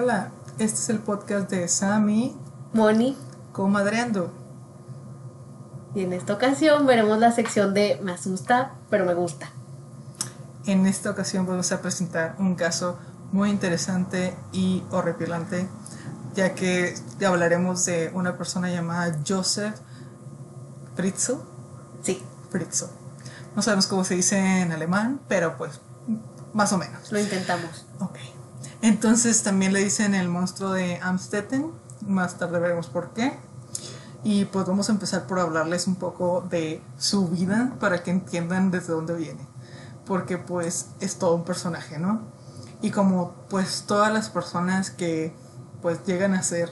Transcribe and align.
Hola, 0.00 0.30
este 0.60 0.78
es 0.78 0.88
el 0.90 1.00
podcast 1.00 1.50
de 1.50 1.66
Sammy 1.66 2.32
Moni. 2.72 3.16
Comadreando. 3.50 4.30
Y 5.92 6.02
en 6.02 6.12
esta 6.12 6.34
ocasión 6.34 6.86
veremos 6.86 7.18
la 7.18 7.32
sección 7.32 7.74
de 7.74 7.98
Me 8.04 8.12
asusta, 8.12 8.74
pero 8.90 9.04
me 9.04 9.14
gusta. 9.14 9.50
En 10.66 10.86
esta 10.86 11.10
ocasión 11.10 11.46
vamos 11.46 11.72
a 11.72 11.82
presentar 11.82 12.36
un 12.38 12.54
caso 12.54 12.96
muy 13.32 13.50
interesante 13.50 14.36
y 14.52 14.84
horripilante, 14.92 15.68
ya 16.36 16.54
que 16.54 16.94
hablaremos 17.26 17.84
de 17.84 18.12
una 18.14 18.38
persona 18.38 18.70
llamada 18.70 19.18
Joseph 19.26 19.74
Fritzl. 20.94 21.38
Sí, 22.02 22.22
Fritzl. 22.50 22.84
No 23.56 23.62
sabemos 23.62 23.88
cómo 23.88 24.04
se 24.04 24.14
dice 24.14 24.62
en 24.62 24.70
alemán, 24.70 25.20
pero 25.26 25.58
pues 25.58 25.80
más 26.52 26.72
o 26.72 26.78
menos. 26.78 27.10
lo 27.10 27.18
intentamos. 27.18 27.84
Ok. 27.98 28.37
Entonces 28.88 29.42
también 29.42 29.74
le 29.74 29.84
dicen 29.84 30.14
el 30.14 30.30
monstruo 30.30 30.72
de 30.72 30.98
Amstetten. 31.02 31.70
Más 32.06 32.38
tarde 32.38 32.58
veremos 32.58 32.86
por 32.86 33.12
qué. 33.12 33.38
Y 34.24 34.46
pues 34.46 34.64
vamos 34.64 34.88
a 34.88 34.92
empezar 34.92 35.26
por 35.26 35.40
hablarles 35.40 35.86
un 35.86 35.96
poco 35.96 36.40
de 36.48 36.80
su 36.96 37.28
vida 37.28 37.76
para 37.80 38.02
que 38.02 38.10
entiendan 38.10 38.70
desde 38.70 38.94
dónde 38.94 39.14
viene. 39.14 39.46
Porque 40.06 40.38
pues 40.38 40.86
es 41.00 41.18
todo 41.18 41.34
un 41.34 41.44
personaje, 41.44 41.98
¿no? 41.98 42.22
Y 42.80 42.90
como 42.90 43.34
pues 43.50 43.84
todas 43.86 44.10
las 44.10 44.30
personas 44.30 44.90
que 44.90 45.34
pues 45.82 46.02
llegan 46.06 46.32
a 46.32 46.42
ser 46.42 46.70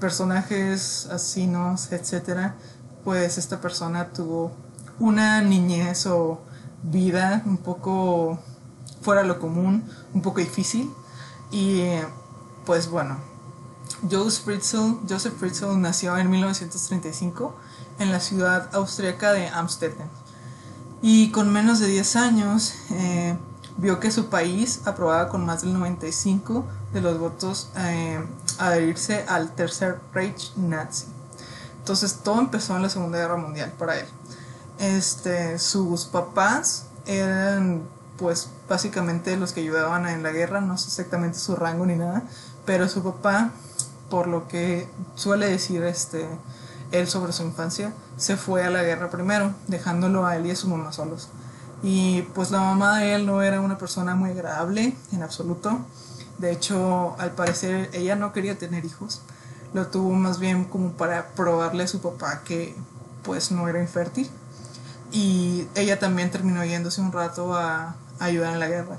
personajes 0.00 1.06
asinos, 1.12 1.92
etcétera, 1.92 2.56
pues 3.04 3.38
esta 3.38 3.60
persona 3.60 4.08
tuvo 4.08 4.50
una 4.98 5.42
niñez 5.42 6.08
o 6.08 6.40
vida 6.82 7.42
un 7.46 7.58
poco 7.58 8.40
fuera 9.00 9.22
de 9.22 9.28
lo 9.28 9.38
común, 9.38 9.88
un 10.12 10.22
poco 10.22 10.40
difícil. 10.40 10.90
Y 11.50 11.82
pues 12.64 12.90
bueno, 12.90 13.16
Joseph 14.10 14.44
Fritzl, 14.44 14.98
Joseph 15.08 15.34
Fritzl 15.38 15.80
nació 15.80 16.16
en 16.18 16.30
1935 16.30 17.54
en 17.98 18.12
la 18.12 18.20
ciudad 18.20 18.68
austríaca 18.74 19.32
de 19.32 19.48
Amstetten. 19.48 20.08
Y 21.02 21.30
con 21.30 21.52
menos 21.52 21.78
de 21.78 21.86
10 21.86 22.16
años 22.16 22.74
eh, 22.90 23.36
vio 23.76 24.00
que 24.00 24.10
su 24.10 24.26
país 24.26 24.82
aprobaba 24.86 25.28
con 25.28 25.44
más 25.44 25.62
del 25.62 25.72
95 25.74 26.64
de 26.92 27.00
los 27.00 27.18
votos 27.18 27.70
eh, 27.76 28.24
adherirse 28.58 29.24
al 29.28 29.54
Tercer 29.54 30.00
Reich 30.12 30.52
nazi. 30.56 31.06
Entonces 31.78 32.20
todo 32.24 32.40
empezó 32.40 32.74
en 32.76 32.82
la 32.82 32.88
Segunda 32.88 33.18
Guerra 33.18 33.36
Mundial 33.36 33.72
para 33.78 33.98
él. 33.98 34.06
Este, 34.78 35.58
sus 35.58 36.04
papás 36.06 36.86
eran 37.06 37.82
pues 38.18 38.48
básicamente 38.68 39.36
los 39.36 39.52
que 39.52 39.60
ayudaban 39.60 40.06
en 40.06 40.22
la 40.22 40.30
guerra, 40.30 40.60
no 40.60 40.78
sé 40.78 40.88
exactamente 40.88 41.38
su 41.38 41.56
rango 41.56 41.86
ni 41.86 41.96
nada, 41.96 42.22
pero 42.64 42.88
su 42.88 43.02
papá, 43.02 43.50
por 44.10 44.26
lo 44.26 44.48
que 44.48 44.88
suele 45.14 45.48
decir 45.48 45.82
este 45.84 46.26
él 46.92 47.08
sobre 47.08 47.32
su 47.32 47.42
infancia, 47.42 47.92
se 48.16 48.36
fue 48.36 48.64
a 48.64 48.70
la 48.70 48.82
guerra 48.82 49.10
primero, 49.10 49.52
dejándolo 49.66 50.26
a 50.26 50.36
él 50.36 50.46
y 50.46 50.50
a 50.52 50.56
su 50.56 50.68
mamá 50.68 50.92
solos. 50.92 51.28
Y 51.82 52.22
pues 52.34 52.50
la 52.50 52.60
mamá 52.60 52.98
de 52.98 53.14
él 53.14 53.26
no 53.26 53.42
era 53.42 53.60
una 53.60 53.78
persona 53.78 54.14
muy 54.14 54.30
agradable 54.30 54.96
en 55.12 55.22
absoluto. 55.22 55.78
De 56.38 56.52
hecho, 56.52 57.16
al 57.18 57.32
parecer 57.32 57.90
ella 57.92 58.16
no 58.16 58.32
quería 58.32 58.58
tener 58.58 58.84
hijos. 58.84 59.20
Lo 59.74 59.88
tuvo 59.88 60.10
más 60.12 60.38
bien 60.38 60.64
como 60.64 60.92
para 60.92 61.28
probarle 61.28 61.84
a 61.84 61.88
su 61.88 62.00
papá 62.00 62.42
que 62.44 62.74
pues 63.22 63.50
no 63.50 63.68
era 63.68 63.80
infértil. 63.80 64.30
Y 65.12 65.66
ella 65.74 65.98
también 65.98 66.30
terminó 66.30 66.64
yéndose 66.64 67.00
un 67.00 67.12
rato 67.12 67.54
a, 67.54 67.94
ayudar 68.18 68.54
en 68.54 68.60
la 68.60 68.68
guerra. 68.68 68.98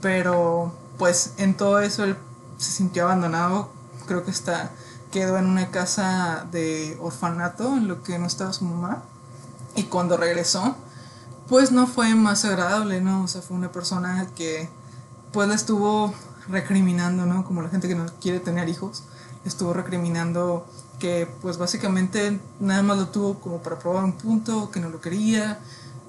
Pero 0.00 0.72
pues 0.98 1.34
en 1.38 1.56
todo 1.56 1.80
eso 1.80 2.04
él 2.04 2.16
se 2.58 2.72
sintió 2.72 3.04
abandonado, 3.04 3.70
creo 4.06 4.24
que 4.24 4.30
está 4.30 4.70
quedó 5.10 5.38
en 5.38 5.46
una 5.46 5.70
casa 5.70 6.46
de 6.50 6.98
orfanato 7.00 7.76
en 7.76 7.88
lo 7.88 8.02
que 8.02 8.18
no 8.18 8.26
estaba 8.26 8.52
su 8.52 8.64
mamá 8.64 9.02
y 9.74 9.84
cuando 9.84 10.16
regresó 10.16 10.76
pues 11.48 11.70
no 11.70 11.86
fue 11.86 12.14
más 12.14 12.44
agradable, 12.44 13.00
¿no? 13.00 13.22
O 13.22 13.28
sea, 13.28 13.40
fue 13.40 13.56
una 13.56 13.70
persona 13.70 14.26
que 14.34 14.68
pues 15.32 15.48
le 15.48 15.54
estuvo 15.54 16.12
recriminando, 16.48 17.24
¿no? 17.24 17.44
Como 17.44 17.62
la 17.62 17.68
gente 17.68 17.88
que 17.88 17.94
no 17.94 18.06
quiere 18.20 18.40
tener 18.40 18.68
hijos, 18.68 19.04
le 19.44 19.48
estuvo 19.48 19.72
recriminando 19.72 20.66
que 20.98 21.28
pues 21.42 21.58
básicamente 21.58 22.40
nada 22.58 22.82
más 22.82 22.98
lo 22.98 23.08
tuvo 23.08 23.38
como 23.38 23.58
para 23.58 23.78
probar 23.78 24.04
un 24.04 24.12
punto, 24.12 24.70
que 24.70 24.80
no 24.80 24.88
lo 24.88 25.00
quería, 25.00 25.60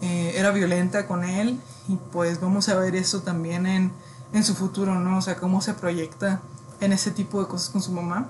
eh, 0.02 0.34
era 0.36 0.52
violenta 0.52 1.08
con 1.08 1.24
él 1.24 1.60
y 1.88 1.96
pues 2.12 2.40
vamos 2.40 2.70
a 2.70 2.76
ver 2.76 2.96
eso 2.96 3.22
también 3.22 3.66
en, 3.66 3.92
en 4.34 4.44
su 4.44 4.56
futuro, 4.56 4.96
¿no? 5.00 5.18
O 5.18 5.22
sea, 5.22 5.38
cómo 5.38 5.62
se 5.62 5.74
proyecta 5.74 6.42
en 6.80 6.94
ese 6.94 7.12
tipo 7.12 7.42
de 7.42 7.48
cosas 7.48 7.70
con 7.70 7.82
su 7.82 7.92
mamá. 7.92 8.28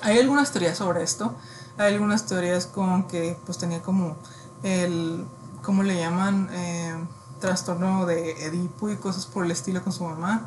Hay 0.00 0.18
algunas 0.18 0.52
teorías 0.52 0.78
sobre 0.78 1.02
esto, 1.02 1.34
hay 1.76 1.94
algunas 1.94 2.26
teorías 2.26 2.66
con 2.66 3.06
que 3.06 3.36
pues 3.44 3.58
tenía 3.58 3.82
como 3.82 4.16
el, 4.62 5.24
¿cómo 5.62 5.82
le 5.82 5.98
llaman? 5.98 6.48
Eh, 6.52 6.94
trastorno 7.40 8.06
de 8.06 8.46
Edipo 8.46 8.88
y 8.88 8.96
cosas 8.96 9.26
por 9.26 9.44
el 9.44 9.50
estilo 9.50 9.82
con 9.82 9.92
su 9.92 10.04
mamá, 10.04 10.46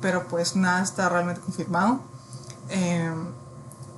pero 0.00 0.26
pues 0.28 0.56
nada 0.56 0.82
está 0.82 1.08
realmente 1.08 1.40
confirmado. 1.40 2.00
Eh, 2.70 3.12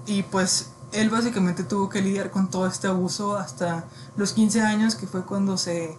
y 0.07 0.23
pues 0.25 0.71
él 0.93 1.11
básicamente 1.11 1.65
tuvo 1.65 1.89
que 1.89 2.01
lidiar 2.01 2.31
con 2.31 2.49
todo 2.49 2.67
este 2.67 2.87
abuso 2.87 3.37
hasta 3.37 3.85
los 4.19 4.33
15 4.33 4.61
años, 4.63 4.97
que 4.97 5.07
fue 5.07 5.25
cuando 5.25 5.57
se, 5.57 5.97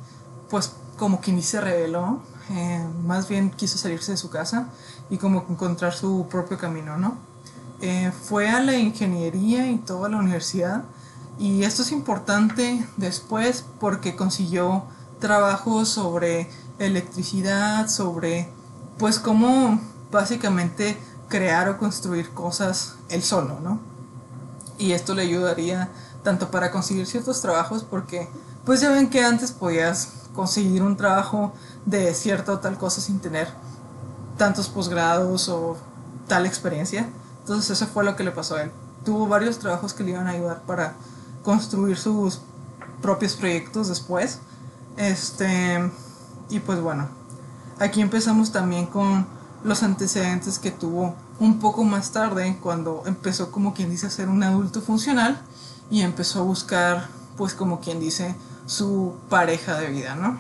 pues 0.50 0.74
como 0.97 1.22
que 1.22 1.31
ni 1.31 1.41
se 1.41 1.62
reveló, 1.62 2.19
eh, 2.52 2.85
más 3.06 3.30
bien 3.30 3.50
quiso 3.50 3.78
salirse 3.78 4.12
de 4.12 4.18
su 4.18 4.30
casa 4.30 4.68
y 5.09 5.18
como 5.18 5.46
encontrar 5.50 5.94
su 5.94 6.28
propio 6.29 6.58
camino, 6.58 6.97
¿no? 6.97 7.18
Eh, 7.81 8.12
fue 8.24 8.50
a 8.50 8.59
la 8.59 8.75
ingeniería 8.75 9.72
y 9.72 9.78
toda 9.78 10.09
la 10.09 10.18
universidad 10.18 10.84
y 11.40 11.63
esto 11.63 11.84
es 11.84 11.94
importante 11.94 12.85
después 12.97 13.63
porque 13.79 14.18
consiguió 14.18 14.84
trabajo 15.22 15.85
sobre 15.85 16.50
electricidad, 16.78 17.88
sobre 17.88 18.50
pues 18.97 19.18
cómo 19.18 19.79
básicamente 20.12 20.97
crear 21.29 21.69
o 21.69 21.78
construir 21.78 22.31
cosas 22.31 22.96
él 23.08 23.24
solo, 23.24 23.62
¿no? 23.62 23.79
y 24.79 24.94
esto 24.94 25.13
le 25.13 25.22
ayudaría 25.22 25.90
tanto 26.24 26.52
para 26.52 26.72
conseguir 26.72 27.06
ciertos 27.06 27.41
trabajos 27.41 27.84
porque 27.84 28.30
pues 28.66 28.81
ya 28.81 28.90
ven 28.90 29.09
que 29.09 29.24
antes 29.24 29.52
podías 29.52 30.09
conseguir 30.34 30.84
un 30.84 30.97
trabajo 30.97 31.53
de 31.85 32.13
cierta 32.13 32.53
o 32.53 32.59
tal 32.59 32.78
cosa 32.78 33.02
sin 33.02 33.19
tener 33.19 33.47
tantos 34.38 34.68
posgrados 34.69 35.50
o 35.50 35.78
tal 36.28 36.46
experiencia. 36.46 37.09
Entonces 37.41 37.69
eso 37.72 37.88
fue 37.88 38.03
lo 38.03 38.16
que 38.16 38.24
le 38.24 38.31
pasó 38.31 38.56
a 38.56 38.63
él. 38.63 38.72
Tuvo 39.03 39.28
varios 39.28 39.59
trabajos 39.59 39.94
que 39.94 40.03
le 40.03 40.12
iban 40.12 40.28
a 40.28 40.31
ayudar 40.31 40.62
para 40.62 40.94
construir 41.44 41.97
sus 41.97 42.41
propios 43.02 43.35
proyectos 43.35 43.88
después. 43.88 44.40
Este, 44.97 45.91
y 46.50 46.59
pues 46.59 46.81
bueno, 46.81 47.08
aquí 47.79 48.02
empezamos 48.02 48.52
también 48.52 48.85
con 48.85 49.25
los 49.63 49.84
antecedentes 49.84 50.59
que 50.59 50.72
tuvo 50.72 51.16
un 51.40 51.59
poco 51.59 51.84
más 51.84 52.12
tarde, 52.12 52.58
cuando 52.62 53.03
empezó 53.06 53.52
como 53.52 53.74
quien 53.74 53.90
dice 53.90 54.08
a 54.08 54.09
ser 54.09 54.29
un 54.29 54.44
adulto 54.44 54.81
funcional 54.81 55.41
y 55.90 56.02
empezó 56.02 56.40
a 56.40 56.44
buscar, 56.44 57.08
pues 57.38 57.54
como 57.54 57.80
quien 57.80 58.00
dice, 58.00 58.36
su 58.66 59.16
pareja 59.30 59.80
de 59.80 59.88
vida, 59.88 60.16
¿no? 60.16 60.40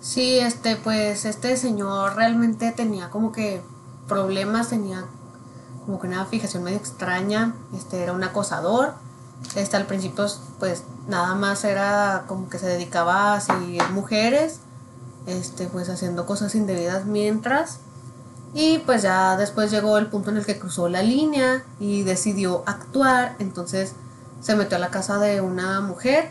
Sí, 0.00 0.38
este, 0.38 0.76
pues 0.76 1.24
este 1.24 1.56
señor 1.56 2.16
realmente 2.16 2.72
tenía 2.72 3.10
como 3.10 3.32
que 3.32 3.62
problemas, 4.06 4.68
tenía 4.68 5.04
como 5.84 6.00
que 6.00 6.06
una 6.06 6.24
fijación 6.26 6.62
medio 6.62 6.78
extraña, 6.78 7.54
este, 7.74 8.02
era 8.02 8.12
un 8.12 8.22
acosador, 8.22 8.94
este, 9.54 9.76
al 9.76 9.86
principio 9.86 10.26
pues 10.58 10.82
nada 11.06 11.34
más 11.34 11.64
era 11.64 12.24
como 12.26 12.48
que 12.48 12.58
se 12.58 12.66
dedicaba 12.66 13.34
a 13.34 13.40
seguir 13.40 13.82
mujeres, 13.90 14.60
este, 15.26 15.66
pues 15.66 15.88
haciendo 15.88 16.26
cosas 16.26 16.54
indebidas 16.54 17.06
mientras, 17.06 17.78
y 18.54 18.78
pues 18.80 19.02
ya 19.02 19.36
después 19.36 19.70
llegó 19.70 19.98
el 19.98 20.06
punto 20.06 20.30
en 20.30 20.38
el 20.38 20.46
que 20.46 20.58
cruzó 20.58 20.88
la 20.88 21.02
línea 21.02 21.64
y 21.80 22.02
decidió 22.02 22.62
actuar, 22.66 23.36
entonces 23.38 23.92
se 24.40 24.56
metió 24.56 24.76
a 24.76 24.80
la 24.80 24.90
casa 24.90 25.18
de 25.18 25.40
una 25.40 25.80
mujer, 25.80 26.30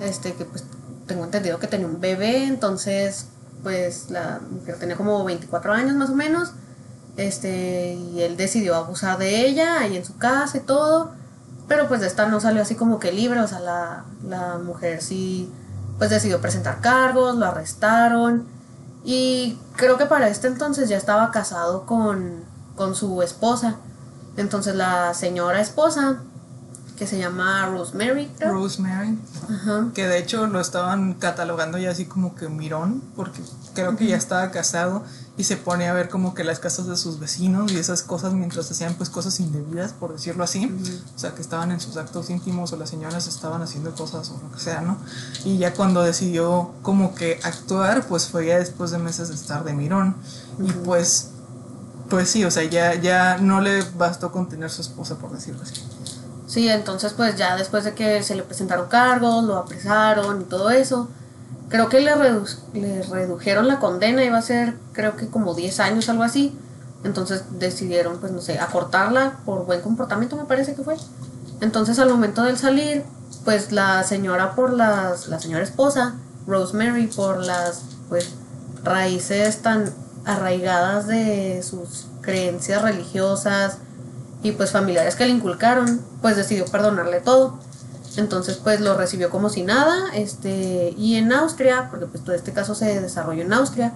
este 0.00 0.34
que 0.34 0.44
pues 0.44 0.64
tengo 1.06 1.24
entendido 1.24 1.58
que 1.58 1.66
tenía 1.66 1.86
un 1.86 2.00
bebé, 2.00 2.44
entonces 2.44 3.26
pues 3.62 4.10
la 4.10 4.40
mujer 4.50 4.78
tenía 4.78 4.96
como 4.96 5.24
24 5.24 5.72
años 5.72 5.96
más 5.96 6.10
o 6.10 6.14
menos, 6.14 6.52
este 7.16 7.94
y 7.94 8.22
él 8.22 8.36
decidió 8.36 8.74
abusar 8.74 9.18
de 9.18 9.46
ella 9.46 9.80
ahí 9.80 9.96
en 9.96 10.04
su 10.04 10.16
casa 10.16 10.58
y 10.58 10.60
todo, 10.60 11.12
pero 11.68 11.88
pues 11.88 12.00
de 12.00 12.06
esta 12.06 12.26
no 12.26 12.40
salió 12.40 12.62
así 12.62 12.74
como 12.74 12.98
que 12.98 13.12
libre, 13.12 13.40
o 13.40 13.48
sea, 13.48 13.60
la, 13.60 14.04
la 14.26 14.58
mujer 14.58 15.02
sí 15.02 15.50
pues 15.98 16.10
decidió 16.10 16.40
presentar 16.40 16.80
cargos, 16.80 17.36
lo 17.36 17.46
arrestaron 17.46 18.46
y 19.04 19.58
creo 19.76 19.98
que 19.98 20.06
para 20.06 20.28
este 20.28 20.46
entonces 20.48 20.88
ya 20.88 20.96
estaba 20.96 21.30
casado 21.30 21.86
con, 21.86 22.44
con 22.74 22.94
su 22.94 23.22
esposa. 23.22 23.76
Entonces 24.36 24.74
la 24.74 25.14
señora 25.14 25.60
esposa 25.60 26.22
que 26.96 27.06
se 27.06 27.18
llama 27.18 27.66
Rosemary, 27.66 28.30
creo. 28.38 28.52
Rosemary, 28.52 29.18
Ajá. 29.50 29.88
que 29.94 30.06
de 30.06 30.18
hecho 30.18 30.46
lo 30.46 30.60
estaban 30.60 31.14
catalogando 31.14 31.76
ya 31.78 31.90
así 31.90 32.06
como 32.06 32.34
que 32.34 32.48
mirón, 32.48 33.02
porque 33.16 33.42
creo 33.74 33.96
que 33.96 34.06
ya 34.06 34.16
estaba 34.16 34.50
casado 34.52 35.02
y 35.36 35.44
se 35.44 35.56
pone 35.56 35.88
a 35.88 35.92
ver 35.92 36.08
como 36.08 36.34
que 36.34 36.44
las 36.44 36.60
casas 36.60 36.86
de 36.86 36.96
sus 36.96 37.18
vecinos 37.18 37.72
y 37.72 37.78
esas 37.78 38.02
cosas 38.04 38.32
mientras 38.34 38.70
hacían 38.70 38.94
pues 38.94 39.10
cosas 39.10 39.40
indebidas, 39.40 39.92
por 39.92 40.12
decirlo 40.12 40.44
así. 40.44 40.72
O 41.16 41.18
sea, 41.18 41.34
que 41.34 41.42
estaban 41.42 41.72
en 41.72 41.80
sus 41.80 41.96
actos 41.96 42.30
íntimos 42.30 42.72
o 42.72 42.76
las 42.76 42.90
señoras 42.90 43.26
estaban 43.26 43.60
haciendo 43.60 43.92
cosas 43.94 44.30
o 44.30 44.40
lo 44.40 44.52
que 44.52 44.60
sea, 44.60 44.80
¿no? 44.80 44.96
Y 45.44 45.58
ya 45.58 45.74
cuando 45.74 46.02
decidió 46.04 46.70
como 46.82 47.16
que 47.16 47.40
actuar, 47.42 48.06
pues 48.06 48.28
fue 48.28 48.46
ya 48.46 48.58
después 48.58 48.92
de 48.92 48.98
meses 48.98 49.28
de 49.28 49.34
estar 49.34 49.64
de 49.64 49.72
mirón. 49.72 50.14
Y 50.60 50.70
pues, 50.70 51.30
pues 52.08 52.30
sí, 52.30 52.44
o 52.44 52.50
sea, 52.52 52.62
ya, 52.62 52.94
ya 52.94 53.38
no 53.38 53.60
le 53.60 53.82
bastó 53.98 54.30
con 54.30 54.48
tener 54.48 54.70
su 54.70 54.82
esposa, 54.82 55.16
por 55.16 55.32
decirlo 55.32 55.62
así. 55.64 55.82
Sí, 56.54 56.68
entonces 56.68 57.14
pues 57.14 57.34
ya 57.34 57.56
después 57.56 57.82
de 57.82 57.94
que 57.94 58.22
se 58.22 58.36
le 58.36 58.44
presentaron 58.44 58.88
cargos, 58.88 59.42
lo 59.42 59.56
apresaron 59.56 60.40
y 60.42 60.44
todo 60.44 60.70
eso, 60.70 61.08
creo 61.68 61.88
que 61.88 61.98
le, 61.98 62.14
redu- 62.14 62.56
le 62.74 63.02
redujeron 63.02 63.66
la 63.66 63.80
condena, 63.80 64.22
iba 64.24 64.38
a 64.38 64.42
ser 64.42 64.76
creo 64.92 65.16
que 65.16 65.26
como 65.26 65.54
10 65.54 65.80
años, 65.80 66.08
algo 66.08 66.22
así. 66.22 66.56
Entonces 67.02 67.42
decidieron, 67.58 68.18
pues 68.20 68.30
no 68.30 68.40
sé, 68.40 68.60
acortarla 68.60 69.38
por 69.44 69.66
buen 69.66 69.80
comportamiento, 69.80 70.36
me 70.36 70.44
parece 70.44 70.76
que 70.76 70.84
fue. 70.84 70.94
Entonces 71.60 71.98
al 71.98 72.08
momento 72.08 72.44
del 72.44 72.56
salir, 72.56 73.02
pues 73.44 73.72
la 73.72 74.04
señora 74.04 74.54
por 74.54 74.72
las, 74.72 75.26
la 75.26 75.40
señora 75.40 75.64
esposa, 75.64 76.14
Rosemary, 76.46 77.08
por 77.08 77.38
las 77.44 77.82
pues 78.08 78.30
raíces 78.84 79.60
tan 79.60 79.90
arraigadas 80.24 81.08
de 81.08 81.64
sus 81.68 82.06
creencias 82.22 82.80
religiosas 82.80 83.78
y 84.44 84.52
pues 84.52 84.70
familiares 84.70 85.16
que 85.16 85.24
le 85.24 85.32
inculcaron, 85.32 86.02
pues 86.20 86.36
decidió 86.36 86.66
perdonarle 86.66 87.20
todo. 87.20 87.58
Entonces 88.16 88.58
pues 88.62 88.78
lo 88.80 88.94
recibió 88.94 89.30
como 89.30 89.48
si 89.48 89.62
nada, 89.62 90.14
este, 90.14 90.94
y 90.96 91.16
en 91.16 91.32
Austria, 91.32 91.88
porque 91.90 92.06
pues 92.06 92.22
todo 92.22 92.36
este 92.36 92.52
caso 92.52 92.74
se 92.74 93.00
desarrolló 93.00 93.42
en 93.42 93.52
Austria, 93.54 93.94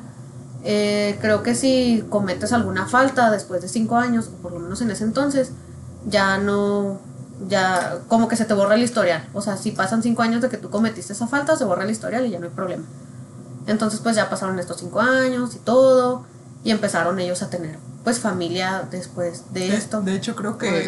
eh, 0.64 1.18
creo 1.20 1.42
que 1.42 1.54
si 1.54 2.02
cometes 2.08 2.52
alguna 2.52 2.86
falta 2.86 3.30
después 3.30 3.60
de 3.60 3.68
cinco 3.68 3.96
años, 3.96 4.28
o 4.28 4.42
por 4.42 4.52
lo 4.52 4.58
menos 4.58 4.80
en 4.80 4.90
ese 4.90 5.04
entonces, 5.04 5.50
ya 6.06 6.38
no, 6.38 6.98
ya 7.46 7.98
como 8.08 8.26
que 8.26 8.36
se 8.36 8.46
te 8.46 8.54
borra 8.54 8.74
el 8.74 8.82
historial. 8.82 9.28
O 9.34 9.42
sea, 9.42 9.58
si 9.58 9.70
pasan 9.72 10.02
cinco 10.02 10.22
años 10.22 10.40
de 10.40 10.48
que 10.48 10.56
tú 10.56 10.70
cometiste 10.70 11.12
esa 11.12 11.26
falta, 11.26 11.56
se 11.56 11.64
borra 11.64 11.84
el 11.84 11.90
historial 11.90 12.24
y 12.24 12.30
ya 12.30 12.38
no 12.38 12.46
hay 12.46 12.52
problema. 12.52 12.84
Entonces 13.66 14.00
pues 14.00 14.16
ya 14.16 14.30
pasaron 14.30 14.58
estos 14.58 14.78
cinco 14.78 15.00
años 15.00 15.54
y 15.54 15.58
todo, 15.58 16.24
y 16.64 16.70
empezaron 16.70 17.20
ellos 17.20 17.42
a 17.42 17.50
tener 17.50 17.78
pues 18.08 18.20
familia 18.20 18.88
después 18.90 19.42
de, 19.52 19.60
De, 19.68 19.76
esto. 19.76 20.00
de 20.00 20.14
hecho, 20.14 20.34
creo 20.34 20.56
que, 20.58 20.86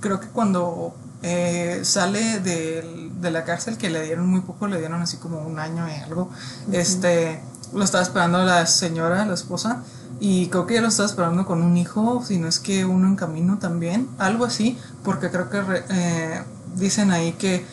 creo 0.00 0.20
que 0.20 0.28
cuando 0.28 0.94
eh, 1.22 1.80
sale 1.82 2.40
del- 2.40 3.20
de 3.20 3.30
la 3.30 3.44
cárcel, 3.44 3.76
que 3.76 3.90
le 3.90 4.02
dieron 4.02 4.26
muy 4.26 4.40
poco, 4.40 4.66
le 4.68 4.78
dieron 4.78 5.02
así 5.02 5.16
como 5.18 5.40
un 5.40 5.58
año 5.58 5.86
y 5.88 5.92
algo, 6.00 6.30
este, 6.72 7.40
lo 7.74 7.84
estaba 7.84 8.02
esperando 8.02 8.42
la 8.44 8.64
señora, 8.66 9.26
la 9.26 9.34
esposa, 9.34 9.82
y 10.20 10.48
creo 10.48 10.66
que 10.66 10.74
ella 10.74 10.82
lo 10.82 10.88
estaba 10.88 11.08
esperando 11.08 11.44
con 11.46 11.62
un 11.62 11.76
hijo, 11.76 12.22
si 12.26 12.38
no 12.38 12.46
es 12.48 12.58
que 12.60 12.84
uno 12.84 13.06
en 13.08 13.16
camino 13.16 13.58
también, 13.58 14.08
algo 14.18 14.44
así, 14.44 14.78
porque 15.02 15.30
creo 15.30 15.50
que 15.50 15.60
re- 15.62 15.84
eh, 15.90 16.42
dicen 16.76 17.10
ahí 17.10 17.32
que 17.32 17.64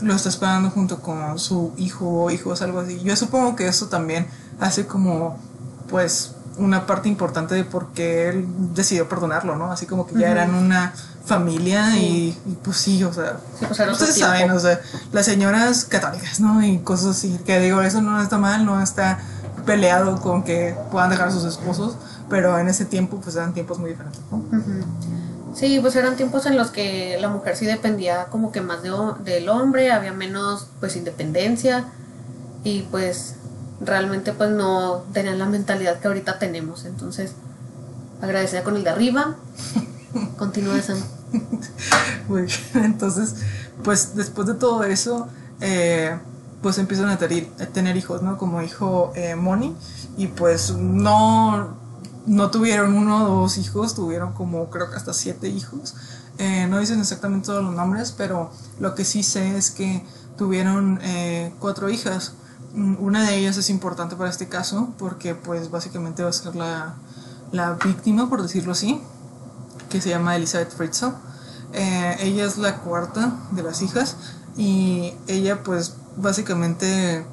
lo 0.00 0.14
está 0.14 0.28
esperando 0.28 0.70
junto 0.70 1.00
con 1.00 1.38
su 1.38 1.72
hijo 1.76 2.06
o 2.24 2.30
hijos, 2.30 2.62
algo 2.62 2.80
así. 2.80 3.00
Yo 3.02 3.16
supongo 3.16 3.56
que 3.56 3.66
eso 3.68 3.86
también 3.88 4.26
hace 4.60 4.86
como, 4.86 5.36
pues, 5.88 6.32
una 6.58 6.86
parte 6.86 7.08
importante 7.08 7.54
de 7.54 7.64
por 7.64 7.88
qué 7.88 8.28
él 8.28 8.46
decidió 8.74 9.08
perdonarlo, 9.08 9.56
¿no? 9.56 9.70
Así 9.70 9.86
como 9.86 10.06
que 10.06 10.18
ya 10.18 10.30
eran 10.30 10.54
una 10.54 10.92
familia 11.24 11.96
y, 11.96 12.38
y, 12.46 12.58
pues 12.62 12.76
sí, 12.76 13.02
o 13.04 13.12
sea, 13.12 13.38
Sí, 13.58 13.66
pues 13.66 13.80
ustedes 13.80 14.18
saben, 14.18 14.50
o 14.50 14.60
sea, 14.60 14.80
las 15.12 15.26
señoras 15.26 15.84
católicas, 15.84 16.40
¿no? 16.40 16.64
Y 16.64 16.78
cosas 16.78 17.16
así, 17.16 17.38
que 17.44 17.58
digo, 17.60 17.82
eso 17.82 18.00
no 18.00 18.22
está 18.22 18.38
mal, 18.38 18.64
no 18.64 18.80
está 18.80 19.18
peleado 19.66 20.20
con 20.20 20.44
que 20.44 20.76
puedan 20.90 21.10
dejar 21.10 21.28
a 21.28 21.30
sus 21.32 21.44
esposos, 21.44 21.96
pero 22.30 22.58
en 22.58 22.68
ese 22.68 22.84
tiempo 22.84 23.20
pues 23.20 23.36
eran 23.36 23.52
tiempos 23.52 23.78
muy 23.78 23.90
diferentes, 23.90 24.20
¿no? 24.30 24.44
Sí, 25.54 25.78
pues 25.80 25.96
eran 25.96 26.16
tiempos 26.16 26.46
en 26.46 26.56
los 26.56 26.70
que 26.70 27.16
la 27.20 27.28
mujer 27.28 27.56
sí 27.56 27.66
dependía 27.66 28.26
como 28.26 28.52
que 28.52 28.60
más 28.60 28.82
de, 28.82 28.92
del 29.24 29.48
hombre, 29.48 29.90
había 29.90 30.12
menos 30.12 30.68
pues 30.80 30.96
independencia 30.96 31.84
y 32.62 32.82
pues 32.82 33.36
realmente 33.80 34.32
pues 34.32 34.50
no 34.50 35.04
tenían 35.12 35.38
la 35.38 35.46
mentalidad 35.46 35.98
que 35.98 36.08
ahorita 36.08 36.38
tenemos. 36.38 36.84
Entonces, 36.84 37.32
agradecida 38.20 38.62
con 38.62 38.76
el 38.76 38.84
de 38.84 38.90
arriba. 38.90 39.36
Continúa 40.38 40.80
Sam. 40.80 40.98
Muy 42.28 42.42
bien, 42.42 42.84
Entonces, 42.84 43.36
pues 43.82 44.14
después 44.14 44.46
de 44.46 44.54
todo 44.54 44.84
eso, 44.84 45.28
eh, 45.60 46.18
pues 46.62 46.78
empiezan 46.78 47.08
a 47.08 47.18
tener, 47.18 47.48
a 47.60 47.66
tener 47.66 47.96
hijos, 47.96 48.22
¿no? 48.22 48.38
Como 48.38 48.62
hijo 48.62 49.12
eh, 49.14 49.34
Moni, 49.36 49.74
y 50.16 50.28
pues 50.28 50.74
no, 50.74 51.76
no 52.26 52.50
tuvieron 52.50 52.94
uno 52.94 53.24
o 53.24 53.40
dos 53.42 53.58
hijos, 53.58 53.94
tuvieron 53.94 54.32
como 54.32 54.70
creo 54.70 54.90
que 54.90 54.96
hasta 54.96 55.12
siete 55.12 55.48
hijos. 55.48 55.94
Eh, 56.38 56.66
no 56.68 56.78
dicen 56.78 57.00
exactamente 57.00 57.46
todos 57.46 57.64
los 57.64 57.74
nombres, 57.74 58.12
pero 58.16 58.50
lo 58.78 58.94
que 58.94 59.04
sí 59.04 59.22
sé 59.22 59.56
es 59.56 59.70
que 59.70 60.04
tuvieron 60.36 60.98
eh, 61.02 61.52
cuatro 61.58 61.88
hijas. 61.88 62.32
Una 62.76 63.22
de 63.22 63.38
ellas 63.38 63.56
es 63.56 63.70
importante 63.70 64.16
para 64.16 64.28
este 64.28 64.48
caso 64.48 64.92
porque 64.98 65.34
pues 65.34 65.70
básicamente 65.70 66.22
va 66.22 66.28
a 66.28 66.32
ser 66.32 66.54
la, 66.54 66.94
la 67.50 67.72
víctima, 67.72 68.28
por 68.28 68.42
decirlo 68.42 68.72
así, 68.72 69.00
que 69.88 70.02
se 70.02 70.10
llama 70.10 70.36
Elizabeth 70.36 70.76
Fritzl. 70.76 71.06
Eh, 71.72 72.16
ella 72.20 72.44
es 72.44 72.58
la 72.58 72.76
cuarta 72.80 73.32
de 73.52 73.62
las 73.62 73.80
hijas 73.80 74.16
y 74.58 75.14
ella 75.26 75.62
pues 75.62 75.94
básicamente 76.18 77.24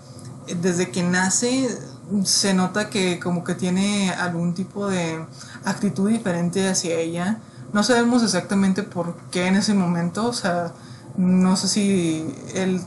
desde 0.61 0.91
que 0.91 1.03
nace 1.03 1.77
se 2.23 2.53
nota 2.53 2.89
que 2.89 3.19
como 3.19 3.43
que 3.43 3.55
tiene 3.55 4.11
algún 4.11 4.53
tipo 4.53 4.87
de 4.87 5.25
actitud 5.65 6.09
diferente 6.09 6.69
hacia 6.69 6.95
ella. 6.95 7.39
No 7.73 7.83
sabemos 7.83 8.23
exactamente 8.23 8.83
por 8.83 9.17
qué 9.29 9.47
en 9.47 9.55
ese 9.55 9.73
momento, 9.73 10.27
o 10.27 10.33
sea, 10.33 10.71
no 11.17 11.57
sé 11.57 11.67
si 11.67 12.33
él 12.53 12.81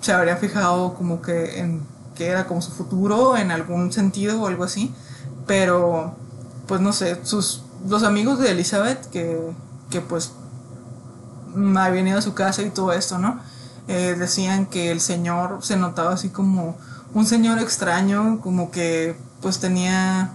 se 0.00 0.12
habría 0.12 0.36
fijado 0.36 0.94
como 0.94 1.20
que 1.22 1.58
en 1.58 1.95
que 2.16 2.26
era 2.26 2.46
como 2.46 2.62
su 2.62 2.72
futuro 2.72 3.36
en 3.36 3.50
algún 3.50 3.92
sentido 3.92 4.42
o 4.42 4.46
algo 4.46 4.64
así, 4.64 4.94
pero 5.46 6.14
pues 6.66 6.80
no 6.80 6.92
sé, 6.92 7.20
sus 7.24 7.62
los 7.88 8.02
amigos 8.02 8.38
de 8.38 8.50
Elizabeth 8.50 9.06
que, 9.10 9.38
que 9.90 10.00
pues 10.00 10.32
mm, 11.54 11.76
habían 11.76 12.08
ido 12.08 12.18
a 12.18 12.22
su 12.22 12.34
casa 12.34 12.62
y 12.62 12.70
todo 12.70 12.92
esto, 12.92 13.18
¿no? 13.18 13.40
Eh, 13.88 14.16
decían 14.18 14.66
que 14.66 14.90
el 14.90 15.00
señor 15.00 15.58
se 15.62 15.76
notaba 15.76 16.12
así 16.12 16.30
como 16.30 16.76
un 17.14 17.26
señor 17.26 17.58
extraño, 17.60 18.40
como 18.40 18.70
que 18.70 19.16
pues 19.40 19.60
tenía 19.60 20.32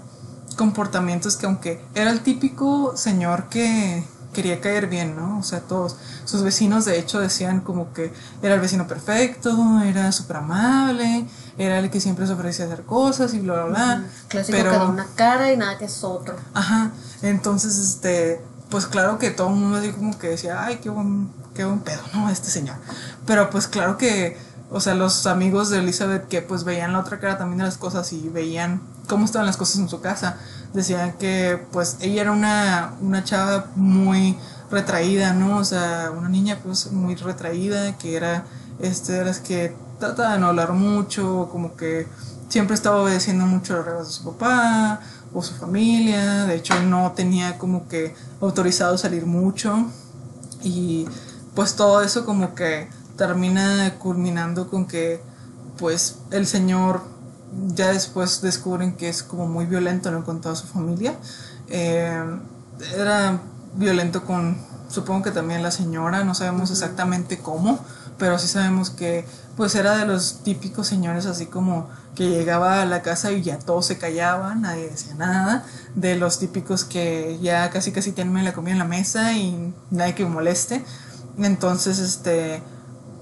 comportamientos 0.57 1.35
que 1.35 1.45
aunque 1.45 1.83
era 1.95 2.11
el 2.11 2.21
típico 2.21 2.95
señor 2.95 3.49
que 3.49 4.05
quería 4.33 4.61
caer 4.61 4.87
bien, 4.87 5.15
¿no? 5.15 5.39
O 5.39 5.43
sea, 5.43 5.59
todos 5.59 5.97
sus 6.25 6.43
vecinos 6.43 6.85
de 6.85 6.97
hecho 6.97 7.19
decían 7.19 7.59
como 7.59 7.91
que 7.93 8.13
era 8.41 8.55
el 8.55 8.61
vecino 8.61 8.87
perfecto, 8.87 9.81
era 9.83 10.11
súper 10.11 10.37
amable, 10.37 11.25
era 11.57 11.79
el 11.79 11.89
que 11.89 11.99
siempre 11.99 12.25
se 12.27 12.33
ofrecía 12.33 12.65
a 12.65 12.67
hacer 12.67 12.83
cosas 12.85 13.33
y 13.33 13.39
bla, 13.39 13.53
bla, 13.53 13.65
bla. 13.65 14.05
Clásico 14.27 14.57
pero, 14.57 14.71
que 14.71 14.77
da 14.77 14.85
una 14.85 15.07
cara 15.15 15.51
y 15.51 15.57
nada 15.57 15.77
que 15.77 15.85
es 15.85 16.03
otro. 16.03 16.35
Ajá, 16.53 16.91
entonces, 17.21 17.77
este, 17.77 18.41
pues 18.69 18.87
claro 18.87 19.19
que 19.19 19.31
todo 19.31 19.49
el 19.49 19.55
mundo 19.55 19.77
así 19.77 19.91
como 19.91 20.17
que 20.17 20.29
decía, 20.29 20.63
ay, 20.65 20.79
qué 20.81 20.89
buen, 20.89 21.29
qué 21.53 21.65
buen 21.65 21.81
pedo, 21.81 22.01
¿no? 22.13 22.29
Este 22.29 22.49
señor. 22.49 22.77
Pero 23.25 23.49
pues 23.49 23.67
claro 23.67 23.97
que, 23.97 24.37
o 24.69 24.79
sea, 24.79 24.95
los 24.95 25.27
amigos 25.27 25.69
de 25.69 25.79
Elizabeth 25.79 26.27
que 26.27 26.41
pues 26.41 26.63
veían 26.63 26.93
la 26.93 26.99
otra 26.99 27.19
cara 27.19 27.37
también 27.37 27.59
de 27.59 27.65
las 27.65 27.77
cosas 27.77 28.11
y 28.13 28.29
veían 28.29 28.81
cómo 29.07 29.25
estaban 29.25 29.45
las 29.45 29.57
cosas 29.57 29.77
en 29.77 29.89
su 29.89 29.99
casa, 29.99 30.37
decían 30.73 31.13
que 31.13 31.61
pues 31.71 31.97
ella 31.99 32.21
era 32.21 32.31
una, 32.31 32.93
una 33.01 33.23
chava 33.23 33.65
muy 33.75 34.37
retraída, 34.71 35.33
¿no? 35.33 35.57
O 35.57 35.65
sea, 35.65 36.11
una 36.17 36.29
niña 36.29 36.59
pues 36.63 36.91
muy 36.91 37.15
retraída, 37.15 37.97
que 37.97 38.15
era, 38.15 38.45
este, 38.79 39.11
de 39.13 39.25
las 39.25 39.39
que 39.39 39.75
trata 40.01 40.33
de 40.33 40.39
no 40.39 40.47
hablar 40.47 40.73
mucho, 40.73 41.47
como 41.49 41.77
que 41.77 42.07
siempre 42.49 42.75
estaba 42.75 43.01
obedeciendo 43.01 43.45
mucho 43.45 43.77
las 43.77 43.85
reglas 43.85 44.07
de 44.07 44.13
su 44.13 44.23
papá 44.25 44.99
o 45.33 45.41
su 45.41 45.53
familia, 45.53 46.45
de 46.45 46.55
hecho 46.55 46.81
no 46.81 47.13
tenía 47.13 47.57
como 47.57 47.87
que 47.87 48.13
autorizado 48.41 48.97
salir 48.97 49.25
mucho. 49.25 49.85
Y 50.63 51.07
pues 51.55 51.75
todo 51.75 52.01
eso 52.01 52.25
como 52.25 52.53
que 52.53 52.89
termina 53.15 53.95
culminando 53.99 54.69
con 54.69 54.85
que 54.85 55.21
pues 55.77 56.17
el 56.31 56.45
señor 56.45 57.01
ya 57.75 57.91
después 57.91 58.41
descubren 58.41 58.95
que 58.95 59.09
es 59.09 59.23
como 59.23 59.47
muy 59.47 59.65
violento 59.65 60.11
¿no? 60.11 60.25
con 60.25 60.41
toda 60.41 60.55
su 60.55 60.67
familia. 60.67 61.15
Eh, 61.69 62.23
era 62.97 63.39
violento 63.75 64.25
con 64.25 64.57
supongo 64.89 65.23
que 65.23 65.31
también 65.31 65.63
la 65.63 65.71
señora 65.71 66.23
no 66.23 66.35
sabemos 66.35 66.69
exactamente 66.71 67.37
cómo 67.39 67.79
pero 68.21 68.37
sí 68.37 68.47
sabemos 68.47 68.91
que 68.91 69.25
pues 69.57 69.73
era 69.73 69.97
de 69.97 70.05
los 70.05 70.43
típicos 70.43 70.85
señores 70.85 71.25
así 71.25 71.47
como 71.47 71.89
que 72.13 72.29
llegaba 72.29 72.83
a 72.83 72.85
la 72.85 73.01
casa 73.01 73.31
y 73.31 73.41
ya 73.41 73.57
todos 73.57 73.87
se 73.87 73.97
callaban, 73.97 74.61
nadie 74.61 74.91
decía 74.91 75.15
nada, 75.15 75.65
de 75.95 76.15
los 76.17 76.37
típicos 76.37 76.85
que 76.85 77.39
ya 77.41 77.71
casi 77.71 77.91
casi 77.91 78.11
tienen 78.11 78.45
la 78.45 78.53
comida 78.53 78.73
en 78.73 78.77
la 78.77 78.85
mesa 78.85 79.33
y 79.33 79.73
nadie 79.89 80.13
que 80.13 80.25
moleste. 80.25 80.85
Entonces, 81.39 81.97
este, 81.97 82.61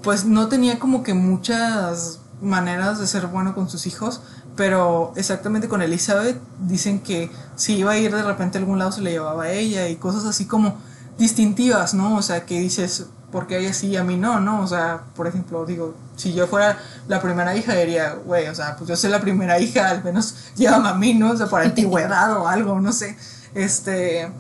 pues 0.04 0.26
no 0.26 0.50
tenía 0.50 0.80
como 0.80 1.02
que 1.02 1.14
muchas 1.14 2.20
maneras 2.42 3.00
de 3.00 3.08
ser 3.08 3.28
bueno 3.28 3.56
con 3.56 3.70
sus 3.70 3.88
hijos, 3.88 4.20
pero 4.58 5.14
exactamente 5.16 5.70
con 5.70 5.82
Elizabeth 5.82 6.42
dicen 6.68 7.00
que 7.00 7.32
si 7.56 7.78
iba 7.78 7.94
a 7.94 7.98
ir 7.98 8.14
de 8.14 8.24
repente 8.24 8.58
a 8.58 8.62
algún 8.62 8.80
lado 8.80 8.92
se 8.92 9.00
le 9.00 9.12
llevaba 9.12 9.44
a 9.44 9.52
ella 9.52 9.88
y 9.88 9.96
cosas 9.96 10.26
así 10.26 10.44
como 10.44 10.76
distintivas, 11.20 11.94
¿no? 11.94 12.16
O 12.16 12.22
sea, 12.24 12.46
que 12.46 12.60
dices, 12.60 13.06
porque 13.32 13.56
a 13.56 13.58
ella 13.60 13.74
sí 13.74 13.90
y 13.90 13.98
a 13.98 14.04
mí 14.04 14.18
no, 14.18 14.40
¿no? 14.40 14.64
O 14.64 14.68
sea, 14.68 15.04
por 15.16 15.28
ejemplo, 15.28 15.66
digo, 15.66 15.94
si 16.16 16.34
yo 16.34 16.48
fuera 16.48 16.80
la 17.08 17.22
primera 17.22 17.56
hija, 17.56 17.76
diría, 17.76 18.14
güey, 18.14 18.48
o 18.48 18.56
sea, 18.56 18.76
pues 18.76 18.88
yo 18.88 18.96
soy 18.96 19.12
la 19.12 19.22
primera 19.22 19.60
hija, 19.60 19.90
al 19.90 20.04
menos 20.04 20.36
llévame 20.56 20.90
a 20.90 20.94
mí, 20.96 21.14
¿no? 21.14 21.32
O 21.32 21.38
sea, 21.38 21.46
por 21.48 21.62
antigüedad 21.62 22.36
o 22.38 22.48
algo, 22.48 22.80
no 22.80 22.92
sé. 22.92 23.16
Este, 23.54 24.32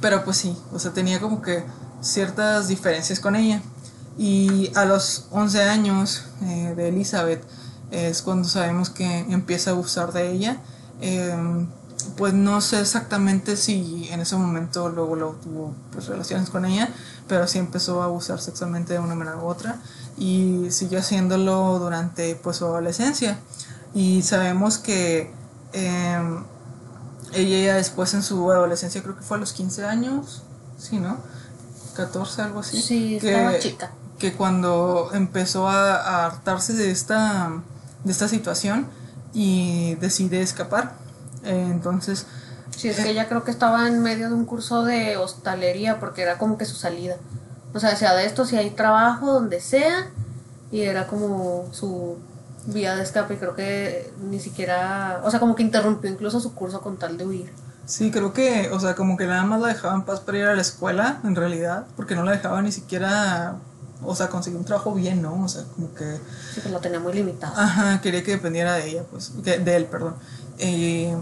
pero 0.00 0.24
pues 0.24 0.38
sí, 0.38 0.56
o 0.72 0.78
sea, 0.78 0.92
tenía 0.92 1.20
como 1.20 1.40
que 1.40 1.62
ciertas 2.00 2.68
diferencias 2.68 3.20
con 3.20 3.36
ella. 3.36 3.62
Y 4.16 4.70
a 4.74 4.84
los 4.84 5.26
11 5.32 5.62
años 5.62 6.24
eh, 6.42 6.72
de 6.76 6.88
Elizabeth 6.88 7.44
es 7.90 8.22
cuando 8.22 8.48
sabemos 8.48 8.90
que 8.90 9.20
empieza 9.28 9.70
a 9.70 9.72
abusar 9.74 10.12
de 10.12 10.30
ella. 10.30 10.58
Em, 11.00 11.68
pues 12.16 12.32
no 12.34 12.60
sé 12.60 12.80
exactamente 12.80 13.56
si 13.56 14.08
en 14.10 14.20
ese 14.20 14.36
momento 14.36 14.88
luego, 14.88 15.16
luego 15.16 15.36
tuvo 15.42 15.74
pues, 15.92 16.06
relaciones 16.06 16.50
con 16.50 16.64
ella, 16.64 16.88
pero 17.28 17.46
sí 17.46 17.58
empezó 17.58 18.02
a 18.02 18.06
abusar 18.06 18.40
sexualmente 18.40 18.92
de 18.92 18.98
una 18.98 19.14
manera 19.14 19.36
u 19.36 19.46
otra 19.46 19.80
y 20.16 20.66
siguió 20.70 21.00
haciéndolo 21.00 21.78
durante 21.78 22.34
pues 22.36 22.58
su 22.58 22.66
adolescencia. 22.66 23.38
Y 23.94 24.22
sabemos 24.22 24.78
que 24.78 25.32
em, 25.72 26.44
ella 27.32 27.76
después 27.76 28.14
en 28.14 28.22
su 28.22 28.50
adolescencia, 28.50 29.02
creo 29.02 29.16
que 29.16 29.22
fue 29.22 29.36
a 29.36 29.40
los 29.40 29.52
15 29.52 29.84
años, 29.84 30.42
sí, 30.78 30.98
¿no? 30.98 31.18
14, 31.96 32.42
algo 32.42 32.60
así. 32.60 32.80
Sí, 32.80 33.18
que, 33.20 33.32
estaba 33.32 33.58
chica. 33.58 33.90
Que 34.18 34.34
cuando 34.34 35.10
empezó 35.12 35.68
a, 35.68 35.96
a 35.96 36.26
hartarse 36.26 36.72
de 36.72 36.90
esta, 36.90 37.52
de 38.04 38.12
esta 38.12 38.28
situación 38.28 38.88
y 39.32 39.96
decide 39.96 40.40
escapar. 40.40 41.03
Eh, 41.44 41.68
entonces... 41.70 42.26
Sí, 42.76 42.88
es 42.88 42.98
que 42.98 43.10
ella 43.10 43.28
creo 43.28 43.44
que 43.44 43.52
estaba 43.52 43.86
en 43.86 44.02
medio 44.02 44.28
de 44.28 44.34
un 44.34 44.46
curso 44.46 44.82
de 44.84 45.16
hostalería 45.16 46.00
porque 46.00 46.22
era 46.22 46.38
como 46.38 46.58
que 46.58 46.64
su 46.64 46.74
salida. 46.74 47.16
O 47.72 47.80
sea, 47.80 47.94
sea 47.96 48.14
de 48.14 48.26
esto, 48.26 48.44
si 48.44 48.56
hay 48.56 48.70
trabajo, 48.70 49.32
donde 49.32 49.60
sea, 49.60 50.08
y 50.72 50.82
era 50.82 51.06
como 51.06 51.68
su 51.72 52.18
vía 52.66 52.96
de 52.96 53.02
escape 53.02 53.38
creo 53.38 53.54
que 53.54 54.12
ni 54.22 54.40
siquiera, 54.40 55.20
o 55.24 55.30
sea, 55.30 55.40
como 55.40 55.54
que 55.54 55.62
interrumpió 55.62 56.10
incluso 56.10 56.40
su 56.40 56.54
curso 56.54 56.80
con 56.80 56.96
tal 56.96 57.18
de 57.18 57.26
huir. 57.26 57.52
Sí, 57.86 58.10
creo 58.10 58.32
que, 58.32 58.70
o 58.72 58.80
sea, 58.80 58.94
como 58.94 59.16
que 59.16 59.26
nada 59.26 59.44
más 59.44 59.60
la 59.60 59.68
dejaban 59.68 60.00
en 60.00 60.06
paz 60.06 60.20
para 60.20 60.38
ir 60.38 60.44
a 60.44 60.54
la 60.54 60.62
escuela, 60.62 61.20
en 61.24 61.36
realidad, 61.36 61.84
porque 61.96 62.14
no 62.14 62.24
la 62.24 62.32
dejaban 62.32 62.64
ni 62.64 62.72
siquiera, 62.72 63.56
o 64.02 64.14
sea, 64.14 64.28
conseguir 64.28 64.58
un 64.58 64.64
trabajo 64.64 64.94
bien, 64.94 65.20
¿no? 65.20 65.44
O 65.44 65.48
sea, 65.48 65.64
como 65.74 65.92
que... 65.94 66.16
Sí, 66.54 66.60
pues 66.60 66.70
lo 66.70 66.80
tenía 66.80 66.98
muy 66.98 67.12
limitado. 67.12 67.52
Ajá, 67.56 68.00
quería 68.00 68.22
que 68.22 68.30
dependiera 68.30 68.74
de 68.74 68.88
ella, 68.88 69.02
pues, 69.10 69.32
de 69.42 69.76
él, 69.76 69.84
perdón. 69.84 70.14
Eh, 70.58 71.16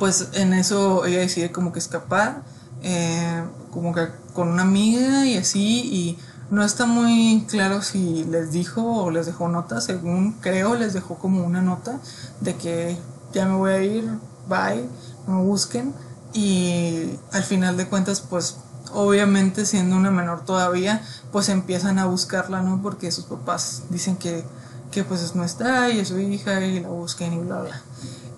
pues 0.00 0.28
en 0.32 0.54
eso 0.54 1.04
ella 1.04 1.18
decide 1.18 1.52
como 1.52 1.72
que 1.72 1.78
escapar, 1.78 2.42
eh, 2.82 3.44
como 3.70 3.94
que 3.94 4.08
con 4.32 4.48
una 4.48 4.62
amiga 4.62 5.26
y 5.26 5.36
así, 5.36 5.80
y 5.92 6.18
no 6.50 6.64
está 6.64 6.86
muy 6.86 7.44
claro 7.48 7.82
si 7.82 8.24
les 8.24 8.50
dijo 8.50 8.82
o 8.82 9.10
les 9.10 9.26
dejó 9.26 9.48
nota, 9.48 9.80
según 9.80 10.32
creo 10.40 10.74
les 10.74 10.94
dejó 10.94 11.16
como 11.16 11.44
una 11.44 11.60
nota 11.60 12.00
de 12.40 12.56
que 12.56 12.96
ya 13.34 13.44
me 13.46 13.56
voy 13.56 13.72
a 13.72 13.82
ir, 13.82 14.04
bye, 14.48 14.88
no 15.26 15.34
me 15.34 15.42
busquen, 15.42 15.92
y 16.32 17.18
al 17.32 17.44
final 17.44 17.76
de 17.76 17.86
cuentas 17.86 18.20
pues 18.20 18.56
obviamente 18.94 19.66
siendo 19.66 19.96
una 19.96 20.10
menor 20.10 20.44
todavía, 20.46 21.02
pues 21.30 21.50
empiezan 21.50 21.98
a 21.98 22.06
buscarla, 22.06 22.62
¿no? 22.62 22.80
Porque 22.82 23.12
sus 23.12 23.26
papás 23.26 23.82
dicen 23.90 24.16
que, 24.16 24.44
que 24.90 25.04
pues 25.04 25.34
no 25.34 25.44
está 25.44 25.90
y 25.90 26.00
es 26.00 26.08
su 26.08 26.18
hija 26.18 26.60
y 26.62 26.80
la 26.80 26.88
busquen 26.88 27.34
y 27.34 27.38
bla, 27.38 27.60
bla 27.60 27.82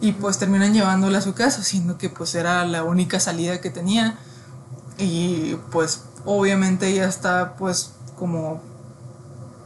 y 0.03 0.13
pues 0.13 0.37
terminan 0.37 0.75
llevándola 0.75 1.19
a 1.19 1.23
su 1.23 1.33
casa, 1.33 1.63
siendo 1.63 1.97
que 1.97 2.11
pues 2.11 2.35
era 2.35 2.67
la 2.67 2.83
única 2.83 3.21
salida 3.21 3.61
que 3.61 3.71
tenía 3.71 4.19
y 4.99 5.55
pues 5.71 6.03
obviamente 6.25 6.89
ella 6.89 7.09
está 7.09 7.55
pues 7.55 7.93
como 8.19 8.61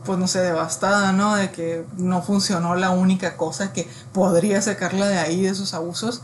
pues 0.04 0.18
no 0.18 0.28
sé, 0.28 0.38
devastada, 0.38 1.12
¿no? 1.12 1.34
De 1.34 1.50
que 1.50 1.84
no 1.96 2.22
funcionó 2.22 2.76
la 2.76 2.90
única 2.90 3.36
cosa 3.36 3.72
que 3.72 3.88
podría 4.12 4.62
sacarla 4.62 5.08
de 5.08 5.18
ahí, 5.18 5.42
de 5.42 5.48
esos 5.48 5.74
abusos, 5.74 6.22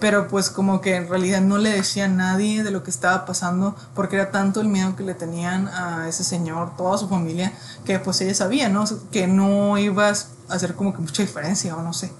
pero 0.00 0.26
pues 0.26 0.50
como 0.50 0.80
que 0.80 0.96
en 0.96 1.08
realidad 1.08 1.40
no 1.40 1.56
le 1.56 1.70
decía 1.70 2.06
a 2.06 2.08
nadie 2.08 2.64
de 2.64 2.72
lo 2.72 2.82
que 2.82 2.90
estaba 2.90 3.26
pasando, 3.26 3.76
porque 3.94 4.16
era 4.16 4.32
tanto 4.32 4.60
el 4.60 4.66
miedo 4.66 4.96
que 4.96 5.04
le 5.04 5.14
tenían 5.14 5.68
a 5.68 6.08
ese 6.08 6.24
señor, 6.24 6.76
toda 6.76 6.98
su 6.98 7.08
familia, 7.08 7.52
que 7.84 8.00
pues 8.00 8.20
ella 8.20 8.34
sabía, 8.34 8.68
¿no? 8.68 8.84
Que 9.12 9.28
no 9.28 9.78
iba 9.78 10.08
a 10.08 10.14
hacer 10.48 10.74
como 10.74 10.92
que 10.92 10.98
mucha 10.98 11.22
diferencia, 11.22 11.76
o 11.76 11.82
no 11.82 11.92
sé. 11.92 12.10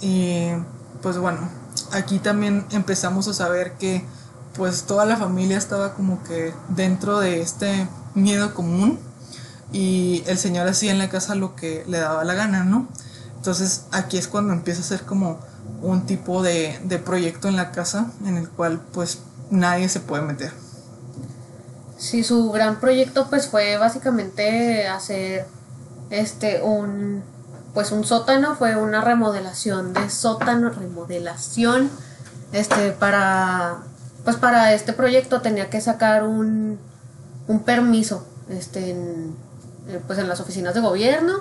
Y 0.00 0.48
pues 1.02 1.18
bueno, 1.18 1.48
aquí 1.92 2.18
también 2.18 2.66
empezamos 2.70 3.28
a 3.28 3.34
saber 3.34 3.72
que 3.72 4.04
pues 4.54 4.84
toda 4.84 5.04
la 5.04 5.16
familia 5.16 5.58
estaba 5.58 5.94
como 5.94 6.22
que 6.24 6.52
dentro 6.68 7.20
de 7.20 7.40
este 7.40 7.88
miedo 8.14 8.54
común 8.54 8.98
y 9.72 10.24
el 10.26 10.38
señor 10.38 10.66
hacía 10.68 10.90
en 10.90 10.98
la 10.98 11.08
casa 11.08 11.34
lo 11.34 11.54
que 11.54 11.84
le 11.86 11.98
daba 11.98 12.24
la 12.24 12.34
gana, 12.34 12.64
¿no? 12.64 12.88
Entonces 13.36 13.84
aquí 13.92 14.18
es 14.18 14.28
cuando 14.28 14.52
empieza 14.52 14.80
a 14.80 14.84
ser 14.84 15.02
como 15.02 15.38
un 15.82 16.04
tipo 16.06 16.42
de, 16.42 16.78
de 16.84 16.98
proyecto 16.98 17.48
en 17.48 17.56
la 17.56 17.70
casa 17.70 18.10
en 18.26 18.36
el 18.36 18.48
cual 18.48 18.80
pues 18.92 19.20
nadie 19.50 19.88
se 19.88 20.00
puede 20.00 20.22
meter. 20.22 20.52
Sí, 21.96 22.24
su 22.24 22.50
gran 22.50 22.80
proyecto 22.80 23.28
pues 23.28 23.48
fue 23.48 23.76
básicamente 23.76 24.88
hacer 24.88 25.46
este 26.10 26.62
un 26.62 27.22
pues 27.74 27.92
un 27.92 28.04
sótano, 28.04 28.56
fue 28.56 28.76
una 28.76 29.00
remodelación 29.00 29.92
de 29.92 30.10
sótano, 30.10 30.70
remodelación, 30.70 31.90
este, 32.52 32.92
para, 32.92 33.78
pues 34.24 34.36
para 34.36 34.74
este 34.74 34.92
proyecto 34.92 35.40
tenía 35.40 35.70
que 35.70 35.80
sacar 35.80 36.24
un, 36.24 36.78
un 37.46 37.60
permiso, 37.60 38.26
este, 38.48 38.90
en, 38.90 39.34
eh, 39.88 40.00
pues 40.06 40.18
en 40.18 40.28
las 40.28 40.40
oficinas 40.40 40.74
de 40.74 40.80
gobierno, 40.80 41.34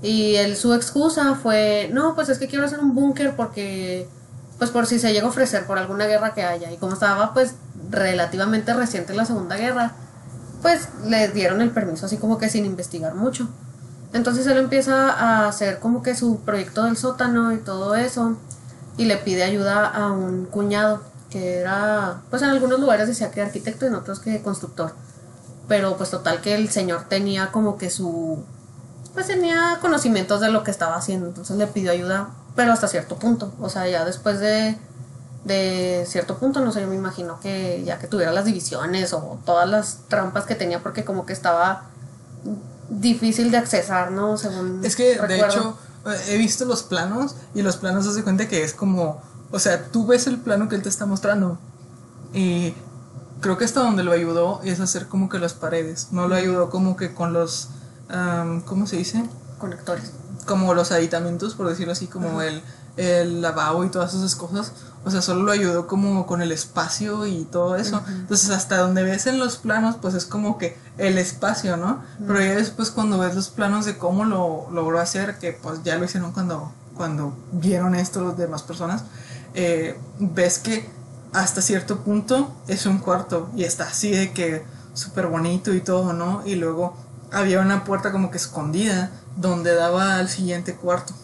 y 0.00 0.36
el, 0.36 0.56
su 0.56 0.74
excusa 0.74 1.34
fue, 1.34 1.90
no, 1.92 2.14
pues 2.14 2.28
es 2.28 2.38
que 2.38 2.48
quiero 2.48 2.64
hacer 2.64 2.80
un 2.80 2.94
búnker 2.94 3.34
porque, 3.36 4.08
pues 4.58 4.70
por 4.70 4.86
si 4.86 4.98
se 4.98 5.12
llega 5.12 5.26
a 5.26 5.30
ofrecer 5.30 5.66
por 5.66 5.78
alguna 5.78 6.06
guerra 6.06 6.34
que 6.34 6.44
haya, 6.44 6.70
y 6.72 6.76
como 6.76 6.94
estaba 6.94 7.34
pues 7.34 7.54
relativamente 7.90 8.72
reciente 8.74 9.14
la 9.14 9.24
Segunda 9.24 9.56
Guerra, 9.56 9.92
pues 10.62 10.88
le 11.04 11.28
dieron 11.28 11.60
el 11.60 11.70
permiso 11.70 12.06
así 12.06 12.16
como 12.16 12.38
que 12.38 12.48
sin 12.48 12.64
investigar 12.64 13.14
mucho. 13.14 13.48
Entonces 14.12 14.46
él 14.46 14.56
empieza 14.56 15.12
a 15.12 15.48
hacer 15.48 15.80
como 15.80 16.02
que 16.02 16.14
su 16.14 16.40
proyecto 16.40 16.84
del 16.84 16.96
sótano 16.96 17.52
y 17.52 17.58
todo 17.58 17.94
eso 17.94 18.36
y 18.96 19.04
le 19.04 19.16
pide 19.16 19.44
ayuda 19.44 19.86
a 19.86 20.10
un 20.12 20.46
cuñado 20.46 21.02
que 21.30 21.58
era, 21.58 22.22
pues 22.30 22.42
en 22.42 22.48
algunos 22.48 22.80
lugares 22.80 23.06
decía 23.06 23.30
que 23.30 23.42
arquitecto 23.42 23.84
y 23.84 23.88
en 23.88 23.94
otros 23.94 24.20
que 24.20 24.42
constructor. 24.42 24.92
Pero 25.68 25.96
pues 25.96 26.10
total 26.10 26.40
que 26.40 26.54
el 26.54 26.70
señor 26.70 27.04
tenía 27.08 27.52
como 27.52 27.76
que 27.76 27.90
su, 27.90 28.42
pues 29.12 29.26
tenía 29.26 29.78
conocimientos 29.80 30.40
de 30.40 30.50
lo 30.50 30.64
que 30.64 30.70
estaba 30.70 30.96
haciendo, 30.96 31.26
entonces 31.26 31.56
le 31.56 31.66
pidió 31.66 31.92
ayuda, 31.92 32.30
pero 32.56 32.72
hasta 32.72 32.88
cierto 32.88 33.16
punto. 33.16 33.52
O 33.60 33.68
sea, 33.68 33.86
ya 33.86 34.06
después 34.06 34.40
de, 34.40 34.78
de 35.44 36.04
cierto 36.06 36.38
punto, 36.38 36.60
no 36.60 36.72
sé, 36.72 36.80
yo 36.80 36.88
me 36.88 36.96
imagino 36.96 37.38
que 37.40 37.84
ya 37.84 37.98
que 37.98 38.06
tuviera 38.06 38.32
las 38.32 38.46
divisiones 38.46 39.12
o 39.12 39.38
todas 39.44 39.68
las 39.68 39.98
trampas 40.08 40.46
que 40.46 40.54
tenía 40.54 40.82
porque 40.82 41.04
como 41.04 41.26
que 41.26 41.34
estaba 41.34 41.84
difícil 42.88 43.50
de 43.50 43.58
accesar, 43.58 44.10
¿no? 44.10 44.36
Según 44.36 44.84
Es 44.84 44.96
que, 44.96 45.18
de 45.18 45.40
hecho, 45.40 45.76
he 46.28 46.36
visto 46.36 46.64
los 46.64 46.82
planos 46.82 47.36
y 47.54 47.62
los 47.62 47.76
planos 47.76 48.12
se 48.12 48.22
cuenta 48.22 48.48
que 48.48 48.62
es 48.62 48.72
como, 48.72 49.20
o 49.50 49.58
sea, 49.58 49.86
tú 49.86 50.06
ves 50.06 50.26
el 50.26 50.38
plano 50.38 50.68
que 50.68 50.76
él 50.76 50.82
te 50.82 50.88
está 50.88 51.06
mostrando 51.06 51.58
y 52.32 52.74
creo 53.40 53.56
que 53.58 53.64
hasta 53.64 53.80
donde 53.80 54.02
lo 54.02 54.12
ayudó 54.12 54.60
es 54.64 54.80
hacer 54.80 55.08
como 55.08 55.28
que 55.28 55.38
las 55.38 55.54
paredes, 55.54 56.08
no 56.10 56.28
lo 56.28 56.34
ayudó 56.34 56.70
como 56.70 56.96
que 56.96 57.14
con 57.14 57.32
los, 57.32 57.68
¿cómo 58.66 58.86
se 58.86 58.96
dice? 58.96 59.24
Conectores. 59.58 60.12
Como 60.46 60.72
los 60.74 60.92
aditamentos, 60.92 61.54
por 61.54 61.68
decirlo 61.68 61.92
así, 61.92 62.06
como 62.06 62.40
el, 62.40 62.62
el 62.96 63.42
lavabo 63.42 63.84
y 63.84 63.90
todas 63.90 64.14
esas 64.14 64.34
cosas. 64.34 64.72
O 65.08 65.10
sea, 65.10 65.22
solo 65.22 65.42
lo 65.42 65.52
ayudó 65.52 65.86
como 65.86 66.26
con 66.26 66.42
el 66.42 66.52
espacio 66.52 67.26
y 67.26 67.44
todo 67.50 67.76
eso. 67.76 68.02
Entonces, 68.06 68.50
hasta 68.50 68.76
donde 68.76 69.02
ves 69.04 69.26
en 69.26 69.38
los 69.38 69.56
planos, 69.56 69.96
pues 70.02 70.12
es 70.12 70.26
como 70.26 70.58
que 70.58 70.76
el 70.98 71.16
espacio, 71.16 71.78
¿no? 71.78 72.02
Pero 72.26 72.38
ya 72.40 72.56
después 72.56 72.90
cuando 72.90 73.16
ves 73.16 73.34
los 73.34 73.48
planos 73.48 73.86
de 73.86 73.96
cómo 73.96 74.26
lo 74.26 74.68
logró 74.70 75.00
hacer, 75.00 75.38
que 75.38 75.54
pues 75.54 75.82
ya 75.82 75.96
lo 75.96 76.04
hicieron 76.04 76.32
cuando, 76.32 76.70
cuando 76.94 77.32
vieron 77.52 77.94
esto 77.94 78.22
las 78.22 78.36
demás 78.36 78.62
personas, 78.62 79.04
eh, 79.54 79.98
ves 80.18 80.58
que 80.58 80.90
hasta 81.32 81.62
cierto 81.62 82.00
punto 82.00 82.54
es 82.66 82.84
un 82.84 82.98
cuarto 82.98 83.48
y 83.56 83.64
está 83.64 83.84
así 83.84 84.10
de 84.10 84.32
que 84.32 84.62
súper 84.92 85.28
bonito 85.28 85.72
y 85.72 85.80
todo, 85.80 86.12
¿no? 86.12 86.42
Y 86.44 86.56
luego 86.56 86.98
había 87.32 87.62
una 87.62 87.84
puerta 87.84 88.12
como 88.12 88.30
que 88.30 88.36
escondida 88.36 89.10
donde 89.36 89.74
daba 89.74 90.16
al 90.16 90.28
siguiente 90.28 90.74
cuarto. 90.74 91.14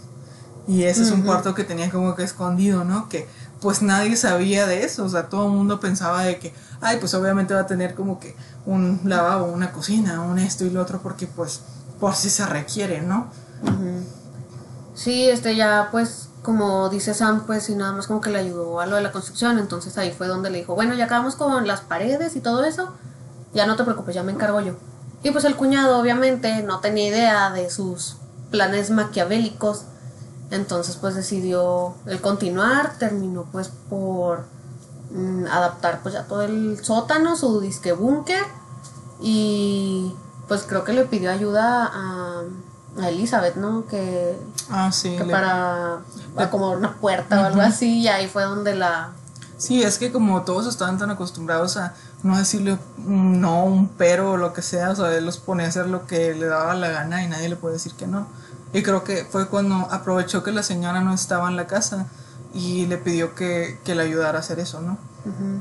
Y 0.66 0.84
ese 0.84 1.02
es 1.02 1.10
un 1.10 1.22
cuarto 1.22 1.54
que 1.54 1.64
tenía 1.64 1.90
como 1.90 2.14
que 2.14 2.22
escondido, 2.22 2.84
¿no? 2.84 3.10
Que 3.10 3.28
pues 3.64 3.80
nadie 3.80 4.14
sabía 4.14 4.66
de 4.66 4.84
eso, 4.84 5.06
o 5.06 5.08
sea, 5.08 5.30
todo 5.30 5.46
el 5.46 5.52
mundo 5.52 5.80
pensaba 5.80 6.22
de 6.22 6.38
que, 6.38 6.52
ay, 6.82 6.98
pues 7.00 7.14
obviamente 7.14 7.54
va 7.54 7.60
a 7.60 7.66
tener 7.66 7.94
como 7.94 8.20
que 8.20 8.36
un 8.66 9.00
lavabo, 9.04 9.46
una 9.46 9.72
cocina, 9.72 10.20
un 10.20 10.38
esto 10.38 10.66
y 10.66 10.70
lo 10.70 10.82
otro, 10.82 11.00
porque 11.00 11.26
pues 11.26 11.62
por 11.98 12.14
si 12.14 12.28
se 12.28 12.44
requiere, 12.44 13.00
¿no? 13.00 13.28
Sí, 14.94 15.30
este 15.30 15.56
ya 15.56 15.88
pues 15.90 16.28
como 16.42 16.90
dice 16.90 17.14
Sam, 17.14 17.46
pues 17.46 17.70
y 17.70 17.74
nada 17.74 17.92
más 17.92 18.06
como 18.06 18.20
que 18.20 18.28
le 18.28 18.40
ayudó 18.40 18.80
a 18.80 18.86
lo 18.86 18.96
de 18.96 19.02
la 19.02 19.12
construcción, 19.12 19.58
entonces 19.58 19.96
ahí 19.96 20.12
fue 20.12 20.28
donde 20.28 20.50
le 20.50 20.58
dijo, 20.58 20.74
bueno, 20.74 20.92
ya 20.92 21.06
acabamos 21.06 21.34
con 21.36 21.66
las 21.66 21.80
paredes 21.80 22.36
y 22.36 22.40
todo 22.40 22.64
eso, 22.64 22.92
ya 23.54 23.64
no 23.64 23.76
te 23.76 23.84
preocupes, 23.84 24.14
ya 24.14 24.22
me 24.22 24.32
encargo 24.32 24.60
yo. 24.60 24.74
Y 25.22 25.30
pues 25.30 25.46
el 25.46 25.56
cuñado 25.56 25.98
obviamente 25.98 26.62
no 26.64 26.80
tenía 26.80 27.08
idea 27.08 27.50
de 27.50 27.70
sus 27.70 28.18
planes 28.50 28.90
maquiavélicos, 28.90 29.86
entonces 30.50 30.96
pues 30.96 31.14
decidió 31.14 31.94
el 32.06 32.20
continuar, 32.20 32.98
terminó 32.98 33.44
pues 33.50 33.70
por 33.90 34.44
mm, 35.10 35.46
adaptar 35.46 36.00
pues 36.02 36.14
ya 36.14 36.24
todo 36.24 36.42
el 36.42 36.78
sótano, 36.84 37.36
su 37.36 37.60
disque 37.60 37.92
búnker 37.92 38.42
y 39.20 40.14
pues 40.48 40.62
creo 40.62 40.84
que 40.84 40.92
le 40.92 41.04
pidió 41.06 41.30
ayuda 41.30 41.90
a, 41.92 42.42
a 43.00 43.08
Elizabeth, 43.08 43.56
¿no? 43.56 43.86
Que, 43.86 44.38
Ah, 44.70 44.90
sí. 44.92 45.16
que 45.16 45.24
le- 45.24 45.32
para 45.32 45.98
acomodar 46.36 46.76
una 46.78 46.94
puerta 46.96 47.40
o 47.40 47.44
algo 47.44 47.60
así 47.62 48.00
y 48.00 48.08
ahí 48.08 48.28
fue 48.28 48.44
donde 48.44 48.74
la... 48.74 49.10
Sí, 49.56 49.82
es 49.82 49.98
que 49.98 50.10
como 50.12 50.42
todos 50.42 50.66
estaban 50.66 50.98
tan 50.98 51.10
acostumbrados 51.10 51.76
a 51.76 51.94
no 52.22 52.36
decirle 52.36 52.76
un 53.06 53.40
no, 53.40 53.64
un 53.64 53.88
pero 53.88 54.32
o 54.32 54.36
lo 54.36 54.52
que 54.52 54.62
sea, 54.62 54.90
o 54.90 54.96
sea, 54.96 55.14
él 55.14 55.24
los 55.24 55.38
ponía 55.38 55.66
a 55.66 55.68
hacer 55.68 55.86
lo 55.86 56.06
que 56.06 56.34
le 56.34 56.46
daba 56.46 56.74
la 56.74 56.88
gana 56.88 57.22
y 57.24 57.28
nadie 57.28 57.48
le 57.48 57.56
puede 57.56 57.74
decir 57.74 57.94
que 57.94 58.06
no. 58.06 58.26
Y 58.74 58.82
creo 58.82 59.04
que 59.04 59.24
fue 59.24 59.48
cuando 59.48 59.76
aprovechó 59.90 60.42
que 60.42 60.52
la 60.52 60.62
señora 60.62 61.00
no 61.00 61.14
estaba 61.14 61.48
en 61.48 61.56
la 61.56 61.66
casa 61.66 62.06
y 62.52 62.86
le 62.86 62.98
pidió 62.98 63.34
que, 63.34 63.78
que 63.84 63.94
le 63.94 64.02
ayudara 64.02 64.38
a 64.38 64.40
hacer 64.40 64.58
eso, 64.58 64.80
¿no? 64.82 64.98
Ujú. 65.24 65.60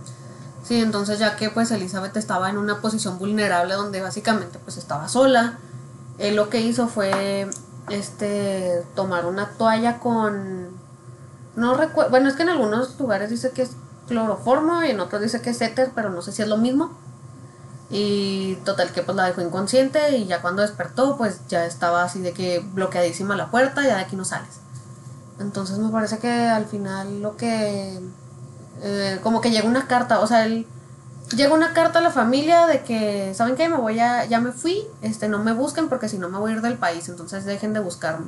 Sí, 0.63 0.81
entonces 0.81 1.19
ya 1.19 1.35
que 1.35 1.49
pues 1.49 1.71
Elizabeth 1.71 2.17
estaba 2.17 2.49
en 2.49 2.57
una 2.57 2.81
posición 2.81 3.19
vulnerable 3.19 3.75
donde 3.75 4.01
básicamente 4.01 4.59
pues 4.59 4.77
estaba 4.77 5.07
sola, 5.07 5.59
él 6.17 6.35
lo 6.35 6.49
que 6.49 6.61
hizo 6.61 6.87
fue 6.87 7.47
este 7.89 8.83
tomar 8.95 9.25
una 9.25 9.49
toalla 9.51 9.99
con 9.99 10.69
no 11.55 11.75
recuerdo, 11.75 12.09
bueno, 12.09 12.29
es 12.29 12.35
que 12.35 12.43
en 12.43 12.49
algunos 12.49 12.99
lugares 12.99 13.29
dice 13.29 13.51
que 13.51 13.61
es 13.61 13.71
cloroformo 14.07 14.83
y 14.83 14.89
en 14.89 14.99
otros 14.99 15.21
dice 15.21 15.41
que 15.41 15.51
es 15.51 15.61
éter, 15.61 15.91
pero 15.93 16.09
no 16.09 16.21
sé 16.21 16.31
si 16.31 16.41
es 16.41 16.47
lo 16.47 16.57
mismo. 16.57 16.97
Y 17.95 18.55
total 18.65 18.91
que 18.91 19.03
pues 19.03 19.15
la 19.15 19.25
dejó 19.25 19.41
inconsciente 19.41 20.17
y 20.17 20.25
ya 20.25 20.41
cuando 20.41 20.63
despertó 20.63 21.15
pues 21.15 21.41
ya 21.47 21.65
estaba 21.65 22.03
así 22.03 22.19
de 22.21 22.33
que 22.33 22.59
bloqueadísima 22.73 23.35
la 23.35 23.51
puerta, 23.51 23.83
ya 23.83 23.95
de 23.97 24.01
aquí 24.01 24.15
no 24.15 24.25
sales. 24.25 24.49
Entonces 25.39 25.77
me 25.77 25.89
parece 25.91 26.17
que 26.17 26.31
al 26.31 26.65
final 26.65 27.21
lo 27.21 27.37
que 27.37 27.99
eh, 28.81 29.19
como 29.21 29.41
que 29.41 29.51
llega 29.51 29.67
una 29.67 29.87
carta, 29.87 30.19
o 30.21 30.27
sea, 30.27 30.45
él 30.45 30.65
llega 31.35 31.53
una 31.53 31.73
carta 31.73 31.99
a 31.99 32.01
la 32.01 32.11
familia 32.11 32.65
de 32.65 32.81
que, 32.81 33.31
¿saben 33.35 33.55
qué? 33.55 33.69
Me 33.69 33.77
voy 33.77 33.99
a, 33.99 34.25
ya 34.25 34.39
me 34.39 34.51
fui, 34.51 34.83
este, 35.01 35.27
no 35.29 35.39
me 35.39 35.53
busquen 35.53 35.87
porque 35.87 36.09
si 36.09 36.17
no 36.17 36.29
me 36.29 36.37
voy 36.39 36.51
a 36.51 36.55
ir 36.55 36.61
del 36.61 36.77
país, 36.77 37.07
entonces 37.09 37.45
dejen 37.45 37.73
de 37.73 37.79
buscarme. 37.79 38.27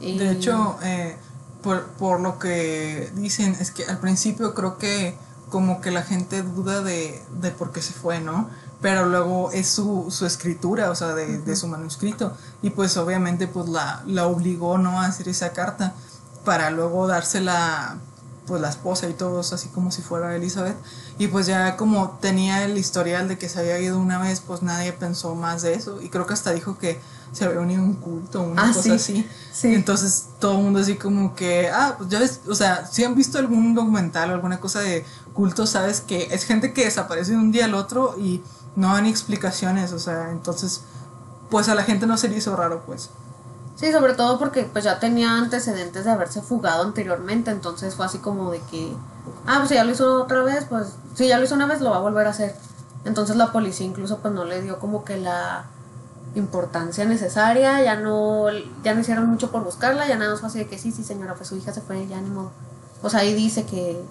Y- 0.00 0.18
De 0.18 0.30
hecho, 0.30 0.78
eh, 0.82 1.16
por, 1.62 1.84
por 1.98 2.20
lo 2.20 2.38
que 2.38 3.10
dicen, 3.16 3.56
es 3.58 3.70
que 3.72 3.84
al 3.84 3.98
principio 3.98 4.54
creo 4.54 4.78
que 4.78 5.16
como 5.50 5.80
que 5.80 5.90
la 5.90 6.02
gente 6.02 6.42
duda 6.42 6.82
de, 6.82 7.22
de 7.40 7.50
por 7.50 7.72
qué 7.72 7.80
se 7.82 7.92
fue, 7.92 8.20
¿no? 8.20 8.48
Pero 8.80 9.06
luego 9.06 9.50
es 9.52 9.68
su, 9.68 10.06
su 10.10 10.26
escritura, 10.26 10.90
o 10.90 10.94
sea, 10.94 11.14
de, 11.14 11.38
de 11.38 11.56
su 11.56 11.66
manuscrito. 11.66 12.32
Y 12.62 12.70
pues 12.70 12.96
obviamente 12.96 13.46
pues 13.48 13.68
la, 13.68 14.02
la 14.06 14.26
obligó, 14.26 14.76
¿no? 14.78 15.00
A 15.00 15.06
hacer 15.06 15.28
esa 15.28 15.52
carta 15.52 15.94
para 16.44 16.70
luego 16.70 17.06
dársela 17.06 17.96
pues 18.46 18.60
la 18.62 18.68
esposa 18.68 19.08
y 19.08 19.12
todos 19.12 19.52
así 19.52 19.68
como 19.70 19.90
si 19.90 20.02
fuera 20.02 20.36
Elizabeth 20.36 20.76
y 21.18 21.26
pues 21.26 21.46
ya 21.46 21.76
como 21.76 22.10
tenía 22.20 22.62
el 22.62 22.78
historial 22.78 23.26
de 23.26 23.36
que 23.38 23.48
se 23.48 23.58
había 23.58 23.80
ido 23.80 23.98
una 23.98 24.20
vez 24.20 24.38
pues 24.40 24.62
nadie 24.62 24.92
pensó 24.92 25.34
más 25.34 25.62
de 25.62 25.74
eso 25.74 26.00
y 26.00 26.10
creo 26.10 26.26
que 26.28 26.34
hasta 26.34 26.52
dijo 26.52 26.78
que 26.78 27.00
se 27.32 27.44
había 27.44 27.58
unido 27.58 27.82
un 27.82 27.94
culto 27.94 28.42
una 28.42 28.62
Ah, 28.62 28.68
cosa 28.68 28.82
sí, 28.82 28.90
así 28.92 29.28
sí. 29.52 29.74
entonces 29.74 30.26
todo 30.38 30.52
el 30.58 30.62
mundo 30.62 30.78
así 30.78 30.94
como 30.94 31.34
que 31.34 31.68
ah 31.70 31.96
pues 31.98 32.08
ya 32.08 32.20
ves 32.20 32.38
o 32.48 32.54
sea 32.54 32.86
si 32.86 33.02
han 33.02 33.16
visto 33.16 33.36
algún 33.38 33.74
documental 33.74 34.30
o 34.30 34.34
alguna 34.34 34.60
cosa 34.60 34.78
de 34.78 35.04
culto 35.34 35.66
sabes 35.66 36.00
que 36.00 36.28
es 36.30 36.44
gente 36.44 36.72
que 36.72 36.84
desaparece 36.84 37.32
de 37.32 37.38
un 37.38 37.50
día 37.50 37.64
al 37.64 37.74
otro 37.74 38.14
y 38.16 38.44
no 38.76 38.94
dan 38.94 39.06
explicaciones 39.06 39.92
o 39.92 39.98
sea 39.98 40.30
entonces 40.30 40.82
pues 41.50 41.68
a 41.68 41.74
la 41.74 41.82
gente 41.82 42.06
no 42.06 42.16
se 42.16 42.28
le 42.28 42.36
hizo 42.36 42.54
raro 42.54 42.82
pues 42.86 43.10
Sí, 43.76 43.92
sobre 43.92 44.14
todo 44.14 44.38
porque 44.38 44.62
pues 44.64 44.84
ya 44.84 44.98
tenía 44.98 45.36
antecedentes 45.36 46.06
de 46.06 46.10
haberse 46.10 46.40
fugado 46.40 46.82
anteriormente, 46.82 47.50
entonces 47.50 47.94
fue 47.94 48.06
así 48.06 48.18
como 48.18 48.50
de 48.50 48.60
que, 48.70 48.90
ah, 49.46 49.56
pues 49.58 49.68
ya 49.68 49.84
lo 49.84 49.92
hizo 49.92 50.22
otra 50.22 50.42
vez, 50.42 50.64
pues 50.66 50.94
si 51.14 51.28
ya 51.28 51.36
lo 51.36 51.44
hizo 51.44 51.54
una 51.54 51.66
vez 51.66 51.82
lo 51.82 51.90
va 51.90 51.96
a 51.98 52.00
volver 52.00 52.26
a 52.26 52.30
hacer. 52.30 52.56
Entonces 53.04 53.36
la 53.36 53.52
policía 53.52 53.86
incluso 53.86 54.18
pues 54.18 54.32
no 54.32 54.44
le 54.46 54.62
dio 54.62 54.78
como 54.78 55.04
que 55.04 55.18
la 55.18 55.66
importancia 56.34 57.04
necesaria, 57.04 57.82
ya 57.82 57.96
no, 57.96 58.46
ya 58.82 58.94
no 58.94 59.00
hicieron 59.00 59.26
mucho 59.26 59.50
por 59.50 59.62
buscarla, 59.62 60.08
ya 60.08 60.16
nada 60.16 60.30
más 60.30 60.40
fue 60.40 60.48
así 60.48 60.58
de 60.58 60.68
que 60.68 60.78
sí, 60.78 60.90
sí 60.90 61.04
señora, 61.04 61.34
pues 61.34 61.50
su 61.50 61.56
hija 61.56 61.74
se 61.74 61.82
fue, 61.82 62.06
ya 62.06 62.18
ni 62.18 62.30
modo. 62.30 62.52
Sea, 63.06 63.20
ahí 63.20 63.34
dice 63.34 63.66
que, 63.66 64.02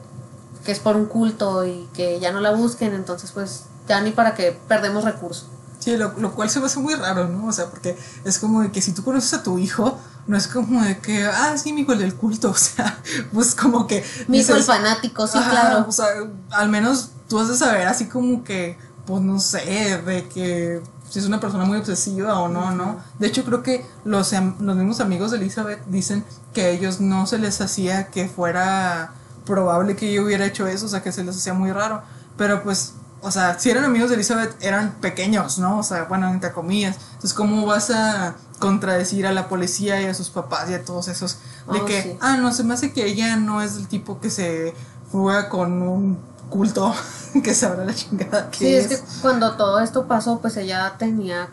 que 0.63 0.71
es 0.71 0.79
por 0.79 0.95
un 0.95 1.07
culto 1.07 1.65
y 1.65 1.89
que 1.93 2.19
ya 2.19 2.31
no 2.31 2.39
la 2.39 2.51
busquen, 2.51 2.93
entonces 2.93 3.31
pues 3.31 3.63
ya 3.87 4.01
ni 4.01 4.11
para 4.11 4.33
que 4.35 4.59
perdemos 4.67 5.03
recursos. 5.03 5.47
Sí, 5.79 5.97
lo, 5.97 6.13
lo 6.17 6.33
cual 6.33 6.49
se 6.49 6.59
me 6.59 6.65
hace 6.65 6.79
muy 6.79 6.95
raro, 6.95 7.27
¿no? 7.27 7.47
O 7.47 7.51
sea, 7.51 7.67
porque 7.67 7.97
es 8.23 8.39
como 8.39 8.61
de 8.61 8.71
que 8.71 8.81
si 8.81 8.91
tú 8.91 9.03
conoces 9.03 9.33
a 9.33 9.43
tu 9.43 9.59
hijo, 9.59 9.99
no 10.27 10.35
es 10.37 10.47
como 10.47 10.81
de 10.81 10.97
que, 10.97 11.25
ah, 11.25 11.55
sí, 11.57 11.73
mi 11.73 11.81
hijo 11.81 11.93
el 11.93 11.99
del 11.99 12.15
culto, 12.15 12.49
o 12.51 12.55
sea, 12.55 12.99
pues 13.33 13.53
como 13.55 13.87
que... 13.87 14.03
Mi 14.27 14.39
hijo 14.39 14.55
el 14.55 14.63
fanático, 14.63 15.27
sí, 15.27 15.37
claro. 15.37 15.85
O 15.87 15.91
sea, 15.91 16.07
al 16.51 16.69
menos 16.69 17.11
tú 17.27 17.39
has 17.39 17.49
de 17.49 17.55
saber 17.55 17.87
así 17.87 18.07
como 18.07 18.43
que, 18.43 18.77
pues 19.05 19.21
no 19.21 19.39
sé, 19.39 20.01
de 20.05 20.27
que 20.27 20.81
si 21.09 21.19
es 21.19 21.25
una 21.25 21.39
persona 21.39 21.65
muy 21.65 21.77
obsesiva 21.77 22.39
o 22.39 22.49
no, 22.49 22.71
¿no? 22.71 22.99
De 23.19 23.27
hecho, 23.27 23.43
creo 23.45 23.61
que 23.61 23.85
los, 24.03 24.31
los 24.33 24.75
mismos 24.75 24.99
amigos 24.99 25.31
de 25.31 25.37
Elizabeth 25.37 25.85
dicen 25.85 26.25
que 26.53 26.63
a 26.63 26.69
ellos 26.69 26.99
no 26.99 27.27
se 27.27 27.37
les 27.37 27.61
hacía 27.61 28.07
que 28.07 28.27
fuera 28.27 29.13
probable 29.45 29.95
que 29.95 30.11
yo 30.11 30.23
hubiera 30.23 30.45
hecho 30.45 30.67
eso, 30.67 30.87
o 30.87 30.89
sea, 30.89 31.03
que 31.03 31.11
se 31.11 31.23
les 31.23 31.37
hacía 31.37 31.53
muy 31.53 31.71
raro. 31.71 32.01
Pero 32.37 32.63
pues, 32.63 32.93
o 33.25 33.31
sea, 33.31 33.57
si 33.59 33.71
eran 33.71 33.83
amigos 33.83 34.09
de 34.09 34.15
Elizabeth, 34.15 34.55
eran 34.61 34.91
pequeños, 35.01 35.57
¿no? 35.57 35.79
O 35.79 35.83
sea, 35.83 36.03
bueno, 36.03 36.29
entre 36.29 36.51
comillas. 36.53 36.95
Entonces, 37.15 37.33
¿cómo 37.33 37.65
vas 37.65 37.89
a 37.89 38.35
contradecir 38.59 39.25
a 39.27 39.31
la 39.31 39.49
policía 39.49 39.99
y 40.01 40.05
a 40.05 40.13
sus 40.13 40.29
papás 40.29 40.69
y 40.69 40.73
a 40.75 40.85
todos 40.85 41.07
esos? 41.07 41.39
De 41.71 41.79
Oh, 41.79 41.85
que, 41.85 42.01
sí. 42.03 42.17
ah, 42.21 42.37
no, 42.37 42.53
se 42.53 42.63
me 42.63 42.73
hace 42.75 42.93
que 42.93 43.05
ella 43.05 43.35
no 43.35 43.61
es 43.61 43.75
el 43.77 43.87
tipo 43.87 44.19
que 44.19 44.29
se 44.29 44.73
fuga 45.11 45.49
con 45.49 45.81
un 45.81 46.19
culto 46.49 46.93
que 47.43 47.53
sabrá 47.55 47.83
la 47.85 47.93
chingada 47.95 48.51
que 48.51 48.57
Sí, 48.59 48.73
es 48.75 48.91
es. 48.91 49.01
que 49.01 49.21
cuando 49.21 49.55
todo 49.57 49.79
esto 49.79 50.05
pasó, 50.07 50.39
pues 50.39 50.55
ella 50.57 50.93
tenía 50.99 51.47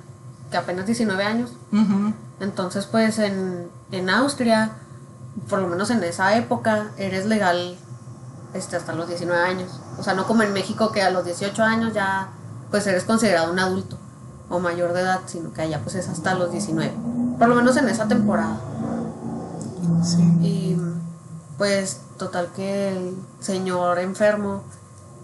que 0.50 0.56
apenas 0.58 0.84
19 0.86 1.24
años. 1.24 1.52
Entonces, 2.40 2.86
pues 2.86 3.18
en, 3.18 3.68
en 3.92 4.10
Austria, 4.10 4.72
por 5.48 5.60
lo 5.60 5.68
menos 5.68 5.90
en 5.90 6.02
esa 6.04 6.36
época, 6.36 6.90
eres 6.98 7.24
legal 7.26 7.76
este, 8.52 8.76
hasta 8.76 8.92
los 8.92 9.08
19 9.08 9.40
años. 9.42 9.80
O 9.98 10.02
sea, 10.02 10.14
no 10.14 10.26
como 10.26 10.42
en 10.42 10.52
México 10.52 10.92
que 10.92 11.02
a 11.02 11.10
los 11.10 11.24
18 11.24 11.62
años 11.62 11.94
ya 11.94 12.28
pues 12.70 12.86
eres 12.86 13.04
considerado 13.04 13.52
un 13.52 13.58
adulto 13.58 13.98
o 14.48 14.58
mayor 14.58 14.92
de 14.92 15.00
edad, 15.00 15.20
sino 15.26 15.52
que 15.52 15.62
allá 15.62 15.80
pues 15.82 15.94
es 15.94 16.08
hasta 16.08 16.34
los 16.34 16.50
19. 16.52 16.92
Por 17.38 17.48
lo 17.48 17.54
menos 17.54 17.76
en 17.76 17.88
esa 17.88 18.08
temporada. 18.08 18.58
Sí. 20.02 20.22
Y 20.40 20.76
pues 21.58 22.00
total 22.18 22.48
que 22.54 22.88
el 22.88 23.16
señor 23.40 23.98
enfermo 23.98 24.62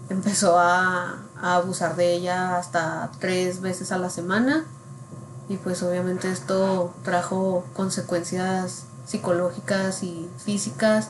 empezó 0.09 0.57
a, 0.57 1.17
a 1.41 1.55
abusar 1.55 1.95
de 1.95 2.13
ella 2.13 2.57
hasta 2.57 3.11
tres 3.19 3.61
veces 3.61 3.91
a 3.91 3.97
la 3.97 4.09
semana 4.09 4.65
y 5.49 5.57
pues 5.57 5.81
obviamente 5.81 6.31
esto 6.31 6.93
trajo 7.03 7.65
consecuencias 7.73 8.83
psicológicas 9.07 10.03
y 10.03 10.29
físicas. 10.37 11.09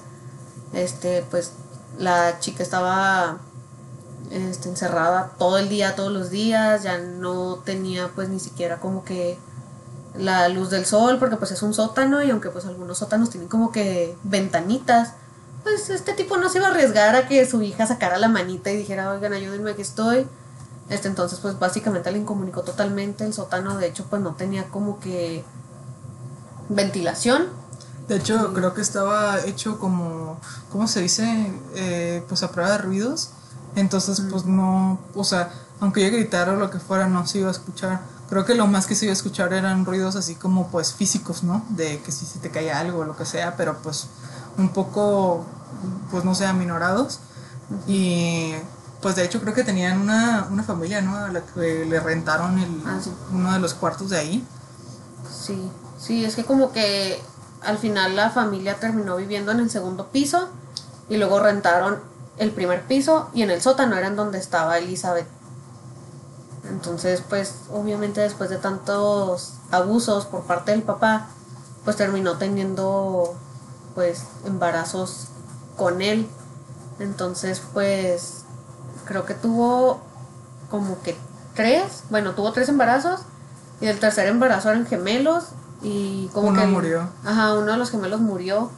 Este, 0.72 1.26
pues 1.30 1.52
la 1.98 2.40
chica 2.40 2.64
estaba 2.64 3.40
este, 4.30 4.70
encerrada 4.70 5.32
todo 5.38 5.58
el 5.58 5.70
día, 5.70 5.96
todos 5.96 6.12
los 6.12 6.30
días, 6.30 6.84
ya 6.84 6.98
no 6.98 7.56
tenía 7.66 8.10
pues 8.16 8.30
ni 8.30 8.40
siquiera 8.40 8.80
como 8.80 9.04
que 9.04 9.38
la 10.16 10.50
luz 10.50 10.70
del 10.70 10.86
sol, 10.86 11.18
porque 11.20 11.38
pues 11.38 11.52
es 11.52 11.62
un 11.62 11.74
sótano 11.74 12.24
y 12.24 12.30
aunque 12.30 12.50
pues 12.50 12.66
algunos 12.66 12.98
sótanos 12.98 13.30
tienen 13.30 13.50
como 13.50 13.72
que 13.72 14.16
ventanitas, 14.24 15.14
pues 15.64 15.90
este 15.90 16.14
tipo 16.14 16.38
no 16.38 16.50
se 16.50 16.58
iba 16.58 16.68
a 16.68 16.72
arriesgar 16.72 17.16
a 17.16 17.28
que 17.28 17.46
su 17.46 17.62
hija 17.62 17.86
sacara 17.86 18.18
la 18.18 18.28
manita 18.28 18.72
y 18.72 18.78
dijera, 18.78 19.12
oigan, 19.12 19.34
ayúdenme 19.34 19.72
aquí 19.72 19.82
estoy. 19.82 20.28
Este, 20.90 21.08
entonces 21.08 21.40
pues 21.40 21.60
básicamente 21.60 22.12
le 22.12 22.18
incomunicó 22.18 22.64
totalmente, 22.64 23.24
el 23.24 23.34
sótano 23.34 23.78
de 23.78 23.88
hecho 23.88 24.06
pues 24.10 24.22
no 24.22 24.34
tenía 24.34 24.70
como 24.70 25.00
que 25.00 25.44
ventilación. 26.70 27.48
De 28.08 28.16
hecho, 28.16 28.54
creo 28.54 28.74
que 28.74 28.82
estaba 28.82 29.40
hecho 29.42 29.78
como, 29.78 30.40
¿cómo 30.72 30.88
se 30.88 31.02
dice? 31.02 31.54
Eh, 31.76 32.24
pues 32.28 32.42
a 32.42 32.52
prueba 32.52 32.72
de 32.72 32.80
ruidos. 32.80 33.30
Entonces, 33.76 34.22
pues 34.30 34.46
no, 34.46 35.00
o 35.16 35.24
sea, 35.24 35.52
aunque 35.80 36.02
ella 36.06 36.18
gritara 36.18 36.54
o 36.54 36.56
lo 36.56 36.70
que 36.70 36.80
fuera, 36.80 37.08
no 37.08 37.26
se 37.28 37.40
iba 37.40 37.48
a 37.48 37.52
escuchar. 37.52 38.02
Creo 38.30 38.46
que 38.46 38.56
lo 38.56 38.68
más 38.68 38.86
que 38.86 38.96
se 38.96 39.06
iba 39.06 39.12
a 39.12 39.14
escuchar 39.14 39.54
eran 39.54 39.86
ruidos 39.86 40.16
así 40.16 40.36
como, 40.36 40.68
pues, 40.68 40.94
físicos, 40.94 41.44
¿no? 41.44 41.64
De 41.70 42.00
que 42.02 42.12
si 42.12 42.26
se 42.26 42.40
te 42.40 42.50
caía 42.52 42.80
algo 42.80 43.00
o 43.00 43.06
lo 43.06 43.16
que 43.16 43.26
sea, 43.26 43.56
pero 43.56 43.78
pues 43.82 44.08
un 44.58 44.70
poco 44.70 45.46
pues 46.12 46.24
no 46.26 46.36
sé, 46.36 46.46
aminorados. 46.46 47.20
Y 47.88 48.54
pues 49.02 49.16
de 49.16 49.24
hecho 49.24 49.40
creo 49.40 49.54
que 49.54 49.64
tenían 49.64 50.00
una, 50.02 50.48
una 50.52 50.64
familia, 50.64 51.02
¿no? 51.02 51.16
A 51.16 51.30
la 51.30 51.42
que 51.42 51.86
le 51.86 52.00
rentaron 52.00 52.58
el, 52.60 52.82
Ah, 52.86 53.00
sí. 53.02 53.12
uno 53.32 53.54
de 53.54 53.60
los 53.60 53.74
cuartos 53.74 54.10
de 54.10 54.18
ahí. 54.18 54.48
Sí, 55.32 55.72
sí, 56.00 56.26
es 56.26 56.36
que 56.36 56.44
como 56.44 56.72
que 56.72 57.22
al 57.64 57.78
final 57.78 58.16
la 58.16 58.30
familia 58.30 58.80
terminó 58.80 59.16
viviendo 59.16 59.52
en 59.52 59.60
el 59.60 59.70
segundo 59.70 60.08
piso 60.08 60.50
y 61.10 61.18
luego 61.18 61.40
rentaron 61.40 62.00
el 62.40 62.52
primer 62.52 62.82
piso 62.84 63.30
y 63.34 63.44
en 63.44 63.52
el 63.52 63.62
sótano 63.62 63.96
era 63.96 64.08
en 64.08 64.16
donde 64.16 64.40
estaba 64.40 64.78
Elizabeth. 64.80 65.28
Entonces, 66.70 67.24
pues 67.28 67.56
obviamente 67.72 68.22
después 68.22 68.50
de 68.50 68.58
tantos 68.58 69.54
abusos 69.72 70.26
por 70.26 70.44
parte 70.44 70.72
del 70.72 70.84
papá, 70.84 71.28
pues 71.86 71.96
terminó 71.96 72.38
teniendo 72.38 73.36
pues 73.96 74.24
embarazos 74.46 75.28
con 75.78 76.02
él. 76.02 76.28
Entonces, 77.00 77.62
pues 77.74 78.44
creo 79.06 79.26
que 79.26 79.34
tuvo 79.34 80.02
como 80.70 81.02
que 81.02 81.18
tres, 81.56 82.04
bueno, 82.10 82.34
tuvo 82.36 82.52
tres 82.52 82.70
embarazos 82.70 83.22
y 83.82 83.88
el 83.88 84.00
tercer 84.00 84.28
embarazo 84.28 84.70
eran 84.70 84.86
gemelos 84.86 85.46
y 85.82 86.28
como 86.34 86.50
Uno 86.50 86.60
que 86.60 86.66
el- 86.66 86.72
murió. 86.72 87.10
Ajá, 87.26 87.54
uno 87.54 87.72
de 87.72 87.78
los 87.78 87.90
gemelos 87.90 88.20
murió. 88.20 88.70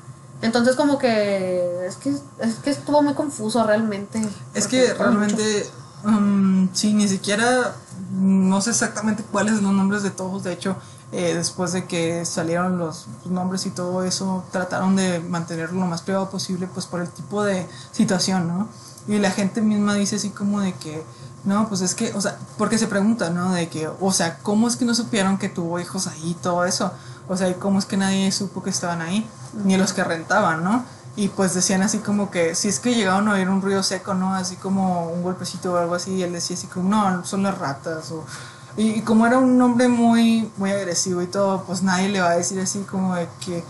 Entonces 0.42 0.76
como 0.76 0.98
que 0.98 1.86
es 1.86 1.98
que 1.98 2.10
es 2.10 2.56
que 2.64 2.72
estuvo 2.72 3.02
muy 3.02 3.14
confuso 3.14 3.64
realmente. 3.64 4.22
Es 4.54 4.68
que 4.68 4.94
realmente, 4.94 5.70
um, 6.04 6.70
sí, 6.74 6.94
ni 6.94 7.08
siquiera, 7.08 7.76
no 8.12 8.60
sé 8.62 8.72
exactamente 8.72 9.24
cuáles 9.32 9.56
son 9.56 9.66
los 9.66 9.74
nombres 9.74 10.04
de 10.04 10.10
todos. 10.10 10.44
De 10.44 10.54
hecho, 10.54 10.76
eh, 11.12 11.36
después 11.36 11.74
de 11.74 11.86
que 11.86 12.26
salieron 12.26 12.80
los 12.80 13.08
nombres 13.26 13.66
y 13.66 13.70
todo 13.70 14.04
eso, 14.04 14.44
trataron 14.52 14.96
de 14.96 15.20
mantenerlo 15.20 15.82
lo 15.82 15.86
más 15.86 16.02
privado 16.02 16.30
posible, 16.30 16.68
pues 16.74 16.86
por 16.86 17.02
el 17.02 17.10
tipo 17.10 17.44
de 17.44 17.68
situación, 17.92 18.48
¿no? 18.48 18.70
Y 19.08 19.18
la 19.18 19.32
gente 19.32 19.62
misma 19.62 19.96
dice 19.96 20.16
así 20.16 20.30
como 20.30 20.62
de 20.62 20.74
que, 20.74 21.04
no, 21.44 21.68
pues 21.68 21.82
es 21.82 21.96
que, 21.96 22.14
o 22.14 22.22
sea, 22.22 22.38
porque 22.58 22.78
se 22.78 22.88
pregunta, 22.88 23.30
¿no? 23.30 23.54
De 23.54 23.68
que, 23.68 23.90
o 24.00 24.14
sea, 24.14 24.38
¿cómo 24.40 24.68
es 24.68 24.78
que 24.78 24.86
no 24.86 24.96
supieron 24.96 25.38
que 25.38 25.50
tuvo 25.50 25.80
hijos 25.80 26.08
ahí 26.08 26.32
y 26.32 26.34
todo 26.36 26.66
eso? 26.66 26.92
O 27.28 27.36
sea, 27.36 27.50
¿y 27.50 27.56
cómo 27.56 27.80
es 27.80 27.86
que 27.86 27.98
nadie 27.98 28.32
supo 28.32 28.64
que 28.64 28.70
estaban 28.70 29.02
ahí? 29.02 29.28
Ni 29.54 29.78
los 29.78 29.94
que 29.94 30.04
rentaban, 30.04 30.64
¿no? 30.64 30.86
Y 31.16 31.28
pues 31.28 31.54
decían 31.54 31.82
así 31.82 32.00
como 32.00 32.32
que, 32.32 32.56
si 32.56 32.70
es 32.70 32.80
que 32.80 32.96
llegaban 32.96 33.28
a 33.28 33.34
oír 33.34 33.50
un 33.50 33.62
ruido 33.62 33.84
seco, 33.84 34.14
¿no? 34.14 34.34
Así 34.34 34.56
como 34.56 35.08
un 35.08 35.24
golpecito 35.24 35.74
o 35.74 35.78
algo 35.78 35.96
así, 35.96 36.16
y 36.16 36.24
él 36.24 36.32
decía 36.32 36.56
así 36.56 36.68
como, 36.68 36.90
no, 36.90 37.26
son 37.26 37.44
las 37.44 37.58
ratas, 37.58 38.12
o... 38.12 38.24
Y, 38.78 38.92
y 38.92 39.02
como 39.02 39.28
era 39.28 39.38
un 39.38 39.62
hombre 39.62 39.90
muy, 39.90 40.50
muy 40.56 40.72
agresivo 40.72 41.22
y 41.22 41.28
todo, 41.28 41.64
pues 41.64 41.84
nadie 41.84 42.08
le 42.08 42.22
va 42.22 42.30
a 42.30 42.38
decir 42.38 42.60
así 42.62 42.80
como 42.90 43.16
de 43.16 43.28
que, 43.46 43.66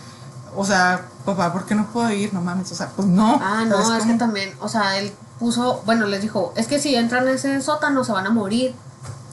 o 0.56 0.64
sea, 0.64 1.08
papá, 1.26 1.52
¿por 1.52 1.66
qué 1.66 1.74
no 1.74 1.88
puedo 1.88 2.12
ir? 2.12 2.34
No 2.34 2.42
mames, 2.42 2.72
o 2.72 2.76
sea, 2.76 2.90
pues 2.96 3.08
no. 3.08 3.40
Ah, 3.42 3.66
no, 3.68 3.82
¿sabes 3.84 4.06
es 4.06 4.12
que 4.12 4.18
también, 4.18 4.54
o 4.60 4.70
sea, 4.70 5.00
él 5.00 5.12
puso, 5.40 5.82
bueno, 5.86 6.06
les 6.06 6.22
dijo, 6.22 6.54
es 6.56 6.68
que 6.68 6.80
si 6.80 6.96
entran 6.96 7.28
a 7.28 7.32
ese 7.32 7.62
sótano 7.62 8.04
se 8.04 8.12
van 8.12 8.28
a 8.28 8.30
morir. 8.30 8.76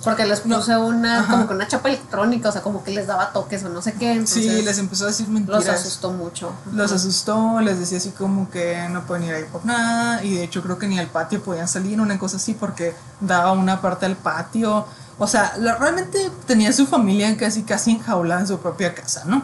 Porque 0.05 0.25
les 0.27 0.47
No, 0.47 0.59
puse 0.59 0.77
una, 0.77 1.21
ajá. 1.21 1.33
como 1.33 1.49
que 1.49 1.55
una 1.55 1.67
chapa 1.67 1.89
electrónica, 1.89 2.49
o 2.49 2.53
sea, 2.53 2.63
como 2.63 2.85
que 2.85 2.93
les 2.93 3.07
daba 3.09 3.33
toques 3.33 3.65
o 3.65 3.69
no 3.69 3.83
sé 3.83 3.95
qué. 3.95 4.13
Entonces 4.13 4.45
Sí, 4.45 4.63
les 4.63 4.79
empezó 4.79 5.05
a 5.05 5.09
decir 5.09 5.29
mentiras. 5.29 5.67
los 5.67 5.75
asustó 5.75 6.13
mucho. 6.13 6.53
Los 6.73 6.93
asustó, 6.93 7.61
les 7.61 7.79
decía 7.81 7.99
así 7.99 8.11
como 8.11 8.49
que 8.51 8.89
no 8.91 9.05
pueden 9.07 9.25
ir 9.25 9.35
ahí 9.35 9.45
por 9.51 9.65
nada 9.67 10.23
y 10.23 10.35
de 10.37 10.45
hecho 10.45 10.63
creo 10.63 10.79
que 10.79 10.87
ni 10.87 10.99
al 10.99 11.09
patio 11.09 11.43
podían 11.43 11.67
salir, 11.69 12.01
una 12.01 12.19
cosa 12.19 12.37
así 12.37 12.55
porque 12.55 12.95
daba 13.21 13.53
una 13.53 13.81
parte 13.81 14.07
al 14.07 14.17
patio. 14.17 14.87
O 15.19 15.27
sea, 15.27 15.55
la- 15.59 15.75
realmente 15.75 16.31
tenía 16.47 16.73
su 16.73 16.87
familia 16.87 17.37
casi 17.37 17.65
casi 17.65 17.91
enjaulada 17.91 18.43
en 18.43 18.47
su 18.47 18.59
propia 18.61 18.95
casa, 18.95 19.25
¿no? 19.27 19.43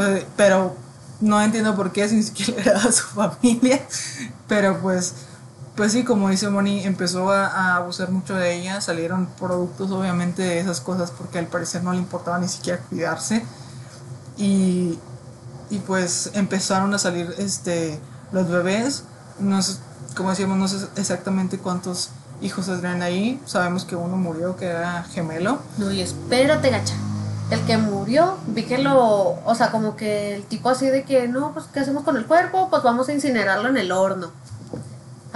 Eh, 0.00 0.24
Pero 0.36 0.76
no 1.20 1.42
entiendo 1.42 1.74
por 1.74 1.90
qué, 1.90 2.08
si 2.08 2.14
ni 2.14 2.22
siquiera 2.22 2.62
era 2.62 2.92
su 2.92 3.02
familia. 3.14 3.82
Pero 4.46 4.78
pues, 4.80 5.14
pues 5.76 5.92
sí, 5.92 6.04
como 6.04 6.30
dice 6.30 6.48
Moni, 6.48 6.84
empezó 6.84 7.30
a, 7.30 7.76
abusar 7.76 8.10
mucho 8.10 8.34
de 8.34 8.54
ella. 8.54 8.80
Salieron 8.80 9.26
productos 9.38 9.90
obviamente 9.90 10.42
de 10.42 10.58
esas 10.58 10.80
cosas 10.80 11.10
porque 11.10 11.38
al 11.38 11.46
parecer 11.46 11.82
no 11.82 11.92
le 11.92 11.98
importaba 11.98 12.38
ni 12.38 12.48
siquiera 12.48 12.80
cuidarse. 12.80 13.44
Y, 14.38 14.98
y 15.70 15.78
pues 15.86 16.30
empezaron 16.34 16.94
a 16.94 16.98
salir 16.98 17.34
este 17.38 17.98
los 18.32 18.48
bebés 18.48 19.04
no 19.38 19.62
sé, 19.62 19.78
como 20.16 20.30
decíamos 20.30 20.58
no 20.58 20.68
sé 20.68 20.86
exactamente 20.96 21.58
cuántos 21.58 22.10
hijos 22.40 22.66
saldrían 22.66 23.02
ahí 23.02 23.40
sabemos 23.46 23.84
que 23.84 23.96
uno 23.96 24.16
murió 24.16 24.56
que 24.56 24.66
era 24.66 25.04
gemelo 25.04 25.58
No, 25.78 25.90
y 25.90 26.02
espérate, 26.02 26.70
gacha. 26.70 26.94
El 27.50 27.60
que 27.60 27.78
murió, 27.78 28.38
vi 28.48 28.64
que 28.64 28.78
lo, 28.78 29.38
o 29.44 29.54
sea, 29.54 29.70
como 29.70 29.94
que 29.94 30.34
el 30.34 30.42
tipo 30.42 30.68
así 30.68 30.88
de 30.88 31.04
que, 31.04 31.28
no, 31.28 31.52
pues, 31.52 31.66
¿qué 31.72 31.78
hacemos 31.78 32.02
con 32.02 32.16
el 32.16 32.26
cuerpo? 32.26 32.68
Pues 32.70 32.82
vamos 32.82 33.08
a 33.08 33.12
incinerarlo 33.12 33.68
en 33.68 33.76
el 33.76 33.92
horno. 33.92 34.32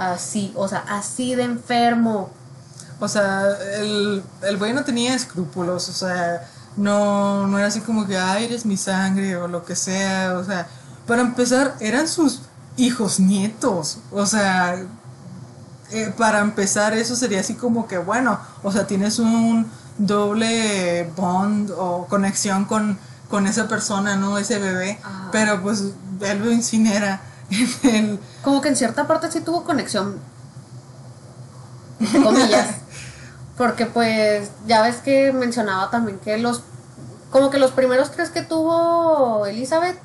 Así, 0.01 0.51
o 0.55 0.67
sea, 0.67 0.83
así 0.87 1.35
de 1.35 1.43
enfermo. 1.43 2.29
o 2.99 3.07
sea 3.07 3.43
el, 3.75 4.23
el 4.41 4.57
güey 4.57 4.73
no 4.73 4.83
tenía 4.83 5.15
escrúpulos 5.15 5.89
o 5.89 5.93
sea 5.93 6.47
no 6.77 7.47
no 7.47 7.57
era 7.57 7.67
así 7.67 7.81
como 7.81 8.05
que 8.07 8.17
ay 8.17 8.45
eres 8.45 8.65
mi 8.65 8.77
sangre 8.77 9.35
o 9.37 9.47
lo 9.47 9.63
que 9.65 9.75
sea 9.75 10.35
o 10.37 10.43
sea 10.43 10.67
para 11.07 11.21
empezar 11.21 11.75
eran 11.79 12.07
sus 12.07 12.41
hijos 12.77 13.19
nietos 13.19 13.97
o 14.11 14.25
sea 14.25 14.85
eh, 15.93 16.13
para 16.17 16.39
empezar 16.39 16.93
eso 16.93 17.17
sería 17.17 17.41
así 17.41 17.55
como 17.55 17.85
que 17.85 17.97
bueno, 17.97 18.39
o 18.63 18.71
sea, 18.71 18.87
tienes 18.87 19.19
un 19.19 19.69
doble 19.97 21.11
bond 21.17 21.69
o 21.71 22.07
conexión 22.07 22.63
con, 22.63 22.97
con 23.29 23.45
esa 23.45 23.67
persona, 23.67 24.15
¿no? 24.15 24.37
Ese 24.37 24.57
bebé, 24.57 24.99
pero 25.33 25.61
pues 25.61 25.83
él 26.21 26.39
lo 26.39 26.51
incinera 26.51 27.21
en 27.83 27.95
el... 27.95 28.19
Como 28.43 28.61
que 28.61 28.69
en 28.69 28.75
cierta 28.75 29.07
parte 29.07 29.31
sí 29.31 29.41
tuvo 29.41 29.63
conexión. 29.63 30.19
Comillas. 32.23 32.75
Porque 33.57 33.85
pues, 33.85 34.49
ya 34.65 34.81
ves 34.81 34.97
que 34.97 35.31
mencionaba 35.31 35.89
también 35.91 36.19
que 36.19 36.37
los, 36.37 36.63
como 37.29 37.49
que 37.49 37.59
los 37.59 37.71
primeros 37.71 38.11
tres 38.11 38.29
que 38.29 38.41
tuvo 38.41 39.45
Elizabeth 39.45 39.99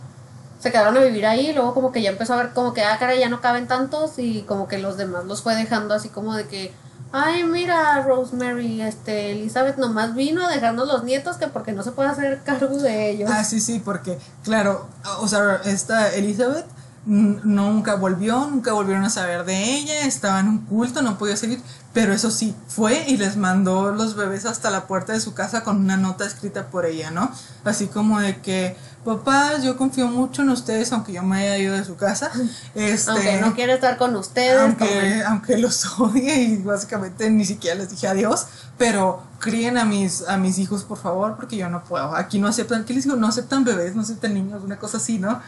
se 0.59 0.73
quedaron 0.73 0.97
a 0.97 1.01
vivir 1.01 1.27
ahí, 1.27 1.53
luego 1.53 1.75
como 1.75 1.93
que 1.93 2.03
ya 2.03 2.11
empezó 2.11 2.35
a 2.35 2.39
ver 2.39 2.53
como 2.53 2.73
que, 2.73 2.83
ah, 2.83 2.97
cara, 2.99 3.15
ya 3.15 3.29
no 3.29 3.41
caben 3.41 3.67
tantos 3.67 4.19
y 4.19 4.43
como 4.43 4.69
que 4.69 4.79
los 4.79 4.97
demás 4.97 5.25
los 5.25 5.43
fue 5.43 5.55
dejando 5.55 5.95
así 5.95 6.09
como 6.09 6.35
de 6.35 6.47
que, 6.47 6.73
ay, 7.13 7.45
mira, 7.45 8.03
Rosemary, 8.03 8.83
este, 8.83 9.33
Elizabeth 9.33 9.77
nomás 9.77 10.15
vino 10.15 10.45
a 10.45 10.51
dejarnos 10.51 10.89
los 10.89 11.05
nietos 11.05 11.37
que 11.37 11.47
porque 11.47 11.73
no 11.73 11.83
se 11.83 11.93
puede 11.93 12.09
hacer 12.09 12.43
cargo 12.43 12.79
de 12.79 13.11
ellos. 13.11 13.31
Ah, 13.33 13.45
sí, 13.45 13.61
sí, 13.61 13.81
porque, 13.85 14.19
claro, 14.43 14.89
o 15.21 15.29
sea, 15.29 15.61
esta 15.65 16.15
Elizabeth 16.15 16.67
nunca 17.07 17.95
volvió, 17.95 18.49
nunca 18.51 18.73
volvieron 18.73 19.05
a 19.05 19.11
saber 19.11 19.45
de 19.45 19.77
ella, 19.77 20.07
estaba 20.07 20.41
en 20.41 20.49
un 20.49 20.59
culto, 20.59 21.03
no 21.03 21.17
podía 21.17 21.37
seguir, 21.37 21.61
pero 21.93 22.13
eso 22.13 22.33
sí, 22.33 22.55
fue 22.67 23.05
y 23.07 23.17
les 23.17 23.37
mandó 23.37 23.93
los 23.93 24.17
bebés 24.17 24.45
hasta 24.45 24.71
la 24.71 24.89
puerta 24.89 25.13
de 25.13 25.21
su 25.21 25.33
casa 25.33 25.63
con 25.63 25.77
una 25.77 25.97
nota 25.97 26.27
escrita 26.27 26.67
por 26.67 26.85
ella, 26.85 27.13
¿no? 27.13 27.31
Así 27.65 27.87
como 27.87 28.19
de 28.19 28.41
que, 28.41 28.77
papás, 29.05 29.63
yo 29.63 29.77
confío 29.77 30.09
mucho 30.09 30.43
en 30.43 30.51
ustedes, 30.51 30.93
aunque 30.93 31.13
yo 31.13 31.23
me 31.23 31.39
haya 31.39 31.59
ido 31.59 31.77
de 31.77 31.85
su 31.85 31.95
casa, 31.95 32.33
este... 32.75 33.11
Aunque 33.11 33.41
no 33.41 33.55
quiere 33.55 33.75
estar 33.75 33.99
con 33.99 34.17
ustedes, 34.17 34.61
aunque, 34.61 34.85
tomen. 34.85 35.23
aunque 35.23 35.59
los 35.59 35.87
odie 36.01 36.43
y 36.43 36.57
básicamente 36.57 37.31
ni 37.31 37.45
siquiera 37.45 37.77
les 37.77 37.89
dije 37.89 38.09
adiós, 38.09 38.47
pero 38.79 39.23
críen 39.39 39.79
a 39.79 39.85
mis, 39.85 40.27
a 40.27 40.39
mis 40.39 40.59
hijos 40.59 40.83
por 40.83 40.99
favor 40.99 41.37
porque 41.37 41.57
yo 41.57 41.69
no 41.69 41.85
puedo. 41.85 42.17
Aquí 42.17 42.41
no 42.41 42.49
aceptan, 42.49 42.85
¿qué 42.85 42.95
les 42.95 43.05
digo? 43.05 43.15
No 43.15 43.29
aceptan 43.29 43.63
bebés, 43.63 43.95
no 43.95 44.03
aceptan 44.03 44.35
niños, 44.35 44.65
una 44.65 44.77
cosa 44.77 44.97
así, 44.97 45.21
¿no? 45.21 45.41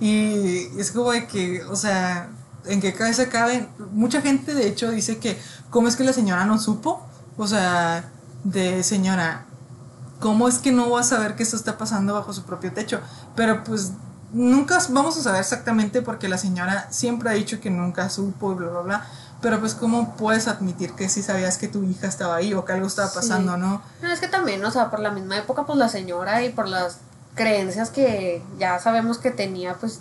Y 0.00 0.68
es 0.78 0.90
como 0.92 1.12
de 1.12 1.26
que, 1.26 1.62
o 1.64 1.76
sea, 1.76 2.28
¿en 2.64 2.80
qué 2.80 2.94
cabeza 2.94 3.28
cabe? 3.28 3.68
Mucha 3.92 4.22
gente 4.22 4.54
de 4.54 4.66
hecho 4.66 4.90
dice 4.90 5.18
que, 5.18 5.38
¿cómo 5.70 5.88
es 5.88 5.96
que 5.96 6.04
la 6.04 6.12
señora 6.12 6.44
no 6.46 6.58
supo? 6.58 7.06
O 7.36 7.46
sea, 7.46 8.10
de 8.44 8.82
señora, 8.82 9.44
¿cómo 10.18 10.48
es 10.48 10.58
que 10.58 10.72
no 10.72 10.90
va 10.90 11.00
a 11.00 11.04
saber 11.04 11.36
que 11.36 11.42
esto 11.42 11.56
está 11.56 11.76
pasando 11.78 12.14
bajo 12.14 12.32
su 12.32 12.44
propio 12.44 12.72
techo? 12.72 13.00
Pero 13.36 13.62
pues 13.64 13.92
nunca 14.32 14.78
vamos 14.90 15.18
a 15.18 15.22
saber 15.22 15.40
exactamente 15.40 16.02
porque 16.02 16.28
la 16.28 16.38
señora 16.38 16.88
siempre 16.90 17.28
ha 17.30 17.32
dicho 17.32 17.60
que 17.60 17.70
nunca 17.70 18.08
supo 18.08 18.52
y 18.52 18.54
bla, 18.54 18.68
bla, 18.68 18.80
bla. 18.80 19.06
Pero 19.42 19.58
pues 19.58 19.74
cómo 19.74 20.16
puedes 20.16 20.48
admitir 20.48 20.92
que 20.92 21.08
sí 21.08 21.22
sabías 21.22 21.56
que 21.56 21.66
tu 21.68 21.82
hija 21.84 22.06
estaba 22.06 22.36
ahí 22.36 22.52
o 22.52 22.64
que 22.64 22.72
algo 22.72 22.86
estaba 22.86 23.10
pasando, 23.12 23.54
Sí. 23.54 23.60
¿no? 23.60 23.82
No, 24.02 24.08
es 24.10 24.20
que 24.20 24.28
también, 24.28 24.62
o 24.64 24.70
sea, 24.70 24.90
por 24.90 25.00
la 25.00 25.10
misma 25.10 25.38
época, 25.38 25.64
pues 25.64 25.78
la 25.78 25.88
señora 25.88 26.42
y 26.44 26.50
por 26.52 26.68
las 26.68 26.98
creencias 27.34 27.90
que 27.90 28.42
ya 28.58 28.78
sabemos 28.78 29.18
que 29.18 29.30
tenía, 29.30 29.74
pues 29.74 30.00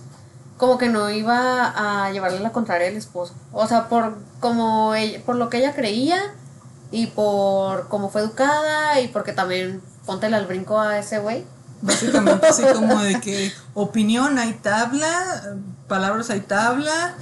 como 0.57 0.77
que 0.77 0.89
no 0.89 1.09
iba 1.09 1.73
a 2.05 2.11
llevarle 2.11 2.39
la 2.39 2.51
contraria 2.51 2.89
al 2.89 2.97
esposo. 2.97 3.33
O 3.53 3.67
sea, 3.67 3.87
por 3.87 4.17
como 4.39 4.93
ella, 4.93 5.21
por 5.25 5.35
lo 5.35 5.49
que 5.49 5.57
ella 5.57 5.73
creía 5.73 6.19
y 6.91 7.07
por 7.07 7.87
cómo 7.87 8.09
fue 8.09 8.21
educada 8.21 8.99
y 8.99 9.07
porque 9.07 9.31
también 9.31 9.81
póntele 10.05 10.35
al 10.35 10.47
brinco 10.47 10.79
a 10.79 10.99
ese 10.99 11.19
güey. 11.19 11.45
Básicamente 11.81 12.47
así 12.47 12.63
como 12.73 12.99
de 13.01 13.21
que 13.21 13.53
opinión 13.73 14.37
hay 14.37 14.53
tabla, 14.53 15.55
palabras 15.87 16.29
hay 16.29 16.41
tabla, 16.41 17.15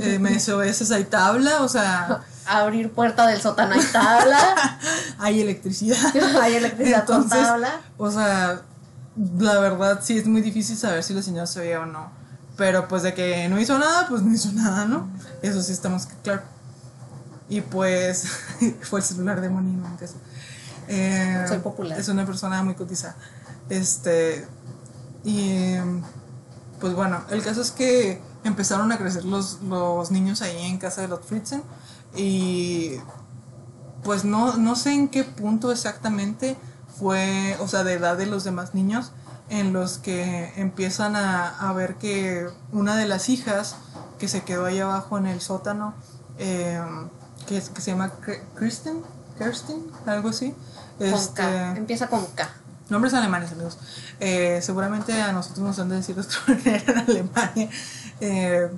eh, 0.00 0.18
me 0.18 0.30
desobedeces 0.30 0.90
hay 0.90 1.04
tabla, 1.04 1.62
o 1.62 1.68
sea, 1.68 2.24
Abrir 2.46 2.90
puerta 2.90 3.28
del 3.28 3.40
sótano 3.40 3.74
hay 3.74 3.84
tabla, 3.92 4.78
hay 5.18 5.40
electricidad. 5.40 5.96
hay 6.42 6.56
electricidad 6.56 7.04
con 7.04 7.28
tabla. 7.28 7.80
O 7.96 8.10
sea, 8.10 8.62
la 9.16 9.58
verdad 9.58 10.00
sí 10.02 10.18
es 10.18 10.26
muy 10.26 10.40
difícil 10.40 10.76
saber 10.76 11.02
si 11.02 11.14
la 11.14 11.22
señora 11.22 11.46
sabía 11.46 11.80
o 11.80 11.86
no. 11.86 12.10
Pero 12.56 12.88
pues 12.88 13.02
de 13.02 13.14
que 13.14 13.48
no 13.48 13.58
hizo 13.58 13.78
nada, 13.78 14.06
pues 14.08 14.22
no 14.22 14.32
hizo 14.32 14.52
nada, 14.52 14.84
¿no? 14.84 15.08
Eso 15.42 15.62
sí 15.62 15.72
estamos 15.72 16.08
claro. 16.22 16.42
Y 17.48 17.62
pues 17.62 18.26
fue 18.82 19.00
el 19.00 19.04
celular 19.04 19.40
de 19.40 19.48
Moni, 19.48 19.72
¿no? 19.72 19.86
Eh, 20.88 21.44
Soy 21.48 21.58
popular. 21.58 21.98
Es 21.98 22.08
una 22.08 22.26
persona 22.26 22.62
muy 22.62 22.74
cotizada. 22.74 23.16
Este, 23.68 24.46
y 25.24 25.76
pues 26.80 26.94
bueno, 26.94 27.22
el 27.30 27.42
caso 27.42 27.60
es 27.60 27.70
que 27.70 28.20
empezaron 28.44 28.90
a 28.90 28.98
crecer 28.98 29.24
los, 29.24 29.60
los 29.62 30.10
niños 30.10 30.42
ahí 30.42 30.66
en 30.66 30.78
casa 30.78 31.02
de 31.02 31.08
los 31.08 31.20
Fritzen 31.20 31.62
y 32.16 32.96
pues 34.02 34.24
no, 34.24 34.56
no 34.56 34.76
sé 34.76 34.92
en 34.92 35.08
qué 35.08 35.24
punto 35.24 35.70
exactamente 35.70 36.56
fue, 37.00 37.56
o 37.60 37.66
sea, 37.66 37.82
de 37.82 37.94
edad 37.94 38.16
de 38.18 38.26
los 38.26 38.44
demás 38.44 38.74
niños, 38.74 39.10
en 39.48 39.72
los 39.72 39.98
que 39.98 40.52
empiezan 40.56 41.16
a, 41.16 41.48
a 41.48 41.72
ver 41.72 41.96
que 41.96 42.46
una 42.72 42.94
de 42.96 43.06
las 43.06 43.28
hijas 43.28 43.74
que 44.18 44.28
se 44.28 44.42
quedó 44.42 44.66
ahí 44.66 44.78
abajo 44.78 45.18
en 45.18 45.26
el 45.26 45.40
sótano, 45.40 45.94
eh, 46.38 46.80
que, 47.48 47.56
es- 47.56 47.70
que 47.70 47.80
se 47.80 47.90
llama 47.92 48.12
Kr- 48.24 48.40
Kristen, 48.54 49.02
Kirsten, 49.38 49.82
algo 50.06 50.28
así. 50.28 50.54
Con 50.98 51.06
Este, 51.08 51.34
K. 51.42 51.76
Empieza 51.76 52.08
con 52.08 52.24
K. 52.26 52.48
Nombres 52.90 53.14
alemanes, 53.14 53.52
amigos. 53.52 53.78
Eh, 54.20 54.60
seguramente 54.62 55.20
a 55.22 55.32
nosotros 55.32 55.60
nos 55.60 55.78
han 55.78 55.88
de 55.88 55.96
decir 55.96 56.16
manera 56.48 56.92
en 56.92 56.98
Alemania. 56.98 57.70
Eh, 58.20 58.70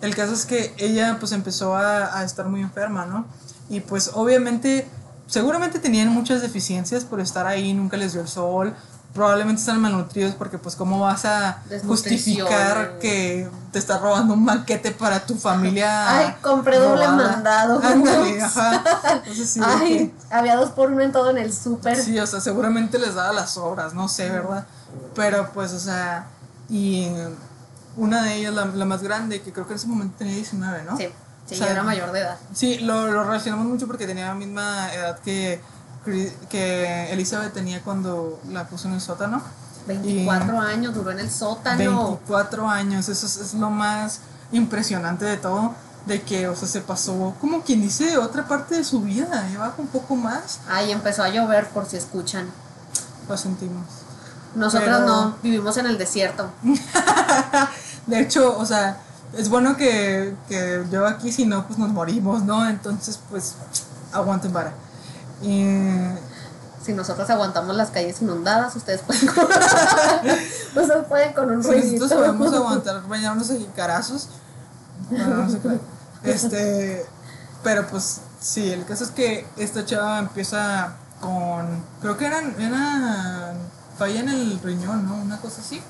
el 0.00 0.14
caso 0.16 0.32
es 0.34 0.44
que 0.46 0.74
ella 0.78 1.16
pues 1.20 1.30
empezó 1.32 1.76
a, 1.76 2.18
a 2.18 2.24
estar 2.24 2.48
muy 2.48 2.60
enferma, 2.60 3.06
¿no? 3.06 3.24
Y 3.70 3.80
pues 3.80 4.10
obviamente, 4.14 4.88
seguramente 5.32 5.78
tenían 5.78 6.08
muchas 6.08 6.42
deficiencias 6.42 7.04
por 7.04 7.18
estar 7.20 7.46
ahí, 7.46 7.72
nunca 7.72 7.96
les 7.96 8.12
dio 8.12 8.20
el 8.20 8.28
sol. 8.28 8.74
Probablemente 9.14 9.60
están 9.60 9.78
malnutridos 9.80 10.34
porque 10.34 10.56
pues 10.58 10.74
cómo 10.74 10.98
vas 11.00 11.24
a 11.26 11.62
justificar 11.86 12.98
que 12.98 13.48
te 13.70 13.78
estás 13.78 14.00
robando 14.00 14.32
un 14.34 14.44
banquete 14.46 14.90
para 14.92 15.20
tu 15.26 15.34
familia. 15.36 16.18
Ay, 16.18 16.34
compré 16.40 16.78
doble 16.78 17.06
mandado. 17.08 17.80
Ándale, 17.82 18.40
ajá. 18.42 18.82
Entonces, 19.16 19.50
sí, 19.50 19.60
que- 19.60 19.66
Ay, 19.66 20.14
había 20.30 20.56
dos 20.56 20.70
por 20.70 20.90
uno 20.90 21.02
en 21.02 21.12
todo 21.12 21.30
en 21.30 21.38
el 21.38 21.52
súper. 21.52 21.96
Sí, 22.02 22.18
o 22.18 22.26
sea, 22.26 22.40
seguramente 22.40 22.98
les 22.98 23.14
daba 23.14 23.32
las 23.32 23.56
obras, 23.58 23.92
no 23.94 24.08
sé, 24.08 24.30
¿verdad? 24.30 24.66
Pero 25.14 25.50
pues, 25.52 25.72
o 25.72 25.78
sea, 25.80 26.26
y 26.70 27.06
una 27.98 28.22
de 28.22 28.36
ellas, 28.36 28.54
la, 28.54 28.64
la 28.64 28.84
más 28.86 29.02
grande, 29.02 29.42
que 29.42 29.52
creo 29.52 29.66
que 29.66 29.74
en 29.74 29.78
ese 29.78 29.86
momento 29.88 30.14
tenía 30.18 30.34
19, 30.36 30.84
¿no? 30.84 30.96
Sí, 30.96 31.08
sí, 31.46 31.54
O 31.54 31.58
sea, 31.58 31.66
yo 31.68 31.72
era 31.72 31.82
mayor 31.82 32.12
de 32.12 32.20
edad. 32.20 32.36
Sí, 32.54 32.78
lo, 32.78 33.08
lo 33.08 33.24
relacionamos 33.24 33.66
mucho 33.66 33.86
porque 33.86 34.06
tenía 34.06 34.28
la 34.28 34.34
misma 34.34 34.92
edad 34.94 35.18
que, 35.20 35.60
que 36.50 37.12
Elizabeth 37.12 37.52
tenía 37.52 37.82
cuando 37.82 38.40
la 38.50 38.64
puso 38.66 38.88
en 38.88 38.94
el 38.94 39.00
sótano. 39.00 39.42
24 39.86 40.60
años, 40.60 40.94
duró 40.94 41.10
en 41.10 41.18
el 41.20 41.30
sótano. 41.30 41.76
24 41.78 42.68
años, 42.68 43.08
eso 43.08 43.26
es, 43.26 43.36
es 43.36 43.54
lo 43.54 43.68
más 43.70 44.20
impresionante 44.52 45.24
de 45.24 45.36
todo, 45.38 45.74
de 46.06 46.22
que, 46.22 46.46
o 46.48 46.54
sea, 46.54 46.68
se 46.68 46.80
pasó, 46.82 47.34
como 47.40 47.62
quien 47.62 47.80
dice, 47.80 48.16
otra 48.18 48.46
parte 48.46 48.76
de 48.76 48.84
su 48.84 49.00
vida, 49.00 49.48
lleva 49.48 49.74
un 49.78 49.86
poco 49.88 50.14
más, 50.14 50.60
Ay, 50.68 50.92
empezó 50.92 51.22
a 51.24 51.28
llover 51.30 51.68
por 51.70 51.86
si 51.86 51.96
escuchan. 51.96 52.48
lo 53.28 53.36
sentimos. 53.36 53.84
Nosotros 54.54 54.88
Pero- 54.88 55.06
no, 55.06 55.36
vivimos 55.42 55.76
en 55.78 55.86
el 55.86 55.96
desierto. 55.98 56.50
De 58.06 58.20
hecho, 58.20 58.56
o 58.58 58.66
sea, 58.66 58.98
es 59.36 59.48
bueno 59.48 59.76
que, 59.76 60.34
que 60.48 60.84
yo 60.90 61.06
aquí, 61.06 61.32
si 61.32 61.46
no, 61.46 61.66
pues 61.66 61.78
nos 61.78 61.90
morimos, 61.90 62.42
¿no? 62.44 62.68
Entonces, 62.68 63.18
pues, 63.30 63.54
aguanten 64.12 64.52
para. 64.52 64.72
Y, 65.42 65.64
Si 66.84 66.92
nosotros 66.92 67.30
aguantamos 67.30 67.76
las 67.76 67.90
calles 67.90 68.20
inundadas, 68.22 68.74
ustedes 68.74 69.02
pueden 69.02 69.26
con, 69.34 69.44
ustedes 69.44 71.06
pueden 71.08 71.32
con 71.32 71.50
un 71.50 71.62
si 71.62 71.70
ruidito. 71.70 72.04
nosotros 72.04 72.36
podemos 72.36 72.54
aguantar 72.54 73.08
bañarnos 73.08 73.50
en 73.50 73.64
carazos, 73.66 74.28
bueno, 75.08 75.46
no 75.46 75.58
puede. 75.58 75.80
Este, 76.24 77.06
pero 77.62 77.86
pues, 77.86 78.20
sí, 78.40 78.70
el 78.72 78.84
caso 78.84 79.04
es 79.04 79.10
que 79.10 79.46
esta 79.56 79.84
chava 79.84 80.18
empieza 80.18 80.94
con, 81.20 81.84
creo 82.00 82.16
que 82.16 82.26
eran, 82.26 82.60
eran 82.60 83.56
falla 83.96 84.20
en 84.20 84.28
el 84.28 84.60
riñón, 84.60 85.06
¿no? 85.06 85.14
Una 85.14 85.40
cosa 85.40 85.60
así. 85.60 85.80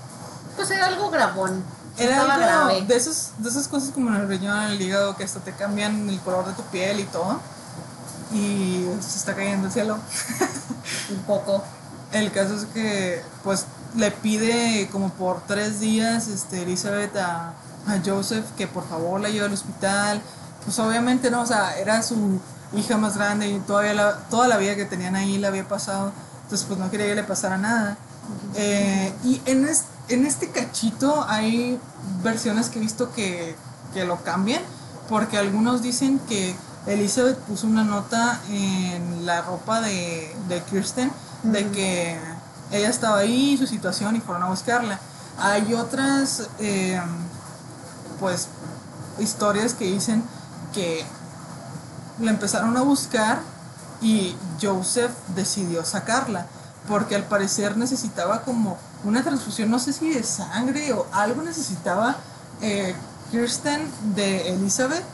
Pues 0.57 0.71
era 0.71 0.87
algo 0.87 1.11
grabón. 1.11 1.65
Era 1.99 2.23
algo 2.23 2.87
de, 2.87 2.97
esos, 2.97 3.31
de 3.39 3.49
esas 3.51 3.69
cosas 3.69 3.91
como 3.91 4.09
en 4.11 4.17
el 4.17 4.29
riñón, 4.29 4.59
en 4.63 4.71
el 4.73 4.81
hígado, 4.81 5.17
que 5.17 5.25
hasta 5.25 5.41
te 5.41 5.53
cambian 5.53 6.09
el 6.09 6.19
color 6.21 6.47
de 6.47 6.53
tu 6.55 6.63
piel 6.65 7.01
y 7.01 7.05
todo. 7.05 7.39
Y 8.33 8.87
se 9.01 9.19
está 9.19 9.35
cayendo 9.35 9.67
el 9.67 9.73
cielo. 9.73 9.99
Un 11.11 11.19
poco. 11.25 11.63
El 12.13 12.31
caso 12.33 12.55
es 12.55 12.65
que, 12.67 13.23
pues, 13.45 13.67
le 13.97 14.11
pide 14.11 14.89
como 14.91 15.11
por 15.11 15.43
tres 15.47 15.81
días 15.81 16.29
este, 16.29 16.63
Elizabeth 16.63 17.15
a, 17.17 17.49
a 17.87 17.99
Joseph 18.05 18.45
que 18.57 18.67
por 18.67 18.89
favor 18.89 19.21
la 19.21 19.29
lleve 19.29 19.47
al 19.47 19.53
hospital. 19.53 20.23
Pues 20.65 20.79
obviamente 20.79 21.31
no, 21.31 21.43
o 21.43 21.47
sea, 21.47 21.77
era 21.79 22.03
su 22.03 22.41
hija 22.75 22.97
más 22.97 23.17
grande 23.19 23.49
y 23.49 23.59
todavía 23.61 23.93
la- 23.95 24.17
toda 24.31 24.49
la 24.49 24.57
vida 24.57 24.77
que 24.77 24.85
tenían 24.87 25.15
ahí 25.17 25.37
le 25.37 25.47
había 25.47 25.67
pasado. 25.69 26.13
Entonces, 26.45 26.67
pues 26.67 26.79
no 26.81 26.91
quería 26.91 27.07
que 27.07 27.15
le 27.17 27.25
pasara 27.25 27.59
nada. 27.59 27.97
Eh, 28.55 29.13
y 29.25 29.43
en, 29.47 29.67
es- 29.69 29.85
en 30.15 30.27
este 30.27 30.51
cachito 30.51 31.25
hay 31.29 31.79
versiones 32.23 32.69
que 32.69 32.79
he 32.79 32.83
visto 32.83 33.13
que, 33.13 33.57
que 33.95 34.05
lo 34.05 34.23
cambian, 34.23 34.63
porque 35.09 35.39
algunos 35.39 35.83
dicen 35.83 36.19
que 36.29 36.55
Elizabeth 36.87 37.39
puso 37.39 37.67
una 37.67 37.85
nota 37.85 38.41
en 38.49 39.25
la 39.25 39.43
ropa 39.43 39.81
de, 39.81 40.35
de 40.49 40.63
Kirsten 40.63 41.11
de 41.43 41.69
que 41.71 42.19
ella 42.71 42.89
estaba 42.89 43.19
ahí, 43.19 43.57
su 43.57 43.67
situación, 43.67 44.17
y 44.17 44.21
fueron 44.21 44.43
a 44.45 44.49
buscarla. 44.49 44.99
Hay 45.39 45.75
otras, 45.75 46.49
eh, 46.59 47.01
pues, 48.19 48.49
historias 49.19 49.75
que 49.75 49.85
dicen 49.85 50.25
que 50.73 51.05
la 52.21 52.31
empezaron 52.31 52.77
a 52.77 52.83
buscar 52.83 53.41
y 54.01 54.35
Joseph 54.61 55.13
decidió 55.35 55.85
sacarla 55.85 56.47
porque 56.89 57.15
al 57.15 57.25
parecer 57.25 57.77
necesitaba 57.77 58.43
como 58.43 58.77
una 59.05 59.23
transfusión, 59.23 59.71
no 59.71 59.79
sé 59.79 59.93
si 59.93 60.11
de 60.11 60.23
sangre 60.23 60.93
o 60.93 61.07
algo 61.13 61.43
necesitaba 61.43 62.17
eh, 62.61 62.95
Kirsten 63.31 63.81
de 64.15 64.49
Elizabeth 64.55 65.05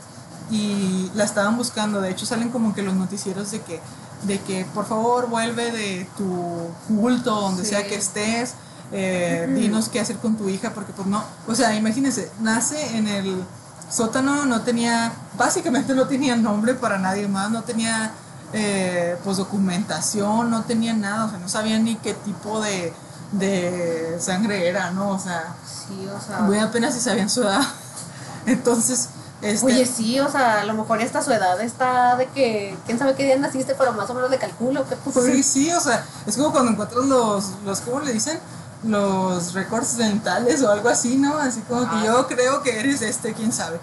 y 0.51 1.09
la 1.15 1.23
estaban 1.23 1.57
buscando. 1.57 2.01
De 2.01 2.09
hecho 2.09 2.25
salen 2.25 2.49
como 2.49 2.73
que 2.73 2.81
los 2.81 2.95
noticieros 2.95 3.51
de 3.51 3.61
que, 3.61 3.79
de 4.23 4.39
que 4.41 4.65
por 4.73 4.85
favor 4.85 5.29
vuelve 5.29 5.71
de 5.71 6.09
tu 6.17 6.67
culto, 6.87 7.33
donde 7.41 7.63
Sí. 7.63 7.69
sea 7.69 7.87
que 7.87 7.95
estés, 7.95 8.53
eh, 8.91 9.47
dinos 9.55 9.89
qué 9.89 9.99
hacer 9.99 10.17
con 10.17 10.35
tu 10.35 10.49
hija, 10.49 10.71
porque 10.73 10.91
pues 10.93 11.07
no, 11.07 11.23
o 11.47 11.53
sea, 11.55 11.75
imagínense, 11.75 12.31
nace 12.41 12.97
en 12.97 13.07
el 13.07 13.43
sótano, 13.89 14.45
no 14.45 14.61
tenía, 14.61 15.11
básicamente 15.37 15.93
no 15.93 16.07
tenía 16.07 16.35
nombre 16.35 16.73
para 16.75 16.97
nadie 16.99 17.27
más, 17.27 17.49
no 17.51 17.63
tenía 17.63 18.11
eh, 18.53 19.17
pues 19.23 19.37
documentación, 19.37 20.49
no 20.49 20.63
tenía 20.63 20.93
nada, 20.93 21.25
o 21.25 21.29
sea, 21.29 21.39
no 21.39 21.49
sabía 21.49 21.77
ni 21.79 21.95
qué 21.97 22.13
tipo 22.13 22.59
de, 22.61 22.93
de 23.33 24.17
sangre 24.19 24.67
era, 24.67 24.91
¿no? 24.91 25.11
O 25.11 25.19
sea, 25.19 25.53
Sí, 25.87 26.07
o 26.07 26.19
sea. 26.19 26.39
muy 26.41 26.57
apenas 26.59 26.93
si 26.93 26.99
sabían 26.99 27.29
su 27.29 27.43
edad. 27.43 27.61
Entonces, 28.45 29.09
este, 29.41 29.65
Oye, 29.67 29.85
sí, 29.85 30.19
o 30.19 30.29
sea, 30.29 30.61
a 30.61 30.65
lo 30.65 30.73
mejor 30.73 31.01
esta 31.01 31.21
su 31.21 31.31
edad 31.31 31.59
está 31.61 32.15
de 32.17 32.25
que, 32.27 32.75
quién 32.85 32.99
sabe 32.99 33.15
qué 33.15 33.23
día 33.25 33.37
naciste, 33.37 33.73
pero 33.75 33.93
más 33.93 34.09
o 34.09 34.13
menos 34.13 34.29
le 34.29 34.37
calculo 34.37 34.87
que 34.87 34.95
pues, 34.97 35.25
Sí, 35.25 35.43
sí, 35.43 35.71
o 35.71 35.79
sea, 35.79 36.03
es 36.25 36.35
como 36.35 36.51
cuando 36.51 36.71
encuentras 36.71 37.05
los, 37.05 37.45
los 37.63 37.79
¿cómo 37.81 38.01
le 38.01 38.11
dicen? 38.13 38.39
Los 38.83 39.53
récords 39.53 39.97
dentales 39.97 40.61
o 40.63 40.71
algo 40.71 40.89
así, 40.89 41.17
¿no? 41.17 41.37
Así 41.37 41.61
como 41.61 41.81
que 41.81 41.87
Ah. 41.95 42.03
yo 42.05 42.27
creo 42.27 42.61
que 42.63 42.79
eres 42.79 43.01
este, 43.01 43.33
quién 43.33 43.51
sabe. 43.51 43.79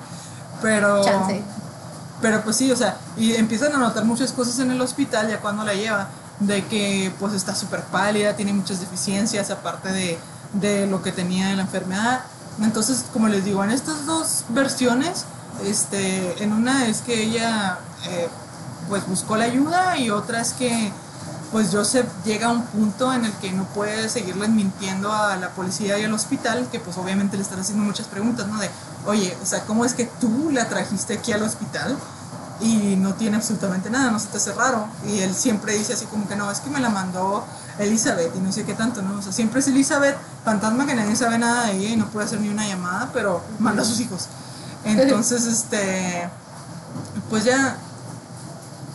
Pero, 0.63 1.03
Chance. 1.05 1.43
Pero 2.21 2.43
pues 2.43 2.57
sí, 2.57 2.71
o 2.71 2.77
sea, 2.77 2.99
y 3.17 3.35
empiezan 3.35 3.75
a 3.75 3.79
notar 3.79 4.05
muchas 4.05 4.33
cosas 4.33 4.59
en 4.59 4.71
el 4.71 4.81
hospital 4.81 5.29
ya 5.29 5.41
cuando 5.41 5.65
la 5.65 5.75
lleva, 5.75 6.09
de 6.41 6.65
que 6.67 7.13
pues 7.19 7.33
está 7.33 7.55
súper 7.55 7.83
pálida, 7.85 8.37
tiene 8.37 8.53
muchas 8.53 8.81
deficiencias, 8.81 9.51
aparte 9.51 9.91
de, 9.91 10.19
de 10.55 10.87
lo 10.87 11.03
que 11.03 11.13
tenía 11.13 11.49
de 11.49 11.57
la 11.57 11.63
enfermedad. 11.63 12.21
Entonces, 12.63 13.05
como 13.13 13.29
les 13.29 13.45
digo, 13.45 13.63
en 13.65 13.71
estas 13.71 14.07
dos 14.07 14.45
versiones, 14.51 15.25
este, 15.65 16.43
en 16.43 16.53
una 16.53 16.87
es 16.87 17.01
que 17.01 17.23
ella 17.23 17.79
eh, 18.09 18.29
pues 18.89 19.07
buscó 19.07 19.37
la 19.37 19.45
ayuda 19.45 19.99
y 19.99 20.11
otra 20.11 20.41
es 20.41 20.53
que 20.53 20.93
pues 21.53 21.69
Joseph 21.73 22.07
llega 22.25 22.49
a 22.49 22.51
un 22.51 22.63
punto 22.63 23.13
en 23.13 23.25
el 23.25 23.33
que 23.35 23.53
no 23.53 23.65
puede 23.65 24.09
seguirles 24.09 24.51
mintiendo 24.51 25.13
a 25.13 25.37
la 25.37 25.51
policía 25.51 25.99
y 25.99 26.05
al 26.05 26.13
hospital, 26.13 26.69
que 26.71 26.81
pues 26.81 26.99
obviamente 26.99 27.37
le 27.37 27.43
están 27.43 27.61
haciendo 27.61 27.85
muchas 27.85 28.07
preguntas, 28.09 28.47
¿no? 28.49 28.59
De, 28.59 28.69
oye, 29.07 29.37
o 29.43 29.47
sea, 29.47 29.65
¿cómo 29.65 29.85
es 29.85 29.95
que 29.95 30.05
tú 30.21 30.51
la 30.53 30.69
trajiste 30.69 31.15
aquí 31.15 31.33
al 31.33 31.43
hospital? 31.43 31.97
Y 32.61 32.97
no 32.97 33.15
tiene 33.15 33.37
absolutamente 33.37 33.91
nada, 33.91 34.11
no 34.11 34.19
se 34.19 34.29
te 34.29 34.39
hace 34.39 34.53
raro. 34.55 34.89
Y 35.07 35.19
él 35.21 35.35
siempre 35.35 35.75
dice 35.75 35.93
así 35.93 36.07
como 36.07 36.27
que 36.27 36.37
no, 36.37 36.51
es 36.51 36.61
que 36.61 36.71
me 36.71 36.81
la 36.81 36.89
mandó 36.89 37.45
Elizabeth 37.79 38.35
y 38.35 38.39
no 38.41 38.51
sé 38.51 38.65
qué 38.65 38.73
tanto, 38.75 39.03
¿no? 39.03 39.19
O 39.19 39.23
sea, 39.23 39.31
siempre 39.33 39.61
es 39.61 39.69
Elizabeth, 39.69 40.17
fantasma 40.45 40.87
que 40.87 40.95
nadie 40.95 41.15
sabe 41.17 41.39
nada 41.39 41.67
de 41.67 41.73
ella 41.77 41.89
y 41.91 41.97
no 41.97 42.07
puede 42.07 42.27
hacer 42.27 42.41
ni 42.41 42.49
una 42.49 42.67
llamada, 42.67 43.11
pero 43.13 43.43
manda 43.59 43.83
a 43.83 43.85
sus 43.85 44.01
hijos. 44.01 44.29
Entonces, 44.85 45.45
este, 45.47 46.29
pues 47.29 47.45
ya 47.45 47.77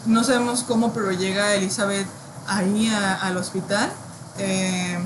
no 0.08 0.24
sabemos 0.24 0.64
cómo, 0.64 0.92
pero 0.94 1.12
llega 1.12 1.54
Elizabeth 1.54 2.08
ahí 2.48 2.90
a- 2.90 3.16
al 3.16 3.38
hospital. 3.38 3.92
eh, 4.40 4.98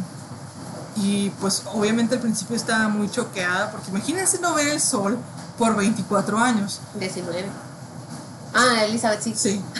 Y 0.96 1.30
pues 1.42 1.64
obviamente 1.74 2.16
al 2.16 2.22
principio 2.22 2.56
estaba 2.56 2.88
muy 2.88 3.10
choqueada, 3.10 3.72
porque 3.72 3.90
imagínense 3.90 4.40
no 4.40 4.54
ver 4.54 4.70
el 4.70 4.80
sol 4.80 5.18
por 5.58 5.76
24 5.76 6.38
años. 6.38 6.80
19. 7.00 7.46
Ah, 8.54 8.86
Elizabeth 8.86 9.22
sí. 9.22 9.34
Sí. 9.36 9.62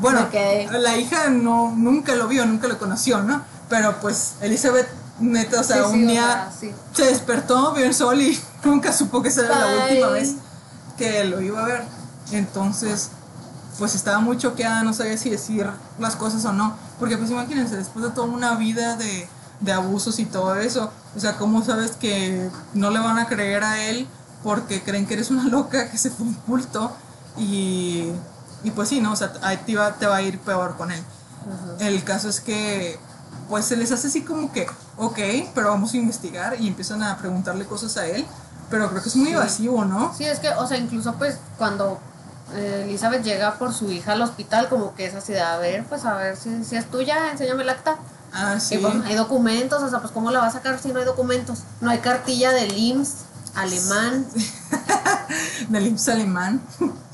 Bueno, 0.00 0.28
la 0.72 0.96
hija 0.96 1.30
no, 1.30 1.72
nunca 1.74 2.16
lo 2.16 2.26
vio, 2.26 2.44
nunca 2.46 2.66
lo 2.66 2.78
conoció, 2.78 3.22
¿no? 3.22 3.42
Pero 3.68 4.00
pues 4.00 4.32
Elizabeth, 4.40 4.88
neta, 5.20 5.60
o 5.60 5.64
sea, 5.64 5.84
Sí, 5.84 5.90
sí, 5.92 5.98
un 5.98 6.04
o 6.04 6.10
día 6.10 6.22
sea, 6.22 6.52
sí. 6.60 6.72
se 6.92 7.06
despertó, 7.06 7.72
vio 7.72 7.86
el 7.86 7.94
sol 7.94 8.20
y 8.20 8.38
nunca 8.64 8.92
supo 8.92 9.22
que 9.22 9.28
esa 9.28 9.44
era 9.46 9.58
la 9.60 9.84
última 9.84 10.08
vez 10.08 10.34
que 10.98 11.24
lo 11.24 11.40
iba 11.40 11.62
a 11.62 11.66
ver. 11.66 11.84
Entonces, 12.32 13.10
pues 13.78 13.94
estaba 13.94 14.18
muy 14.18 14.36
choqueada, 14.36 14.82
no 14.82 14.92
sabía 14.92 15.16
si 15.16 15.30
decir 15.30 15.68
las 15.98 16.16
cosas 16.16 16.44
o 16.44 16.52
no. 16.52 16.76
Porque 16.98 17.16
pues 17.16 17.30
imagínense, 17.30 17.76
después 17.76 18.04
de 18.04 18.10
toda 18.10 18.26
una 18.26 18.56
vida 18.56 18.96
de, 18.96 19.28
de 19.64 19.72
abusos 19.72 20.18
y 20.18 20.24
todo 20.26 20.54
eso, 20.56 20.90
o 21.16 21.20
sea, 21.20 21.36
¿cómo 21.36 21.64
sabes 21.64 21.92
que 21.92 22.50
no 22.74 22.90
le 22.90 22.98
van 22.98 23.18
a 23.18 23.26
creer 23.26 23.64
a 23.64 23.82
él 23.84 24.06
porque 24.42 24.82
creen 24.82 25.06
que 25.06 25.14
eres 25.14 25.30
una 25.30 25.44
loca 25.48 25.90
que 25.90 25.98
se 25.98 26.10
fue 26.10 26.26
un 26.26 26.34
culto? 26.34 26.92
Y, 27.36 28.10
y 28.62 28.70
pues 28.70 28.88
sí, 28.88 29.00
¿no? 29.00 29.12
O 29.12 29.16
sea, 29.16 29.32
ahí 29.42 29.56
te 29.66 29.74
va, 29.76 29.92
te 29.94 30.06
va 30.06 30.16
a 30.16 30.22
ir 30.22 30.38
peor 30.40 30.76
con 30.76 30.90
él. 30.92 31.02
El 31.80 32.02
caso 32.04 32.28
es 32.28 32.40
que 32.40 32.98
pues 33.48 33.66
se 33.66 33.76
les 33.76 33.92
hace 33.92 34.06
así 34.06 34.22
como 34.22 34.50
que, 34.52 34.66
ok, 34.96 35.18
pero 35.54 35.68
vamos 35.68 35.92
a 35.92 35.96
investigar 35.98 36.58
y 36.58 36.68
empiezan 36.68 37.02
a 37.02 37.16
preguntarle 37.18 37.66
cosas 37.66 37.96
a 37.98 38.06
él, 38.06 38.24
pero 38.70 38.88
creo 38.88 39.02
que 39.02 39.08
es 39.10 39.16
muy 39.16 39.26
Sí. 39.26 39.32
evasivo, 39.32 39.84
¿no? 39.84 40.14
Sí, 40.16 40.24
es 40.24 40.38
que, 40.38 40.48
o 40.50 40.66
sea, 40.66 40.78
incluso 40.78 41.12
pues 41.14 41.36
cuando 41.58 41.98
eh, 42.54 42.84
Elizabeth 42.86 43.22
llega 43.22 43.58
por 43.58 43.74
su 43.74 43.90
hija 43.90 44.12
al 44.12 44.22
hospital, 44.22 44.68
como 44.68 44.94
que 44.94 45.06
es 45.06 45.14
así 45.14 45.32
de, 45.34 45.40
a 45.42 45.58
ver, 45.58 45.84
pues 45.84 46.04
a 46.06 46.14
ver 46.14 46.36
si, 46.36 46.64
si 46.64 46.76
es 46.76 46.86
tuya, 46.90 47.30
enséñame 47.32 47.62
el 47.64 47.68
acta. 47.68 47.96
Ah, 48.34 48.58
sí. 48.58 48.78
Pues 48.78 48.94
hay 49.04 49.14
documentos, 49.14 49.80
o 49.82 49.88
sea, 49.88 50.00
pues 50.00 50.12
¿cómo 50.12 50.30
la 50.30 50.40
va 50.40 50.48
a 50.48 50.52
sacar 50.52 50.78
si 50.80 50.92
no 50.92 50.98
hay 50.98 51.04
documentos? 51.04 51.60
No 51.80 51.88
hay 51.90 51.98
cartilla 52.00 52.50
del 52.50 52.76
IMSS, 52.76 53.14
alemán. 53.54 54.26
Del 55.68 55.86
IMSS 55.86 56.08
alemán. 56.10 56.60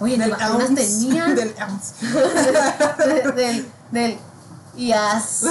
Oye, 0.00 0.16
del 0.18 0.30
vacunas 0.30 0.74
tenían. 0.74 1.34
Del. 1.36 1.54
De- 1.54 3.32
del, 3.36 3.68
del 3.92 4.18
IAS. 4.76 5.42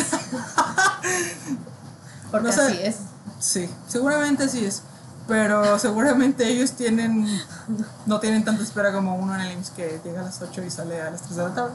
Porque 2.32 2.47
No 2.47 2.53
sé. 2.53 2.62
así 2.62 2.79
es. 2.82 2.95
Sí, 3.39 3.69
seguramente 3.88 4.43
así 4.45 4.65
es. 4.65 4.82
Pero 5.27 5.77
seguramente 5.77 6.47
ellos 6.47 6.71
tienen, 6.71 7.27
no 8.08 8.19
tienen 8.19 8.43
tanta 8.43 8.63
espera 8.63 8.91
como 8.91 9.15
uno 9.15 9.36
en 9.36 9.41
el 9.41 9.51
IMSS 9.53 9.69
que 9.71 10.01
llega 10.03 10.21
a 10.21 10.23
las 10.23 10.41
8 10.41 10.63
y 10.63 10.71
sale 10.71 10.99
a 11.01 11.12
las 11.12 11.21
3 11.21 11.36
de 11.36 11.43
la 11.43 11.53
tarde. 11.53 11.73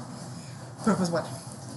Pero 0.85 0.97
pues 0.97 1.11
bueno, 1.11 1.27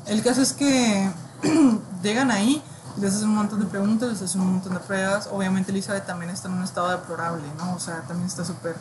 el 0.07 0.23
caso 0.23 0.41
es 0.41 0.53
que 0.53 1.09
llegan 2.03 2.31
ahí, 2.31 2.61
les 2.99 3.13
hacen 3.13 3.29
un 3.29 3.35
montón 3.35 3.59
de 3.59 3.65
preguntas, 3.65 4.09
les 4.09 4.21
hacen 4.21 4.41
un 4.41 4.53
montón 4.53 4.73
de 4.73 4.79
pruebas. 4.79 5.29
Obviamente 5.31 5.71
Elizabeth 5.71 6.05
también 6.05 6.31
está 6.31 6.47
en 6.47 6.55
un 6.55 6.63
estado 6.63 6.89
deplorable, 6.89 7.43
¿no? 7.57 7.75
O 7.75 7.79
sea, 7.79 8.01
también 8.01 8.27
está 8.27 8.43
súper 8.43 8.75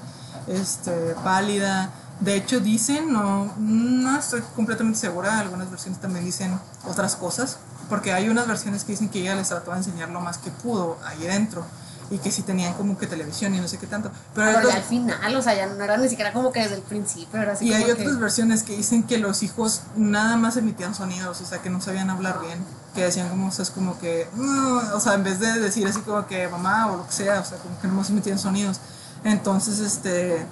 este, 0.47 1.15
pálida. 1.23 1.91
De 2.21 2.35
hecho 2.35 2.61
dicen, 2.61 3.13
no, 3.13 3.53
no 3.59 4.19
estoy 4.19 4.43
completamente 4.55 4.99
segura, 4.99 5.39
algunas 5.39 5.71
versiones 5.71 6.01
también 6.01 6.25
dicen 6.25 6.59
otras 6.89 7.15
cosas, 7.15 7.59
porque 7.91 8.13
hay 8.15 8.31
unas 8.31 8.47
versiones 8.47 8.85
que 8.85 8.93
dicen 8.93 9.11
que 9.11 9.21
ella 9.21 9.35
les 9.35 9.49
trató 9.49 9.73
de 9.73 9.79
enseñar 9.79 10.09
lo 10.09 10.21
más 10.21 10.39
que 10.39 10.51
pudo 10.51 10.99
ahí 11.05 11.21
dentro 11.21 11.67
y 12.11 12.19
que 12.19 12.31
sí 12.31 12.43
tenían 12.43 12.75
como 12.75 12.97
que 12.97 13.07
televisión 13.07 13.55
y 13.55 13.59
no 13.61 13.67
sé 13.67 13.79
qué 13.79 13.87
tanto. 13.87 14.11
Pero 14.35 14.59
Pero 14.59 14.71
al 14.71 14.83
final, 14.83 15.37
o 15.37 15.43
sea, 15.43 15.55
ya 15.55 15.67
no 15.67 15.83
era 15.83 15.97
ni 15.97 16.09
siquiera 16.09 16.33
como 16.33 16.53
que 16.53 16.61
desde 16.61 16.77
el 16.77 16.83
principio, 16.83 17.41
era 17.41 17.53
así 17.55 17.67
y 17.67 17.73
hay 17.73 17.83
como 17.83 17.95
otras 17.95 18.09
que- 18.15 18.21
versiones 18.21 18.63
que 18.63 18.77
dicen 18.77 19.03
que 19.03 19.19
los 19.19 19.43
hijos 19.43 19.83
nada 19.97 20.37
más 20.37 20.57
emitían 20.57 20.95
sonidos, 20.95 21.41
o 21.41 21.45
sea, 21.45 21.59
que 21.63 21.71
no 21.71 21.81
sabían 21.81 22.09
hablar 22.11 22.41
bien, 22.41 22.59
que 22.95 23.03
decían 23.05 23.29
como, 23.29 23.49
o 23.49 23.51
sea, 23.51 23.65
es 23.65 23.71
como 23.71 23.99
que, 23.99 24.29
no, 24.37 24.77
o 24.95 25.01
sea, 25.01 25.15
en 25.15 25.25
vez 25.25 25.41
de 25.41 25.53
decir 25.59 25.87
así 25.89 26.01
como 26.01 26.27
que 26.27 26.47
mamá 26.49 26.93
o 26.93 26.97
lo 26.99 27.07
que 27.07 27.13
sea, 27.13 27.41
o 27.41 27.45
sea, 27.45 27.59
como 27.59 27.79
que 27.81 27.89
no 27.89 27.95
más 27.95 28.09
emitían 28.11 28.39
sonidos. 28.39 28.79
Entonces, 29.25 29.81
este, 29.81 30.47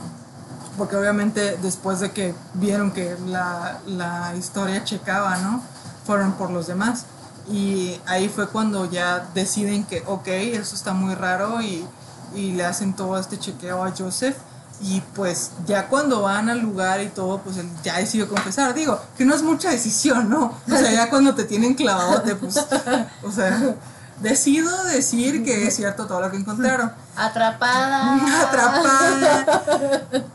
porque 0.76 0.96
obviamente 0.96 1.56
después 1.62 2.00
de 2.00 2.10
que 2.10 2.34
vieron 2.54 2.90
que 2.90 3.16
la, 3.26 3.78
la 3.86 4.34
historia 4.36 4.82
checaba, 4.82 5.36
¿no? 5.38 5.62
Fueron 6.04 6.32
por 6.32 6.50
los 6.50 6.66
demás. 6.66 7.04
Y 7.50 8.00
ahí 8.06 8.28
fue 8.28 8.48
cuando 8.48 8.90
ya 8.90 9.28
deciden 9.34 9.84
que, 9.84 10.02
ok, 10.06 10.26
eso 10.28 10.74
está 10.74 10.92
muy 10.92 11.14
raro 11.14 11.60
y, 11.60 11.86
y 12.34 12.52
le 12.52 12.64
hacen 12.64 12.94
todo 12.94 13.18
este 13.18 13.38
chequeo 13.38 13.84
a 13.84 13.92
Joseph. 13.96 14.36
Y 14.80 15.00
pues 15.14 15.52
ya 15.66 15.88
cuando 15.88 16.22
van 16.22 16.48
al 16.48 16.60
lugar 16.60 17.00
y 17.00 17.08
todo, 17.08 17.38
pues 17.38 17.58
él 17.58 17.68
ya 17.82 17.98
decidió 17.98 18.28
confesar. 18.28 18.74
Digo, 18.74 19.00
que 19.16 19.24
no 19.24 19.34
es 19.34 19.42
mucha 19.42 19.70
decisión, 19.70 20.28
¿no? 20.28 20.52
O 20.66 20.76
sea, 20.76 20.90
ya 20.90 21.08
cuando 21.10 21.34
te 21.34 21.44
tienen 21.44 21.74
clavadote, 21.74 22.34
pues, 22.34 22.58
o 23.22 23.30
sea, 23.30 23.76
decido 24.20 24.84
decir 24.84 25.44
que 25.44 25.66
es 25.66 25.76
cierto 25.76 26.06
todo 26.06 26.20
lo 26.20 26.30
que 26.30 26.38
encontraron. 26.38 26.92
Atrapada. 27.16 28.16
Atrapada. 28.48 29.46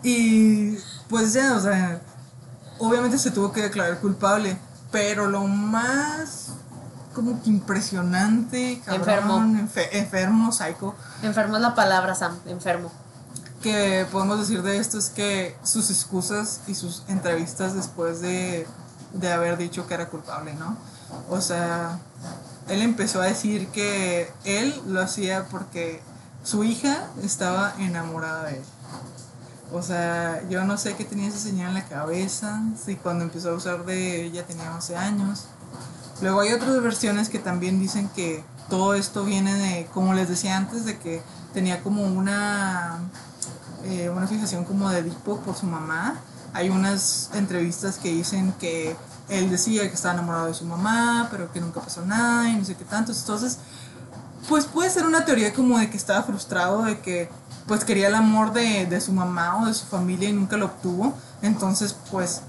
Y 0.04 0.78
pues 1.10 1.34
ya, 1.34 1.56
o 1.56 1.60
sea, 1.60 2.00
obviamente 2.78 3.18
se 3.18 3.32
tuvo 3.32 3.52
que 3.52 3.64
declarar 3.64 4.00
culpable, 4.00 4.58
pero 4.92 5.28
lo 5.28 5.42
más 5.44 6.54
como 7.20 7.42
que 7.44 7.50
impresionante, 7.50 8.82
cabrón, 8.86 9.70
enfe- 9.70 9.90
enfermo, 9.92 10.52
psycho, 10.52 10.96
Enfermo 11.22 11.56
es 11.58 11.62
la 11.62 11.76
palabra, 11.76 12.16
Sam, 12.16 12.38
enfermo. 12.46 12.92
que 13.62 14.06
podemos 14.12 14.40
decir 14.40 14.62
de 14.64 14.78
esto 14.78 14.98
es 14.98 15.10
que 15.10 15.56
sus 15.64 15.90
excusas 15.90 16.62
y 16.68 16.76
sus 16.76 17.04
entrevistas 17.08 17.74
después 17.74 18.22
de, 18.22 18.66
de 19.14 19.32
haber 19.34 19.58
dicho 19.58 19.86
que 19.88 19.94
era 19.96 20.08
culpable, 20.08 20.54
¿no? 20.54 20.78
O 21.30 21.42
sea, 21.42 22.00
él 22.70 22.82
empezó 22.82 23.22
a 23.22 23.26
decir 23.26 23.68
que 23.70 24.32
él 24.46 24.80
lo 24.88 25.02
hacía 25.02 25.46
porque 25.52 26.02
su 26.44 26.64
hija 26.64 27.08
estaba 27.24 27.74
enamorada 27.80 28.44
de 28.46 28.58
él. 28.58 28.64
O 29.72 29.82
sea, 29.84 30.42
yo 30.50 30.64
no 30.64 30.78
sé 30.78 30.96
qué 30.96 31.04
tenía 31.06 31.28
esa 31.28 31.38
señal 31.38 31.70
en 31.70 31.74
la 31.76 31.84
cabeza, 31.86 32.62
si 32.84 32.96
cuando 32.96 33.24
empezó 33.26 33.52
a 33.52 33.54
usar 33.54 33.86
de 33.86 34.26
ella 34.26 34.46
tenía 34.46 34.74
11 34.74 34.96
años. 34.98 35.46
Luego 36.22 36.42
hay 36.42 36.52
otras 36.52 36.82
versiones 36.82 37.30
que 37.30 37.40
también 37.40 37.80
dicen 37.80 38.10
que 38.10 38.44
todo 38.70 38.94
esto 38.94 39.24
viene 39.24 39.54
de, 39.54 39.88
como 39.94 40.14
les 40.14 40.28
decía 40.30 40.58
antes, 40.58 40.86
de 40.86 40.98
que 40.98 41.22
tenía 41.54 41.82
como 41.82 42.04
una, 42.04 43.00
eh, 43.86 44.10
una 44.10 44.28
fijación 44.28 44.66
como 44.66 44.90
de 44.90 45.00
Edipo 45.00 45.40
por 45.40 45.56
su 45.56 45.66
mamá. 45.66 46.16
Hay 46.54 46.70
unas 46.70 47.30
entrevistas 47.34 47.98
que 47.98 48.10
dicen 48.12 48.54
que 48.60 48.96
él 49.30 49.50
decía 49.50 49.88
que 49.88 49.94
estaba 49.94 50.16
enamorado 50.16 50.48
de 50.48 50.54
su 50.54 50.66
mamá, 50.66 51.28
pero 51.32 51.52
que 51.52 51.62
nunca 51.62 51.80
pasó 51.80 52.06
nada 52.06 52.50
y 52.50 52.56
no 52.56 52.66
sé 52.66 52.76
qué 52.76 52.86
tanto. 52.86 53.12
Entonces, 53.12 53.60
pues 54.48 54.66
puede 54.66 54.90
ser 54.90 55.06
una 55.06 55.26
teoría 55.26 55.54
como 55.54 55.78
de 55.78 55.90
que 55.90 55.98
estaba 55.98 56.24
frustrado, 56.24 56.84
de 56.84 57.00
que 57.00 57.30
pues 57.68 57.84
quería 57.84 58.08
el 58.08 58.16
amor 58.16 58.52
de, 58.52 58.88
de 58.88 59.00
su 59.00 59.14
mamá 59.14 59.62
o 59.62 59.68
de 59.68 59.74
su 59.74 59.86
familia 59.86 60.30
y 60.30 60.34
nunca 60.34 60.58
lo 60.58 60.66
obtuvo. 60.66 61.14
Entonces, 61.42 61.96
pues 62.12 62.42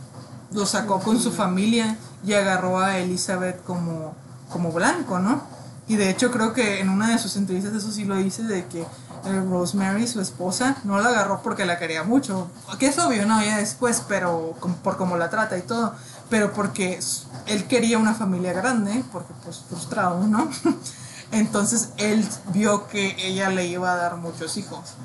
lo 0.53 0.67
sacó 0.67 0.99
con 1.01 1.21
su 1.21 1.31
familia 1.31 1.97
y 2.25 2.35
agarró 2.35 2.79
a 2.79 2.99
Elizabeth 2.99 3.63
como, 3.65 4.15
como 4.51 4.73
blanco, 4.73 5.19
¿no? 5.19 5.43
Y 5.89 5.97
de 5.97 6.11
hecho 6.11 6.31
creo 6.31 6.53
que 6.53 6.81
en 6.81 6.89
una 6.89 7.11
de 7.11 7.19
sus 7.19 7.37
entrevistas 7.37 7.75
eso 7.75 7.91
sí 7.91 8.05
lo 8.05 8.17
dice, 8.17 8.45
de 8.45 8.67
que 8.67 8.83
eh, 8.83 9.45
Rosemary, 9.49 10.07
su 10.07 10.21
esposa, 10.21 10.77
no 10.85 10.99
la 11.01 11.09
agarró 11.09 11.43
porque 11.43 11.65
la 11.65 11.79
quería 11.79 12.05
mucho, 12.05 12.51
que 12.79 12.87
es 12.87 12.99
obvio, 12.99 13.27
¿no? 13.27 13.43
Ya 13.43 13.59
después, 13.59 14.05
pero 14.09 14.55
por 14.85 14.97
cómo 14.97 15.17
la 15.17 15.31
trata 15.31 15.59
y 15.59 15.63
todo, 15.63 15.95
pero 16.29 16.53
porque 16.53 17.01
él 17.47 17.65
quería 17.67 17.99
una 17.99 18.15
familia 18.15 18.53
grande, 18.53 19.05
porque 19.13 19.33
pues 19.45 19.65
frustrado, 19.69 20.27
¿no? 20.27 20.49
Entonces 21.33 21.91
él 21.97 22.27
vio 22.53 22.89
que 22.89 23.17
ella 23.19 23.51
le 23.51 23.67
iba 23.67 23.93
a 23.93 23.97
dar 23.97 24.17
muchos 24.17 24.57
hijos 24.57 24.97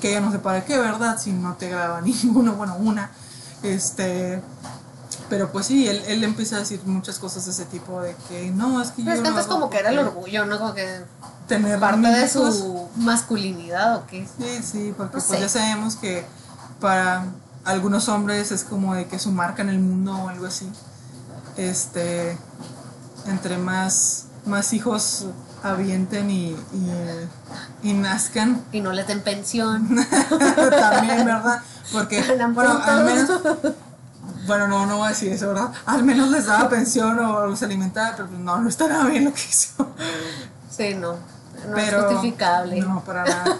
que 0.00 0.10
ella 0.10 0.20
no 0.20 0.32
sé 0.32 0.38
para 0.38 0.64
qué, 0.64 0.78
¿verdad? 0.78 1.18
Si 1.18 1.32
no 1.32 1.54
te 1.54 1.68
graba 1.68 2.00
ninguno, 2.02 2.54
bueno, 2.54 2.76
una. 2.76 3.10
Este, 3.62 4.42
pero 5.28 5.50
pues 5.52 5.66
sí, 5.66 5.88
él, 5.88 6.02
él 6.06 6.22
empieza 6.24 6.56
a 6.56 6.58
decir 6.60 6.80
muchas 6.84 7.18
cosas 7.18 7.44
de 7.46 7.50
ese 7.52 7.64
tipo, 7.66 8.00
de 8.00 8.14
que 8.28 8.50
no, 8.50 8.80
es 8.82 8.90
que 8.90 9.02
Pero 9.02 9.12
es 9.12 9.18
yo 9.18 9.22
que 9.22 9.28
hago 9.40 9.48
como 9.48 9.70
que 9.70 9.78
era 9.78 9.90
el 9.90 9.98
orgullo, 9.98 10.44
¿no? 10.46 10.58
Como 10.58 10.74
que 10.74 11.02
Tener 11.48 11.78
parte 11.78 12.06
de 12.08 12.26
hijos. 12.26 12.58
su 12.58 12.88
masculinidad 12.96 13.96
o 13.96 14.06
qué. 14.06 14.26
Sí, 14.38 14.60
sí, 14.62 14.94
porque 14.96 15.16
No 15.16 15.22
pues 15.22 15.24
sé. 15.24 15.40
ya 15.40 15.48
sabemos 15.48 15.96
que 15.96 16.24
para 16.80 17.26
algunos 17.64 18.08
hombres 18.08 18.50
es 18.52 18.64
como 18.64 18.94
de 18.94 19.06
que 19.06 19.18
su 19.18 19.30
marca 19.30 19.62
en 19.62 19.68
el 19.70 19.78
mundo 19.78 20.14
o 20.16 20.28
algo 20.28 20.46
así. 20.46 20.70
Este, 21.56 22.36
entre 23.26 23.58
más, 23.58 24.24
más 24.46 24.72
hijos 24.72 25.26
avienten 25.62 26.30
y, 26.30 26.50
y, 26.50 27.28
y 27.82 27.92
nazcan, 27.94 28.62
Y 28.72 28.80
no 28.80 28.92
les 28.92 29.06
den 29.06 29.22
pensión. 29.22 29.88
también, 30.70 31.24
¿verdad? 31.24 31.62
Porque, 31.92 32.22
bueno, 32.54 32.80
al 32.84 33.04
menos. 33.04 33.30
Bueno, 34.46 34.68
no, 34.68 34.86
no 34.86 34.98
voy 34.98 35.06
a 35.06 35.08
decir 35.10 35.32
eso, 35.32 35.48
¿verdad? 35.48 35.70
Al 35.86 36.04
menos 36.04 36.30
les 36.30 36.46
daba 36.46 36.68
pensión 36.68 37.18
o 37.18 37.46
los 37.46 37.62
alimentaba, 37.62 38.12
pero 38.16 38.28
pues 38.28 38.40
no, 38.40 38.58
no 38.58 38.68
está 38.68 38.88
nada 38.88 39.06
bien 39.06 39.24
lo 39.24 39.32
que 39.32 39.42
hizo. 39.42 39.88
Sí, 40.70 40.94
no. 40.94 41.12
No 41.12 41.74
pero, 41.74 42.00
es 42.00 42.12
justificable. 42.12 42.80
No, 42.80 43.02
para 43.04 43.24
nada. 43.24 43.58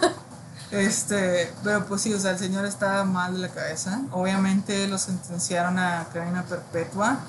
Este, 0.71 1.53
pero 1.63 1.85
pues 1.85 2.01
sí, 2.01 2.13
o 2.13 2.19
sea, 2.19 2.31
el 2.31 2.39
señor 2.39 2.65
estaba 2.65 3.03
mal 3.05 3.33
de 3.33 3.39
la 3.39 3.49
cabeza. 3.49 4.01
Obviamente 4.11 4.87
lo 4.87 4.97
sentenciaron 4.97 5.79
a 5.79 6.07
cadena 6.11 6.43
perpetua 6.43 7.19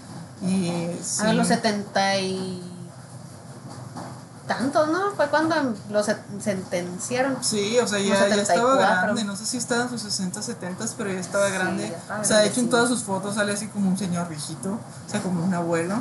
y 0.43 0.91
sí, 1.03 1.23
A 1.25 1.33
los 1.33 1.49
70 1.49 2.19
y... 2.19 2.76
tantos, 4.47 4.89
¿no? 4.89 5.11
Fue 5.17 5.29
cuando 5.29 5.55
lo 5.91 6.03
se- 6.05 6.17
sentenciaron. 6.41 7.37
Sí, 7.43 7.79
o 7.79 7.87
sea, 7.87 7.99
ya, 7.99 8.07
ya 8.29 8.35
estaba 8.37 8.45
74. 8.45 9.03
grande, 9.03 9.25
no 9.25 9.37
sé 9.37 9.45
si 9.47 9.57
estaba 9.57 9.83
en 9.85 9.89
sus 9.91 10.03
60, 10.03 10.41
70, 10.43 10.85
pero 10.97 11.13
ya 11.13 11.19
estaba 11.21 11.47
Sí, 11.49 11.53
grande. 11.55 11.89
ya 11.91 11.97
estaba 11.97 12.21
o 12.21 12.25
sea, 12.25 12.39
de 12.39 12.47
hecho 12.49 12.61
en 12.61 12.71
todas 12.71 12.89
sus 12.89 13.03
fotos 13.03 13.35
sale 13.35 13.53
así 13.53 13.67
como 13.69 13.89
un 13.89 13.99
señor 13.99 14.29
viejito, 14.29 14.73
o 14.73 15.11
sea, 15.11 15.21
como 15.23 15.45
un 15.45 15.53
abuelo. 15.55 15.97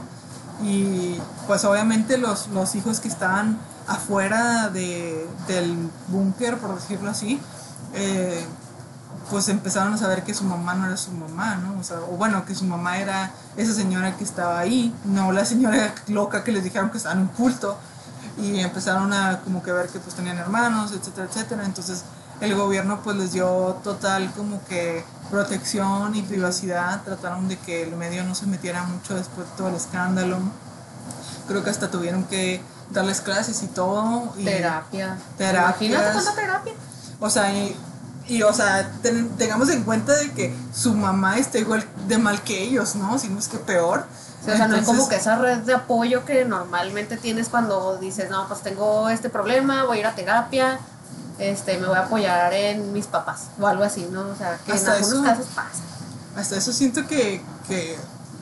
Y 0.63 1.19
pues 1.47 1.65
obviamente 1.65 2.17
los, 2.17 2.47
los 2.47 2.75
hijos 2.75 2.99
que 3.01 3.07
estaban 3.09 3.57
afuera 3.87 4.69
de, 4.69 5.27
del 5.47 5.89
búnker, 6.07 6.57
por 6.57 6.75
decirlo 6.75 7.09
así, 7.09 7.41
eh, 7.93 8.45
pues 9.29 9.49
empezaron 9.49 9.93
a 9.93 9.97
saber 9.97 10.23
que 10.23 10.33
su 10.33 10.43
mamá 10.43 10.75
no 10.75 10.85
era 10.85 10.97
su 10.97 11.11
mamá, 11.11 11.55
¿no? 11.55 11.79
O 11.79 11.83
sea, 11.83 11.97
o 11.99 12.15
bueno, 12.15 12.45
que 12.45 12.53
su 12.55 12.63
mamá 12.65 12.99
era 12.99 13.31
esa 13.57 13.73
señora 13.73 14.15
que 14.17 14.23
estaba 14.23 14.59
ahí, 14.59 14.93
no 15.03 15.31
la 15.31 15.45
señora 15.45 15.93
loca 16.07 16.43
que 16.43 16.51
les 16.51 16.63
dijeron 16.63 16.89
que 16.91 16.97
estaba 16.97 17.15
en 17.15 17.21
un 17.21 17.27
culto. 17.27 17.77
Y 18.37 18.59
empezaron 18.59 19.13
a 19.13 19.39
como 19.41 19.63
que 19.63 19.71
ver 19.71 19.87
que 19.87 19.99
pues 19.99 20.15
tenían 20.15 20.37
hermanos, 20.37 20.91
etcétera, 20.91 21.27
etcétera. 21.29 21.63
Entonces 21.65 22.03
el 22.41 22.53
gobierno 22.55 22.99
pues 23.03 23.15
les 23.15 23.31
dio 23.31 23.47
total 23.83 24.31
como 24.35 24.63
que 24.65 25.03
protección 25.31 26.15
y 26.15 26.21
privacidad. 26.21 27.01
Trataron 27.03 27.47
de 27.47 27.57
que 27.57 27.83
el 27.83 27.95
medio 27.95 28.23
no 28.23 28.35
se 28.35 28.45
metiera 28.47 28.83
mucho 28.83 29.15
después 29.15 29.47
de 29.49 29.53
todo 29.55 29.69
el 29.69 29.75
escándalo. 29.75 30.37
Creo 31.47 31.63
que 31.63 31.69
hasta 31.69 31.89
tuvieron 31.91 32.23
que 32.25 32.61
darles 32.91 33.21
clases 33.21 33.61
y 33.63 33.67
todo. 33.67 34.33
Y, 34.37 34.45
Terapia. 34.45 35.17
Terapias. 35.37 35.81
Imagínate 35.91 36.13
cuánta 36.13 36.35
terapia. 36.35 36.73
o 37.19 37.29
sea, 37.29 37.53
y, 37.53 37.75
y, 38.27 38.41
o 38.43 38.51
sea, 38.53 38.91
ten- 39.01 39.29
tengamos 39.37 39.69
en 39.69 39.83
cuenta 39.83 40.13
de 40.15 40.31
que 40.31 40.55
su 40.73 40.93
mamá 40.93 41.37
está 41.37 41.57
igual 41.59 41.85
de 42.07 42.17
mal 42.17 42.41
que 42.41 42.63
ellos, 42.63 42.95
¿no? 42.95 43.17
Si 43.19 43.29
no 43.29 43.39
es 43.39 43.47
que 43.47 43.57
peor. 43.59 44.05
Sí, 44.45 44.51
o 44.51 44.55
sea, 44.57 44.67
no 44.67 44.75
es 44.75 44.85
como 44.85 45.01
Entonces, 45.03 45.09
que 45.09 45.21
esa 45.21 45.35
red 45.37 45.57
de 45.59 45.73
apoyo 45.73 46.23
que 46.25 46.45
normalmente 46.45 47.17
tienes 47.17 47.49
cuando 47.49 47.97
dices, 47.97 48.29
no, 48.29 48.47
pues 48.47 48.61
tengo 48.61 49.09
este 49.09 49.29
problema, 49.29 49.85
voy 49.85 49.97
a 49.97 49.99
ir 50.01 50.05
a 50.07 50.15
terapia, 50.15 50.79
este, 51.39 51.77
me 51.79 51.87
voy 51.87 51.97
a 51.97 52.01
apoyar 52.01 52.53
en 52.53 52.93
mis 52.93 53.07
papás 53.07 53.45
o 53.59 53.65
algo 53.67 53.83
así, 53.83 54.07
¿no? 54.11 54.21
O 54.21 54.35
sea, 54.35 54.57
que 54.65 54.71
en 54.73 54.87
algunos 54.87 55.11
eso- 55.13 55.23
casos 55.23 55.47
pasa. 55.47 55.81
Hasta 56.37 56.57
eso 56.57 56.71
siento 56.73 57.07
que, 57.07 57.41
que 57.67 57.97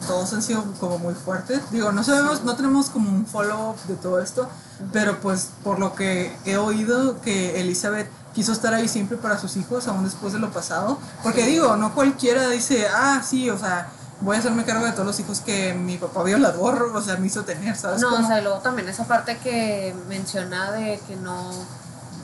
todos 0.08 0.34
han 0.34 0.42
sido 0.42 0.64
como 0.80 0.98
muy 1.00 1.14
fuertes. 1.14 1.62
Digo, 1.72 1.92
no 1.92 2.04
sabemos, 2.04 2.44
no 2.44 2.56
tenemos 2.56 2.90
como 2.90 3.10
un 3.10 3.26
follow-up 3.26 3.78
de 3.88 3.96
todo 3.96 4.20
esto, 4.20 4.50
pero 4.92 5.20
pues 5.22 5.50
por 5.64 5.80
lo 5.80 5.96
que 5.96 6.36
he 6.46 6.58
oído 6.58 7.22
que 7.22 7.62
Elizabeth 7.62 8.10
quiso 8.34 8.52
estar 8.52 8.74
ahí 8.74 8.88
siempre 8.90 9.16
para 9.16 9.38
sus 9.38 9.56
hijos, 9.58 9.88
aún 9.88 10.04
después 10.04 10.34
de 10.34 10.40
lo 10.40 10.52
pasado. 10.52 10.98
Porque 11.22 11.44
Sí. 11.46 11.52
digo, 11.52 11.78
no 11.78 11.94
cualquiera 11.94 12.50
dice, 12.50 12.88
ah, 12.94 13.22
sí, 13.24 13.50
o 13.52 13.58
sea, 13.60 13.88
voy 14.22 14.36
a 14.36 14.40
hacerme 14.40 14.64
cargo 14.64 14.86
de 14.86 14.92
todos 14.92 15.06
los 15.06 15.20
hijos 15.20 15.42
que 15.42 15.74
mi 15.74 15.98
papá 15.98 16.24
violador, 16.24 16.92
o 16.94 17.02
sea, 17.02 17.18
me 17.18 17.28
hizo 17.28 17.44
tener, 17.44 17.76
¿sabes? 17.76 18.02
No, 18.02 18.10
cómo? 18.10 18.24
o 18.24 18.28
sea, 18.28 18.42
luego 18.42 18.60
también 18.60 18.88
esa 18.90 19.06
parte 19.06 19.38
que 19.38 19.94
menciona 20.08 20.72
de 20.72 21.00
que 21.08 21.16
no, 21.16 21.52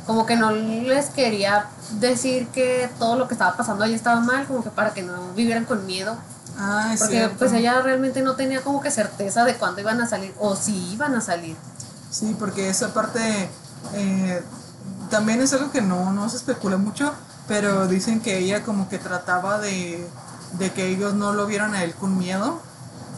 como 0.05 0.25
que 0.25 0.35
no 0.35 0.51
les 0.51 1.07
quería 1.07 1.67
decir 1.99 2.47
que 2.47 2.89
todo 2.97 3.15
lo 3.15 3.27
que 3.27 3.33
estaba 3.33 3.55
pasando 3.55 3.83
ahí 3.83 3.93
estaba 3.93 4.19
mal, 4.21 4.47
como 4.47 4.63
que 4.63 4.69
para 4.69 4.93
que 4.93 5.03
no 5.03 5.33
vivieran 5.35 5.65
con 5.65 5.85
miedo. 5.85 6.17
Ah, 6.57 6.93
Porque 6.97 7.15
cierto. 7.15 7.37
pues 7.37 7.53
ella 7.53 7.81
realmente 7.81 8.21
no 8.21 8.35
tenía 8.35 8.61
como 8.61 8.81
que 8.81 8.91
certeza 8.91 9.45
de 9.45 9.55
cuándo 9.55 9.79
iban 9.79 10.01
a 10.01 10.07
salir 10.07 10.33
o 10.39 10.55
si 10.55 10.93
iban 10.93 11.15
a 11.15 11.21
salir. 11.21 11.55
Sí, 12.11 12.35
porque 12.37 12.69
esa 12.69 12.93
parte 12.93 13.49
eh, 13.93 14.43
también 15.09 15.41
es 15.41 15.53
algo 15.53 15.71
que 15.71 15.81
no, 15.81 16.11
no 16.11 16.27
se 16.27 16.37
especula 16.37 16.77
mucho, 16.77 17.13
pero 17.47 17.87
dicen 17.87 18.19
que 18.19 18.39
ella 18.39 18.63
como 18.63 18.89
que 18.89 18.97
trataba 18.97 19.59
de, 19.59 20.05
de 20.53 20.71
que 20.71 20.87
ellos 20.87 21.13
no 21.13 21.33
lo 21.33 21.45
vieran 21.45 21.73
a 21.73 21.83
él 21.83 21.93
con 21.95 22.17
miedo, 22.17 22.61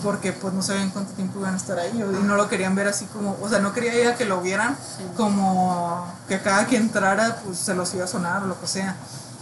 porque 0.03 0.33
pues 0.33 0.53
no 0.53 0.61
sabían 0.63 0.89
cuánto 0.89 1.13
tiempo 1.13 1.39
iban 1.39 1.53
a 1.53 1.57
estar 1.57 1.77
ahí, 1.77 1.91
y 1.93 2.23
no 2.23 2.35
lo 2.35 2.49
querían 2.49 2.73
ver 2.75 2.87
así 2.87 3.05
como, 3.05 3.37
o 3.41 3.47
sea, 3.49 3.59
no 3.59 3.71
quería 3.71 3.93
ella 3.93 4.15
que 4.15 4.25
lo 4.25 4.41
vieran 4.41 4.75
Sí. 4.97 5.03
como 5.15 6.07
que 6.27 6.41
cada 6.41 6.65
que 6.65 6.77
entrara 6.77 7.37
pues 7.45 7.57
se 7.59 7.75
los 7.75 7.93
iba 7.93 8.05
a 8.05 8.07
sonar 8.07 8.43
o 8.43 8.47
lo 8.47 8.59
que 8.59 8.67
sea. 8.67 8.95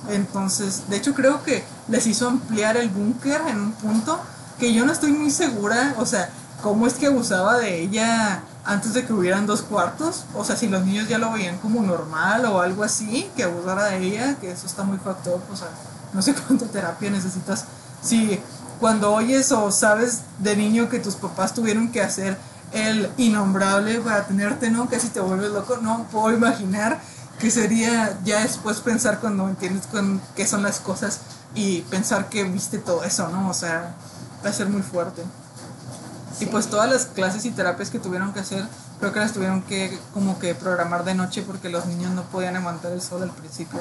Entonces, 0.09 0.83
de 0.89 0.97
hecho 0.97 1.13
creo 1.13 1.43
que 1.43 1.63
les 1.87 2.07
hizo 2.07 2.27
ampliar 2.27 2.77
el 2.77 2.89
búnker 2.89 3.41
en 3.47 3.59
un 3.59 3.71
punto 3.73 4.19
que 4.57 4.73
yo 4.73 4.85
no 4.85 4.91
estoy 4.91 5.11
muy 5.11 5.31
segura, 5.31 5.95
o 5.97 6.05
sea, 6.05 6.29
cómo 6.61 6.87
es 6.87 6.95
que 6.95 7.07
abusaba 7.07 7.57
de 7.57 7.81
ella 7.81 8.41
antes 8.65 8.93
de 8.93 9.05
que 9.05 9.13
hubieran 9.13 9.45
dos 9.45 9.61
cuartos, 9.61 10.25
o 10.35 10.43
sea, 10.43 10.55
si 10.57 10.67
los 10.67 10.85
niños 10.85 11.07
ya 11.07 11.17
lo 11.17 11.31
veían 11.31 11.57
como 11.59 11.81
normal 11.81 12.45
o 12.45 12.61
algo 12.61 12.83
así, 12.83 13.29
que 13.35 13.43
abusara 13.43 13.85
de 13.85 13.97
ella, 13.99 14.35
que 14.41 14.51
eso 14.51 14.67
está 14.67 14.83
muy 14.83 14.97
fucked 14.97 15.31
up, 15.31 15.41
o 15.51 15.55
sea, 15.55 15.69
no 16.13 16.21
sé 16.21 16.33
cuánta 16.33 16.65
terapia 16.65 17.09
necesitas. 17.09 17.65
Si 18.01 18.39
cuando 18.79 19.13
oyes 19.13 19.51
o 19.51 19.71
sabes 19.71 20.21
de 20.39 20.55
niño 20.55 20.89
que 20.89 20.99
tus 20.99 21.15
papás 21.15 21.53
tuvieron 21.53 21.91
que 21.91 22.01
hacer 22.01 22.37
el 22.71 23.09
innombrable 23.17 23.99
para 23.99 24.25
tenerte, 24.25 24.69
¿no? 24.69 24.89
Casi 24.89 25.09
te 25.09 25.19
vuelves 25.19 25.51
loco, 25.51 25.77
no 25.77 26.05
puedo 26.11 26.31
imaginar 26.35 26.99
que 27.39 27.51
sería 27.51 28.19
ya 28.23 28.41
después 28.41 28.79
pensar 28.79 29.19
cuando 29.19 29.47
entiendes 29.47 29.87
con 29.87 30.21
qué 30.35 30.45
son 30.45 30.61
las 30.61 30.79
cosas 30.79 31.19
y 31.55 31.81
pensar 31.81 32.29
que 32.29 32.43
viste 32.43 32.77
todo 32.77 33.03
eso, 33.03 33.29
¿no? 33.29 33.49
O 33.49 33.53
sea, 33.53 33.95
va 34.45 34.49
a 34.49 34.53
ser 34.53 34.69
muy 34.69 34.81
fuerte. 34.81 35.23
Y 36.39 36.45
pues 36.45 36.67
todas 36.67 36.89
las 36.89 37.05
clases 37.05 37.45
y 37.45 37.51
terapias 37.51 37.89
que 37.89 37.99
tuvieron 37.99 38.33
que 38.33 38.39
hacer, 38.39 38.65
creo 38.99 39.11
que 39.11 39.19
las 39.19 39.33
tuvieron 39.33 39.61
que 39.63 39.97
como 40.13 40.39
que 40.39 40.55
programar 40.55 41.03
de 41.03 41.15
noche 41.15 41.41
porque 41.41 41.69
los 41.69 41.85
niños 41.85 42.11
no 42.11 42.23
podían 42.23 42.55
aguantar 42.55 42.91
el 42.91 43.01
sol 43.01 43.23
al 43.23 43.31
principio. 43.31 43.79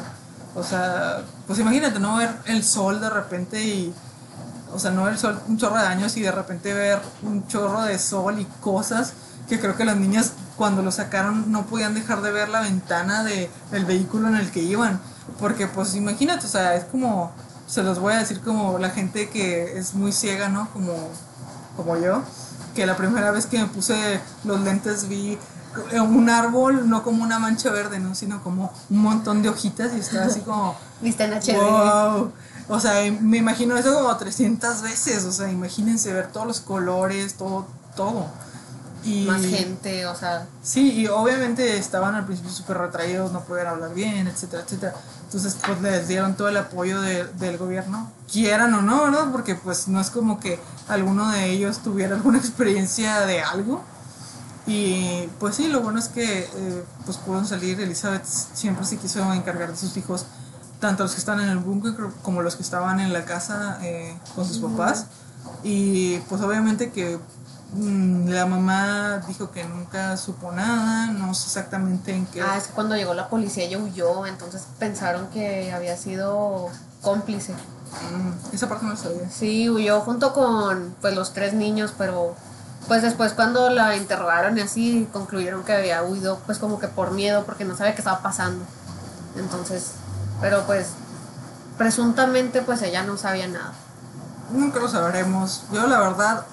O 0.55 0.63
sea, 0.63 1.23
pues 1.47 1.59
imagínate 1.59 2.01
no 2.01 2.17
ver 2.17 2.31
el 2.47 2.65
sol 2.65 3.01
de 3.01 3.11
repente 3.11 3.63
y, 3.63 3.95
o 4.73 4.79
sea, 4.79 4.91
no 4.91 5.05
ver 5.05 5.15
el 5.15 5.19
sol 5.19 5.41
un 5.49 5.59
chorro 5.59 5.77
de 5.77 5.87
años 5.87 6.17
y 6.17 6.23
de 6.23 6.33
repente 6.33 6.73
ver 6.73 7.01
un 7.23 7.47
chorro 7.47 7.83
de 7.83 7.99
sol 7.99 8.41
y 8.41 8.45
cosas 8.61 9.13
que 9.49 9.59
creo 9.59 9.77
que 9.77 9.85
los 9.85 9.97
niños 9.97 10.33
cuando 10.57 10.83
lo 10.83 10.93
sacaron 10.93 11.51
no 11.51 11.67
podían 11.67 11.95
dejar 11.95 12.21
de 12.21 12.31
ver 12.31 12.49
la 12.49 12.61
ventana 12.61 13.25
de, 13.25 13.51
del 13.71 13.85
vehículo 13.85 14.29
en 14.29 14.37
el 14.37 14.51
que 14.51 14.61
iban. 14.61 15.01
Porque 15.39 15.67
pues 15.67 15.95
imagínate, 15.95 16.47
o 16.47 16.49
sea, 16.49 16.75
es 16.75 16.85
como, 16.85 17.33
se 17.67 17.83
los 17.83 17.99
voy 17.99 18.15
a 18.15 18.19
decir 18.19 18.41
como 18.41 18.79
la 18.79 18.91
gente 18.91 19.29
que 19.31 19.79
es 19.79 19.95
muy 19.95 20.13
ciega, 20.13 20.49
¿no? 20.49 20.69
Como, 20.71 20.95
como 21.77 21.97
yo, 21.97 22.23
que 22.75 22.87
la 22.87 22.97
primera 22.97 23.31
vez 23.31 23.47
que 23.47 23.59
me 23.59 23.67
puse 23.67 24.21
los 24.45 24.61
lentes 24.61 25.09
vi 25.09 25.39
un 26.01 26.29
árbol, 26.31 26.89
no 26.89 27.03
como 27.03 27.23
una 27.23 27.39
mancha 27.39 27.71
verde, 27.71 27.99
¿no? 28.01 28.15
Sino 28.15 28.43
como 28.43 28.73
un 28.91 28.99
montón 28.99 29.43
de 29.43 29.49
hojitas 29.49 29.93
y 29.95 30.01
estaba 30.01 30.27
así 30.27 30.41
como... 30.41 30.77
Viste 31.01 31.25
en 31.25 31.33
HD. 31.35 31.55
Wow. 31.57 32.33
O 32.69 32.81
sea, 32.81 32.95
me 33.21 33.39
imagino 33.39 33.77
eso 33.77 33.95
como 33.95 34.17
300 34.17 34.83
veces. 34.83 35.25
O 35.25 35.33
sea, 35.33 35.51
imagínense 35.51 36.13
ver 36.13 36.29
todos 36.33 36.47
los 36.47 36.61
colores, 36.61 37.35
todo, 37.35 37.67
todo. 37.97 38.27
Y, 39.05 39.25
Más 39.27 39.41
gente, 39.43 40.07
o 40.07 40.15
sea, 40.17 40.47
Sí, 40.63 40.93
y 40.93 41.07
obviamente 41.07 41.79
estaban 41.79 42.15
al 42.17 42.27
principio 42.27 42.51
súper 42.51 42.79
retraídos, 42.79 43.33
no 43.33 43.41
podían 43.41 43.69
hablar 43.69 43.95
bien, 43.95 44.27
etcétera, 44.27 44.65
etcétera. 44.65 44.95
Entonces, 45.25 45.57
pues 45.65 45.81
les 45.81 46.09
dieron 46.09 46.35
todo 46.35 46.49
el 46.49 46.57
apoyo 46.57 47.01
de- 47.01 47.25
del 47.25 47.59
gobierno, 47.59 48.11
quieran 48.31 48.75
o 48.75 48.83
no, 48.83 49.05
¿verdad? 49.05 49.29
Porque 49.31 49.55
pues 49.55 49.87
no 49.87 50.01
es 50.01 50.11
como 50.11 50.41
que 50.41 50.59
alguno 50.89 51.31
de 51.31 51.47
ellos 51.47 51.79
tuviera 51.79 52.17
alguna 52.17 52.39
experiencia 52.39 53.21
de 53.21 53.41
algo. 53.41 53.83
Y 54.69 55.27
pues 55.41 55.57
sí, 55.57 55.69
lo 55.69 55.81
bueno 55.81 55.99
es 55.99 56.09
que 56.09 56.41
eh, 56.41 56.85
pues 57.07 57.17
pudieron 57.17 57.47
salir. 57.47 57.81
Elizabeth 57.81 58.25
siempre 58.27 58.85
se 58.85 58.99
quiso 58.99 59.33
encargar 59.33 59.71
de 59.71 59.77
sus 59.79 59.97
hijos, 59.97 60.27
tanto 60.79 61.05
los 61.05 61.13
que 61.13 61.19
están 61.19 61.41
en 61.41 61.49
el 61.49 61.57
búnker 61.57 61.95
como 62.23 62.43
los 62.43 62.55
que 62.55 62.63
estaban 62.63 63.01
en 63.01 63.15
la 63.15 63.25
casa 63.25 63.79
eh, 63.83 64.15
con 64.35 64.45
sus 64.45 64.59
papás. 64.59 65.07
Y 65.63 66.19
pues 66.29 66.43
obviamente 66.43 66.91
que 66.91 67.19
mm, 67.73 68.29
la 68.29 68.45
mamá 68.45 69.23
dijo 69.27 69.51
que 69.53 69.65
nunca 69.65 70.19
supo 70.19 70.53
nada, 70.53 71.07
no 71.13 71.33
sé 71.33 71.47
exactamente 71.47 72.15
en 72.15 72.27
qué. 72.27 72.43
ah, 72.43 72.59
es 72.59 72.65
que 72.65 72.75
cuando 72.75 72.95
llegó 72.95 73.15
la 73.15 73.31
policía 73.31 73.65
ella 73.65 73.79
huyó, 73.79 74.27
entonces 74.27 74.67
pensaron 74.79 75.29
que 75.29 75.73
había 75.73 75.97
sido 75.97 76.69
cómplice. 77.01 77.55
Mm, 77.55 78.55
esa 78.55 78.69
parte 78.69 78.85
no 78.85 78.93
la 78.93 78.99
sabía. 78.99 79.31
Sí, 79.31 79.71
huyó 79.71 80.03
junto 80.03 80.35
con 80.35 80.95
pues 81.01 81.15
los 81.15 81.33
tres 81.33 81.55
niños, 81.55 81.95
pero 81.97 82.37
pues 82.87 83.03
después 83.03 83.33
cuando 83.33 83.71
la 83.71 83.97
interrogaron 83.97 84.57
y 84.57 84.63
así 84.63 85.09
concluyeron 85.13 85.65
que 85.65 85.73
había 85.73 86.03
huido 86.03 86.41
pues 86.47 86.59
como 86.59 86.79
que 86.79 86.89
por 86.89 87.11
miedo 87.11 87.45
porque 87.45 87.65
no 87.65 87.77
sabía 87.77 87.95
qué 87.95 88.01
estaba 88.01 88.21
pasando. 88.21 88.65
Entonces, 89.37 89.93
pero 90.41 90.65
pues 90.65 90.89
presuntamente 91.77 92.63
pues 92.63 92.83
ella 92.83 93.03
no 93.03 93.17
sabía 93.17 93.49
nada. 93.49 93.73
Nunca 94.53 94.81
lo 94.81 94.89
sabremos. 94.89 95.65
Yo 95.73 95.87
la 95.87 96.01
verdad, 96.01 96.47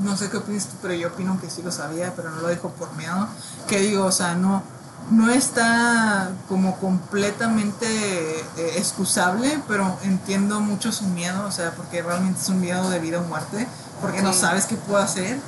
no 0.00 0.16
sé 0.16 0.28
qué 0.30 0.36
opinas 0.36 0.66
tú, 0.66 0.76
pero 0.82 0.94
yo 0.94 1.08
opino 1.08 1.40
que 1.40 1.48
sí 1.48 1.62
lo 1.62 1.72
sabía, 1.72 2.12
pero 2.14 2.30
no 2.30 2.42
lo 2.42 2.48
dijo 2.48 2.70
por 2.70 2.92
miedo. 2.94 3.26
Que 3.66 3.80
digo, 3.80 4.04
o 4.04 4.12
sea, 4.12 4.34
no, 4.34 4.62
no 5.10 5.30
está 5.30 6.30
como 6.48 6.76
completamente 6.78 7.86
eh, 7.86 8.74
excusable, 8.76 9.60
pero 9.66 9.98
entiendo 10.02 10.60
mucho 10.60 10.92
su 10.92 11.04
miedo, 11.04 11.46
o 11.46 11.50
sea, 11.50 11.72
porque 11.72 12.02
realmente 12.02 12.40
es 12.40 12.48
un 12.48 12.60
miedo 12.60 12.88
de 12.90 12.98
vida 12.98 13.20
o 13.20 13.22
muerte, 13.22 13.66
porque 14.00 14.22
no 14.22 14.32
sabes 14.32 14.66
qué 14.66 14.76
puede 14.76 15.04
hacer. 15.04 15.40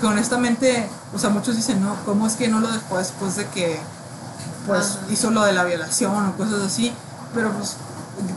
Que 0.00 0.06
honestamente, 0.06 0.88
o 1.14 1.18
sea, 1.18 1.30
muchos 1.30 1.56
dicen, 1.56 1.82
no, 1.82 1.94
¿cómo 2.04 2.26
es 2.26 2.34
que 2.34 2.48
no 2.48 2.60
lo 2.60 2.70
dejó 2.70 2.98
después 2.98 3.36
de 3.36 3.46
que 3.48 3.78
pues 4.66 4.98
Ajá. 5.02 5.12
hizo 5.12 5.30
lo 5.30 5.42
de 5.44 5.52
la 5.52 5.64
violación 5.64 6.28
o 6.28 6.36
cosas 6.36 6.62
así? 6.62 6.92
Pero 7.34 7.52
pues 7.52 7.76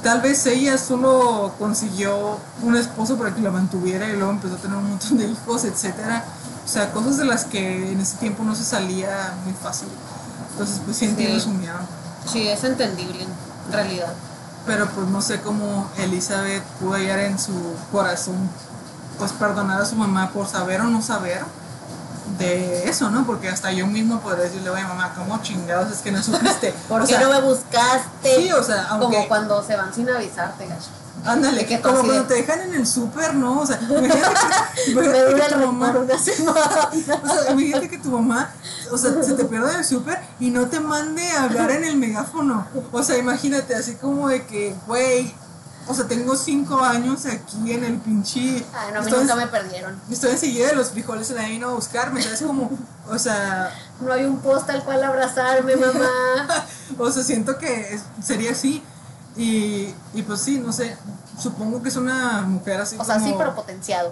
tal 0.04 0.22
vez 0.22 0.46
ella 0.46 0.78
solo 0.78 1.54
consiguió 1.60 2.38
un 2.62 2.76
esposo 2.76 3.18
para 3.18 3.34
que 3.34 3.42
la 3.42 3.52
mantuviera 3.52 4.08
y 4.10 4.14
luego 4.16 4.32
empezó 4.32 4.56
a 4.56 4.58
tener 4.58 4.78
un 4.78 4.90
montón 4.90 5.18
de 5.18 5.26
hijos, 5.28 5.64
etcétera. 5.66 6.24
O 6.66 6.68
sea, 6.70 6.92
cosas 6.92 7.18
de 7.18 7.26
las 7.26 7.46
que 7.46 7.92
en 7.92 8.00
ese 8.02 8.18
tiempo 8.18 8.44
no 8.44 8.54
se 8.56 8.64
salía 8.64 9.34
muy 9.46 9.54
fácil. 9.54 9.88
Entonces, 10.52 10.82
pues 10.86 10.98
sí 10.98 11.06
entiendo 11.06 11.36
Sí. 11.40 11.46
su 11.46 11.50
miedo. 11.52 11.78
Sí, 12.32 12.48
es 12.48 12.64
entendible 12.64 13.24
en 13.24 13.72
realidad. 13.74 14.14
Pero 14.66 14.86
pues 14.90 15.08
no 15.08 15.22
sé 15.22 15.40
cómo 15.42 15.90
Elizabeth 15.98 16.62
pudo 16.82 16.94
hallar 16.96 17.20
en 17.20 17.40
su 17.40 17.54
corazón, 17.92 18.36
pues 19.18 19.32
perdonar 19.34 19.82
a 19.82 19.86
su 19.86 19.96
mamá 19.96 20.32
por 20.32 20.48
saber 20.48 20.82
o 20.82 20.86
no 20.86 21.02
saber 21.02 21.42
de 22.38 22.88
eso, 22.90 23.10
¿no? 23.10 23.26
Porque 23.26 23.50
hasta 23.50 23.72
yo 23.72 23.88
mismo 23.88 24.20
podría 24.20 24.46
decirle, 24.46 24.70
oye 24.70 24.84
mamá, 24.84 25.14
¿cómo 25.16 25.42
chingados 25.42 25.92
es 25.92 26.00
que 26.00 26.12
no 26.12 26.22
supiste? 26.24 26.74
¿Por 26.88 27.02
O 27.02 27.06
qué 27.06 27.14
sea, 27.14 27.22
no 27.22 27.30
me 27.30 27.42
buscaste? 27.42 28.36
Sí, 28.36 28.52
o 28.52 28.64
sea, 28.64 28.88
aunque... 28.90 29.16
Como 29.18 29.28
cuando 29.28 29.64
se 29.64 29.76
van 29.76 29.94
sin 29.94 30.10
avisarte, 30.10 30.68
gacho. 30.68 30.90
Ándale, 31.26 31.66
que 31.66 31.82
como 31.82 32.00
cuando 32.04 32.26
te 32.26 32.36
dejan 32.36 32.62
en 32.62 32.76
el 32.76 32.88
súper, 32.88 33.34
¿no? 33.34 33.62
O 33.62 33.66
sea, 33.66 33.80
imagínate 34.88 35.36
que, 35.36 35.50
tu 35.50 35.60
mamá... 35.60 35.96
O 36.00 37.28
sea, 37.28 37.52
imagínate 37.52 37.90
que 37.90 37.98
tu 37.98 38.12
mamá, 38.12 38.50
o 38.92 38.98
sea, 38.98 39.24
se 39.24 39.34
te 39.34 39.46
pierde 39.46 39.72
en 39.72 39.80
el 39.80 39.86
súper 39.86 40.20
y 40.40 40.52
no 40.52 40.68
te 40.68 40.80
mande 40.80 41.28
a 41.32 41.44
hablar 41.44 41.72
en 41.72 41.84
el 41.86 41.98
megáfono. 41.98 42.68
O 42.92 43.04
sea, 43.04 43.18
imagínate, 43.18 43.76
así 43.76 43.96
como 43.96 44.30
de 44.30 44.46
que, 44.46 44.76
güey, 44.86 45.34
o 45.88 45.94
sea, 45.94 46.06
tengo 46.08 46.36
cinco 46.36 46.80
años 46.80 47.26
aquí 47.26 47.72
en 47.72 47.84
el 47.84 47.98
pinche. 47.98 48.66
Ay, 48.74 48.92
no, 48.94 49.00
a 49.00 49.02
mí 49.02 49.08
estoy, 49.08 49.20
nunca 49.22 49.36
me 49.36 49.48
perdieron. 49.48 50.00
estoy 50.10 50.32
enseguida 50.32 50.68
de 50.68 50.76
los 50.76 50.92
frijoles, 50.92 51.30
la 51.32 51.44
vino 51.46 51.70
a 51.70 51.74
buscarme, 51.74 52.22
¿sabes? 52.22 52.42
Como, 52.42 52.70
o 53.10 53.18
sea, 53.20 53.74
No 54.02 54.12
hay 54.12 54.26
un 54.26 54.40
post 54.40 54.70
al 54.70 54.84
cual 54.84 55.04
abrazarme, 55.04 55.76
mamá. 55.76 56.08
o 57.00 57.12
sea, 57.12 57.24
siento 57.24 57.58
que 57.58 57.94
es- 57.96 58.04
sería 58.24 58.52
así. 58.52 58.84
Y, 59.36 59.94
y 60.14 60.24
pues 60.24 60.42
sí, 60.42 60.60
no 60.60 60.74
sé, 60.74 60.98
supongo 61.40 61.82
que 61.84 61.90
es 61.90 61.96
una 61.96 62.42
mujer 62.42 62.82
así 62.82 62.98
O 63.00 63.04
sea, 63.06 63.20
sí, 63.20 63.34
pero 63.38 63.54
potenciado. 63.56 64.12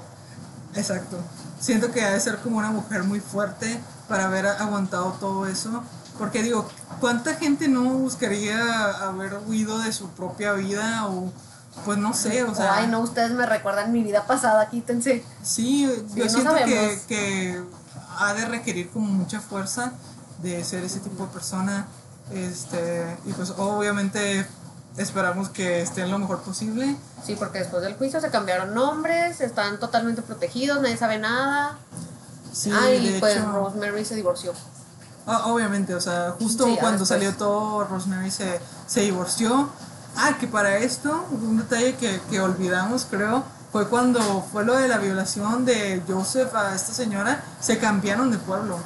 Exacto. 0.76 1.17
Siento 1.59 1.91
que 1.91 2.03
ha 2.03 2.11
de 2.11 2.19
ser 2.19 2.38
como 2.39 2.57
una 2.57 2.69
mujer 2.69 3.03
muy 3.03 3.19
fuerte 3.19 3.80
para 4.07 4.26
haber 4.26 4.45
aguantado 4.45 5.15
todo 5.19 5.47
eso. 5.47 5.84
Porque 6.19 6.43
digo, 6.43 6.69
¿cuánta 6.99 7.34
gente 7.36 7.67
no 7.67 7.84
buscaría 7.86 8.59
haber 9.07 9.39
huido 9.47 9.80
de 9.80 9.91
su 9.91 10.09
propia 10.09 10.53
vida? 10.53 11.07
O 11.07 11.32
pues 11.84 11.97
no 11.97 12.13
sé, 12.13 12.43
o 12.43 12.55
sea... 12.55 12.76
Ay, 12.76 12.88
no, 12.88 12.99
ustedes 13.01 13.32
me 13.32 13.45
recuerdan 13.45 13.91
mi 13.91 14.03
vida 14.03 14.26
pasada, 14.26 14.69
quítense. 14.69 15.23
Sí, 15.43 15.86
yo 16.15 16.23
no 16.26 16.30
siento 16.30 16.55
que, 16.55 16.99
que 17.07 17.61
ha 18.17 18.34
de 18.34 18.45
requerir 18.45 18.89
como 18.89 19.07
mucha 19.07 19.41
fuerza 19.41 19.91
de 20.41 20.63
ser 20.63 20.84
ese 20.84 20.99
tipo 20.99 21.26
de 21.26 21.30
persona. 21.32 21.88
Este, 22.32 23.17
y 23.26 23.34
pues 23.34 23.51
obviamente 23.57 24.47
esperamos 24.97 25.49
que 25.49 25.82
esté 25.82 26.07
lo 26.07 26.17
mejor 26.17 26.41
posible. 26.41 26.95
Sí, 27.26 27.36
porque 27.36 27.59
después 27.59 27.84
del 27.84 27.95
juicio 27.95 28.19
se 28.21 28.30
cambiaron 28.30 28.73
nombres, 28.73 29.41
están 29.41 29.80
totalmente 29.80 30.21
protegidos, 30.21 30.82
nadie 30.82 30.97
sabe 30.97 31.19
nada. 31.19 31.78
Sí, 32.53 32.71
Ay, 32.71 33.11
de 33.13 33.19
pues 33.19 33.36
hecho- 33.36 33.51
Rosemary 33.51 34.05
se 34.05 34.15
divorció. 34.15 34.53
Ah, 35.28 35.47
obviamente, 35.47 35.93
o 35.95 35.99
sea, 36.01 36.36
justo 36.39 36.65
Sí, 36.65 36.78
cuando 36.80 37.05
salió 37.05 37.34
todo, 37.36 37.84
Rosemary 37.86 38.32
se, 38.32 38.59
se 38.88 39.01
divorció. 39.01 39.69
Ah, 40.18 40.38
que 40.39 40.47
para 40.47 40.78
esto, 40.78 41.26
un 41.32 41.57
detalle 41.57 41.95
que, 41.95 42.22
que 42.30 42.39
olvidamos, 42.39 43.05
creo, 43.09 43.43
fue 43.72 43.89
cuando 43.89 44.45
fue 44.51 44.63
lo 44.63 44.76
de 44.76 44.88
la 44.88 44.97
violación 44.97 45.66
de 45.66 46.01
Joseph 46.07 46.55
a 46.55 46.74
esta 46.74 46.93
señora, 46.93 47.43
se 47.59 47.78
cambiaron 47.78 48.32
de 48.32 48.38
pueblo. 48.38 48.80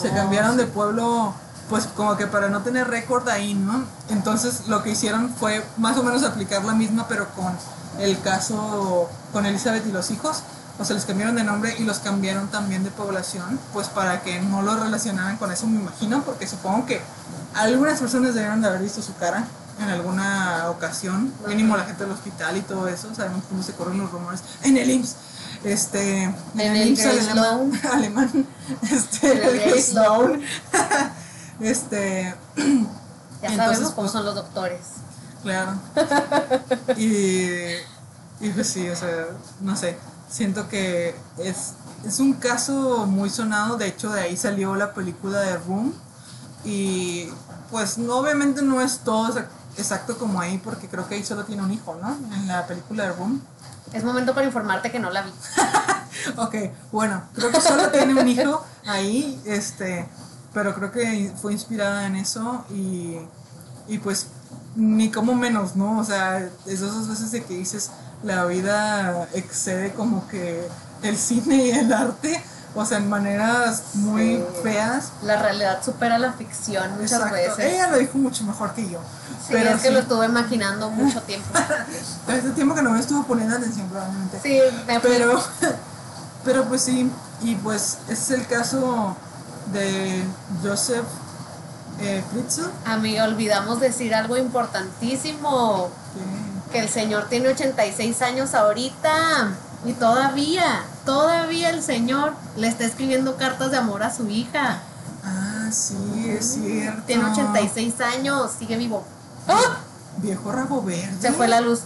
Se 0.00 0.10
Oh, 0.10 0.14
cambiaron 0.14 0.56
de 0.56 0.66
pueblo, 0.66 1.34
pues 1.68 1.88
como 1.96 2.16
que 2.16 2.28
para 2.28 2.48
no 2.48 2.62
tener 2.62 2.86
récord 2.86 3.28
ahí, 3.28 3.54
¿no? 3.54 3.84
Entonces 4.08 4.68
lo 4.68 4.84
que 4.84 4.90
hicieron 4.90 5.34
fue 5.34 5.64
más 5.78 5.96
o 5.98 6.04
menos 6.04 6.22
aplicar 6.22 6.64
la 6.64 6.74
misma, 6.74 7.08
pero 7.08 7.26
con 7.34 7.52
el 7.98 8.20
caso 8.20 9.10
con 9.32 9.46
Elizabeth 9.46 9.84
y 9.86 9.90
los 9.90 10.12
hijos. 10.12 10.44
O 10.78 10.84
sea, 10.84 10.94
les 10.94 11.06
cambiaron 11.06 11.34
de 11.34 11.42
nombre 11.42 11.74
y 11.78 11.84
los 11.84 11.98
cambiaron 11.98 12.48
también 12.48 12.84
de 12.84 12.90
población, 12.90 13.58
pues 13.72 13.88
para 13.88 14.20
que 14.20 14.40
no 14.42 14.62
lo 14.62 14.76
relacionaran 14.76 15.38
con 15.38 15.50
eso, 15.50 15.66
me 15.66 15.80
imagino, 15.80 16.22
porque 16.22 16.46
supongo 16.46 16.86
que 16.86 17.00
algunas 17.54 17.98
personas 17.98 18.34
debieron 18.34 18.60
de 18.60 18.68
haber 18.68 18.82
visto 18.82 19.00
su 19.02 19.16
cara 19.16 19.44
en 19.78 19.88
alguna 19.88 20.70
ocasión, 20.70 21.32
mínimo 21.46 21.76
la 21.76 21.84
gente 21.84 22.04
del 22.04 22.12
hospital 22.12 22.56
y 22.56 22.62
todo 22.62 22.88
eso, 22.88 23.14
sabemos 23.14 23.44
cómo 23.48 23.62
se 23.62 23.72
corren 23.72 23.98
los 23.98 24.10
rumores. 24.10 24.40
En 24.62 24.76
el 24.76 24.90
IMSS, 24.90 25.16
este, 25.64 26.24
en, 26.24 26.34
En 26.58 26.76
el 26.76 26.88
IMSS 26.88 27.28
alemán, 27.28 27.80
alemán, 27.92 28.46
este, 28.90 29.32
En 29.32 29.48
el 29.48 29.72
el 29.72 29.82
Sloan, 29.82 30.42
este, 31.60 32.34
Ya 33.42 33.48
Entonces, 33.48 33.76
sabemos 33.76 33.94
cómo 33.94 34.02
pues, 34.02 34.12
son 34.12 34.24
los 34.24 34.34
doctores. 34.34 34.80
Claro. 35.42 35.78
Y, 36.96 37.50
y 38.40 38.50
pues 38.54 38.68
sí, 38.68 38.88
o 38.88 38.96
sea, 38.96 39.26
no 39.60 39.76
sé. 39.76 39.98
Siento 40.28 40.68
que 40.68 41.14
es, 41.38 41.74
es 42.04 42.18
un 42.18 42.32
caso 42.34 43.06
muy 43.06 43.30
sonado. 43.30 43.76
De 43.76 43.86
hecho, 43.86 44.10
de 44.10 44.22
ahí 44.22 44.36
salió 44.36 44.74
la 44.74 44.94
película 44.94 45.40
de 45.40 45.56
Room. 45.58 45.94
Y 46.64 47.28
pues 47.70 47.98
no, 47.98 48.16
obviamente 48.16 48.62
no 48.62 48.80
es 48.80 49.00
todo 49.00 49.32
exacto 49.78 50.18
como 50.18 50.40
ahí, 50.40 50.58
porque 50.58 50.88
creo 50.88 51.08
que 51.08 51.16
ahí 51.16 51.24
solo 51.24 51.44
tiene 51.44 51.62
un 51.62 51.72
hijo, 51.72 51.96
¿no? 52.00 52.16
En 52.34 52.48
la 52.48 52.66
película 52.66 53.04
de 53.04 53.12
Room. 53.12 53.40
Es 53.92 54.04
momento 54.04 54.34
para 54.34 54.46
informarte 54.46 54.90
que 54.90 54.98
no 54.98 55.10
la 55.10 55.22
vi. 55.22 55.32
Ok, 56.38 56.54
bueno, 56.90 57.22
creo 57.34 57.50
que 57.50 57.60
solo 57.60 57.90
tiene 57.90 58.18
un 58.18 58.26
hijo 58.26 58.64
ahí, 58.86 59.40
este, 59.44 60.08
pero 60.54 60.74
creo 60.74 60.90
que 60.90 61.30
fue 61.40 61.52
inspirada 61.52 62.06
en 62.06 62.16
eso 62.16 62.64
y, 62.70 63.18
y 63.86 63.98
pues 63.98 64.28
ni 64.74 65.10
como 65.10 65.34
menos, 65.34 65.76
¿no? 65.76 65.98
O 65.98 66.04
sea, 66.04 66.38
es 66.38 66.80
esas 66.80 67.06
veces 67.08 67.30
de 67.32 67.44
que 67.44 67.54
dices 67.54 67.90
la 68.22 68.44
vida 68.46 69.28
excede 69.34 69.92
como 69.92 70.26
que 70.28 70.66
el 71.02 71.16
cine 71.16 71.66
y 71.66 71.70
el 71.70 71.92
arte, 71.92 72.42
o 72.74 72.84
sea, 72.84 72.98
en 72.98 73.08
maneras 73.08 73.82
muy 73.94 74.36
Sí. 74.36 74.44
feas. 74.62 75.12
La 75.22 75.36
realidad 75.40 75.82
supera 75.82 76.18
la 76.18 76.32
ficción 76.32 76.90
muchas 76.92 77.12
Exacto. 77.12 77.34
veces. 77.34 77.58
Ella 77.58 77.86
lo 77.88 77.98
dijo 77.98 78.18
mucho 78.18 78.44
mejor 78.44 78.74
que 78.74 78.88
yo. 78.88 78.98
Sí, 79.46 79.52
pero 79.52 79.70
es 79.70 79.82
que 79.82 79.90
lo 79.90 80.00
estuve 80.00 80.26
imaginando 80.26 80.90
mucho 80.90 81.22
tiempo. 81.22 81.48
hace 82.28 82.50
tiempo 82.50 82.74
que 82.74 82.82
no 82.82 82.90
me 82.90 83.00
estuvo 83.00 83.22
poniendo 83.24 83.56
atención 83.56 83.88
probablemente. 83.88 84.40
Sí, 84.42 84.60
me. 84.86 85.00
Pero, 85.00 85.42
pero 86.44 86.64
pues 86.64 86.82
sí, 86.82 87.10
y 87.42 87.54
pues 87.56 87.98
es 88.08 88.30
el 88.30 88.46
caso 88.46 89.16
de 89.72 90.22
Joseph 90.62 91.04
eh, 92.00 92.22
Fritzl, 92.30 92.66
Amiga, 92.84 93.24
olvidamos 93.24 93.80
decir 93.80 94.14
algo 94.14 94.36
importantísimo. 94.36 95.88
que 96.70 96.72
Que 96.72 96.78
el 96.80 96.88
señor 96.88 97.28
tiene 97.28 97.48
86 97.48 98.20
años 98.22 98.54
ahorita. 98.54 99.48
Y 99.86 99.92
todavía, 99.92 100.82
todavía 101.04 101.70
el 101.70 101.82
señor 101.82 102.32
le 102.56 102.66
está 102.68 102.84
escribiendo 102.84 103.36
cartas 103.36 103.70
de 103.70 103.76
amor 103.76 104.02
a 104.02 104.12
su 104.14 104.28
hija. 104.28 104.80
ah, 105.24 105.68
sí, 105.70 105.96
es 106.28 106.54
cierto. 106.54 107.02
Tiene 107.06 107.24
86 107.24 108.00
años, 108.00 108.50
sigue 108.58 108.76
vivo. 108.76 109.04
Viejo 110.18 110.50
rabo 110.50 110.82
verde. 110.82 111.16
Se 111.20 111.32
fue 111.32 111.46
la 111.46 111.60
luz. 111.60 111.80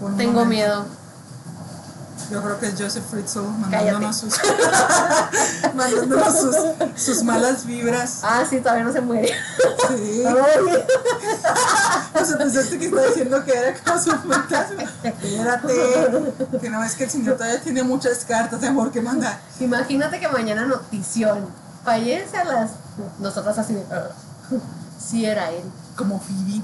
Por 0.00 0.16
Tengo 0.16 0.44
momento. 0.44 0.50
miedo. 0.50 0.84
Yo 2.30 2.42
creo 2.42 2.60
que 2.60 2.66
es 2.66 2.74
Joseph 2.78 3.04
Fritzl 3.10 3.40
mandándonos 3.40 4.16
sus, 4.18 4.34
mandándonos 5.74 6.38
sus, 6.38 6.56
sus 7.02 7.22
malas 7.22 7.64
vibras. 7.64 8.18
Ah, 8.22 8.44
sí, 8.48 8.60
todavía 8.60 8.84
no 8.84 8.92
se 8.92 9.00
muere. 9.00 9.32
Sí. 9.88 10.22
Sea, 12.24 12.38
pensaste 12.38 12.78
que 12.78 12.86
estaba 12.86 13.06
diciendo 13.06 13.44
que 13.44 13.52
era 13.52 13.74
como 13.84 13.98
su 14.00 14.10
fantasma. 14.10 14.82
Espérate. 15.02 16.32
Que 16.60 16.70
no 16.70 16.82
es 16.84 16.94
que 16.94 17.04
el 17.04 17.10
señor 17.10 17.36
todavía 17.36 17.60
tiene 17.60 17.82
muchas 17.82 18.24
cartas 18.24 18.60
de 18.60 18.68
amor 18.68 18.90
que 18.90 19.00
mandar. 19.00 19.38
Imagínate 19.60 20.20
que 20.20 20.28
mañana 20.28 20.64
notición. 20.66 21.46
Fallece 21.84 22.36
a 22.36 22.44
las. 22.44 22.70
Nosotras 23.18 23.58
así 23.58 23.74
de. 23.74 23.84
"Ah". 23.90 24.08
Sí 24.98 25.24
era 25.24 25.50
él. 25.50 25.62
Como 25.96 26.20
Phoebe. 26.20 26.62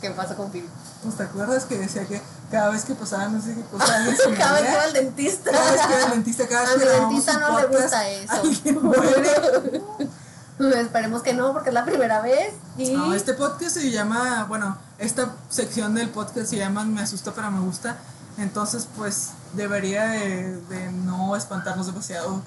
¿Qué 0.00 0.10
pasa 0.10 0.34
con 0.34 0.50
Phoebe? 0.50 0.68
Pues 1.02 1.16
te 1.16 1.22
acuerdas 1.24 1.64
que 1.64 1.78
decía 1.78 2.04
que 2.06 2.20
cada 2.50 2.70
vez 2.70 2.84
que 2.84 2.94
pasaba 2.94 3.28
no 3.28 3.42
sé 3.42 3.54
qué 3.54 3.62
cosa 3.62 3.96
alguien 3.96 4.16
se 4.16 4.30
Cada 4.38 4.60
vez 4.60 4.70
que 4.70 4.76
va 4.76 4.82
al 4.82 4.92
dentista. 4.92 5.50
Cada 5.50 5.72
vez 5.72 5.80
que 5.82 5.92
iba 5.92 6.04
al 6.04 6.10
dentista, 6.12 6.48
cada 6.48 6.62
vez 6.62 6.74
que 6.74 6.84
grabamos 6.84 7.08
dentista 7.26 7.38
no 7.40 7.60
le 7.60 7.66
gusta 7.66 8.08
eso. 8.08 8.32
Alguien 8.32 8.82
muere. 8.82 9.82
Esperemos 10.58 11.22
que 11.22 11.32
no, 11.32 11.52
porque 11.52 11.70
es 11.70 11.74
la 11.74 11.84
primera 11.84 12.20
vez. 12.20 12.54
Y 12.76 12.90
No, 12.90 13.14
este 13.14 13.34
podcast 13.34 13.76
se 13.76 13.90
llama, 13.90 14.44
bueno, 14.48 14.76
esta 14.98 15.34
sección 15.48 15.94
del 15.94 16.10
podcast 16.10 16.48
se 16.48 16.56
llama 16.56 16.84
Me 16.84 17.00
asusta 17.02 17.32
pero 17.32 17.50
me 17.50 17.60
gusta. 17.60 17.96
Entonces, 18.38 18.88
pues 18.96 19.30
debería 19.54 20.04
de, 20.04 20.56
de 20.56 20.92
no 20.92 21.36
espantarnos 21.36 21.86
demasiado. 21.86 22.42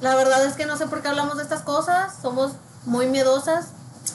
la 0.00 0.14
verdad 0.14 0.44
es 0.44 0.54
que 0.54 0.66
no 0.66 0.76
sé 0.76 0.86
por 0.86 1.02
qué 1.02 1.08
hablamos 1.08 1.36
de 1.36 1.42
estas 1.42 1.62
cosas. 1.62 2.14
Somos 2.20 2.52
muy 2.84 3.06
miedosas. 3.06 3.66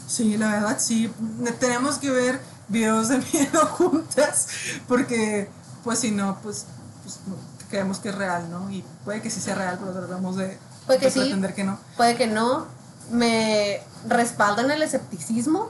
Sí, 0.08 0.38
la 0.38 0.50
verdad 0.50 0.78
sí. 0.80 1.12
Tenemos 1.60 1.98
que 1.98 2.10
ver 2.10 2.40
videos 2.68 3.10
de 3.10 3.18
miedo 3.34 3.66
juntas 3.68 4.48
porque, 4.88 5.50
pues 5.84 6.00
si 6.00 6.12
no, 6.12 6.38
pues, 6.42 6.66
pues 7.04 7.20
creemos 7.70 8.00
que 8.00 8.10
es 8.10 8.16
real, 8.16 8.50
¿no? 8.50 8.70
Y 8.70 8.84
puede 9.04 9.22
que 9.22 9.30
sí 9.30 9.42
sea 9.42 9.56
real, 9.56 9.78
pero 9.80 9.94
tratamos 9.94 10.36
de, 10.38 10.58
Puede 10.86 11.00
que 11.00 11.12
sí. 11.12 11.34
que 11.56 11.64
no. 11.64 11.80
Puede 11.98 12.16
que 12.16 12.28
no. 12.28 12.66
Me 13.12 13.82
respaldan 14.08 14.72
el 14.72 14.82
escepticismo. 14.82 15.70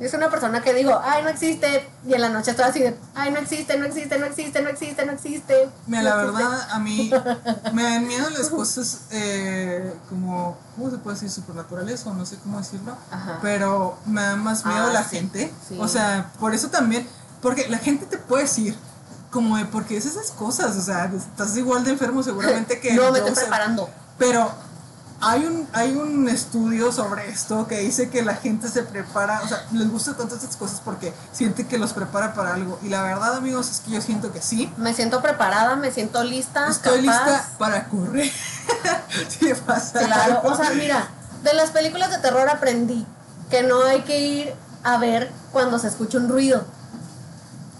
Es 0.00 0.14
una 0.14 0.30
persona 0.30 0.62
que 0.62 0.74
digo, 0.74 1.00
ay, 1.04 1.22
no 1.22 1.28
existe, 1.28 1.88
y 2.08 2.14
en 2.14 2.20
la 2.22 2.28
noche 2.28 2.50
estoy 2.50 2.64
así 2.64 2.80
de, 2.80 2.98
ay, 3.14 3.30
no 3.30 3.38
existe, 3.38 3.78
no 3.78 3.84
existe, 3.84 4.18
no 4.18 4.26
existe, 4.26 4.60
no 4.60 4.68
existe, 4.68 5.06
no 5.06 5.12
existe. 5.12 5.68
Mira, 5.86 6.02
no 6.02 6.08
la 6.16 6.22
existe". 6.22 6.42
verdad, 6.42 6.68
a 6.72 6.78
mí 6.80 7.10
me 7.72 7.82
dan 7.84 8.06
miedo 8.08 8.28
las 8.30 8.48
cosas 8.48 9.02
eh, 9.12 9.94
como, 10.08 10.56
¿cómo 10.74 10.90
se 10.90 10.98
puede 10.98 11.14
decir? 11.14 11.30
Supernaturales 11.30 12.04
o 12.06 12.14
no 12.14 12.26
sé 12.26 12.36
cómo 12.42 12.58
decirlo. 12.58 12.96
Ajá. 13.12 13.38
Pero 13.42 13.96
me 14.06 14.22
da 14.22 14.34
más 14.34 14.64
miedo 14.66 14.86
Ah, 14.88 14.92
la 14.92 15.04
sí, 15.04 15.16
gente. 15.16 15.52
sí. 15.68 15.78
O 15.80 15.86
sea, 15.86 16.32
por 16.40 16.52
eso 16.52 16.68
también, 16.68 17.06
porque 17.40 17.68
la 17.68 17.78
gente 17.78 18.04
te 18.06 18.18
puede 18.18 18.42
decir, 18.44 18.76
como 19.30 19.56
de, 19.56 19.66
porque 19.66 19.96
es 19.96 20.04
esas 20.06 20.32
cosas, 20.32 20.76
o 20.76 20.82
sea, 20.82 21.12
estás 21.16 21.56
igual 21.56 21.84
de 21.84 21.92
enfermo 21.92 22.24
seguramente 22.24 22.80
que... 22.80 22.94
No, 22.94 23.12
me 23.12 23.18
estoy 23.18 23.34
preparando. 23.34 23.88
Pero 24.18 24.50
hay 25.20 25.44
un, 25.46 25.68
hay 25.72 25.94
un 25.94 26.28
estudio 26.28 26.90
sobre 26.90 27.28
esto 27.30 27.66
que 27.68 27.78
dice 27.78 28.10
que 28.10 28.22
la 28.22 28.34
gente 28.34 28.68
se 28.68 28.82
prepara, 28.82 29.40
o 29.44 29.48
sea, 29.48 29.64
les 29.72 29.88
gusta 29.90 30.16
tanto 30.16 30.34
estas 30.34 30.56
cosas 30.56 30.80
porque 30.84 31.14
siente 31.32 31.66
que 31.66 31.78
los 31.78 31.92
prepara 31.92 32.34
para 32.34 32.54
algo. 32.54 32.78
Y 32.82 32.88
la 32.88 33.02
verdad, 33.02 33.36
amigos, 33.36 33.70
es 33.70 33.80
que 33.80 33.92
yo 33.92 34.00
siento 34.00 34.32
que 34.32 34.42
sí. 34.42 34.72
Me 34.76 34.94
siento 34.94 35.22
preparada, 35.22 35.76
me 35.76 35.90
siento 35.92 36.22
lista. 36.24 36.68
Estoy 36.68 37.06
capaz. 37.06 37.24
lista 37.26 37.48
para 37.58 37.84
correr. 37.88 38.30
si 39.28 39.54
pasa 39.54 40.00
Claro, 40.00 40.38
algo. 40.38 40.48
o 40.48 40.56
sea, 40.56 40.70
mira, 40.70 41.08
de 41.44 41.54
las 41.54 41.70
películas 41.70 42.10
de 42.10 42.18
terror 42.18 42.48
aprendí 42.48 43.06
que 43.50 43.62
no 43.62 43.84
hay 43.84 44.02
que 44.02 44.18
ir 44.20 44.54
a 44.82 44.98
ver 44.98 45.30
cuando 45.52 45.78
se 45.78 45.86
escucha 45.88 46.18
un 46.18 46.28
ruido. 46.28 46.64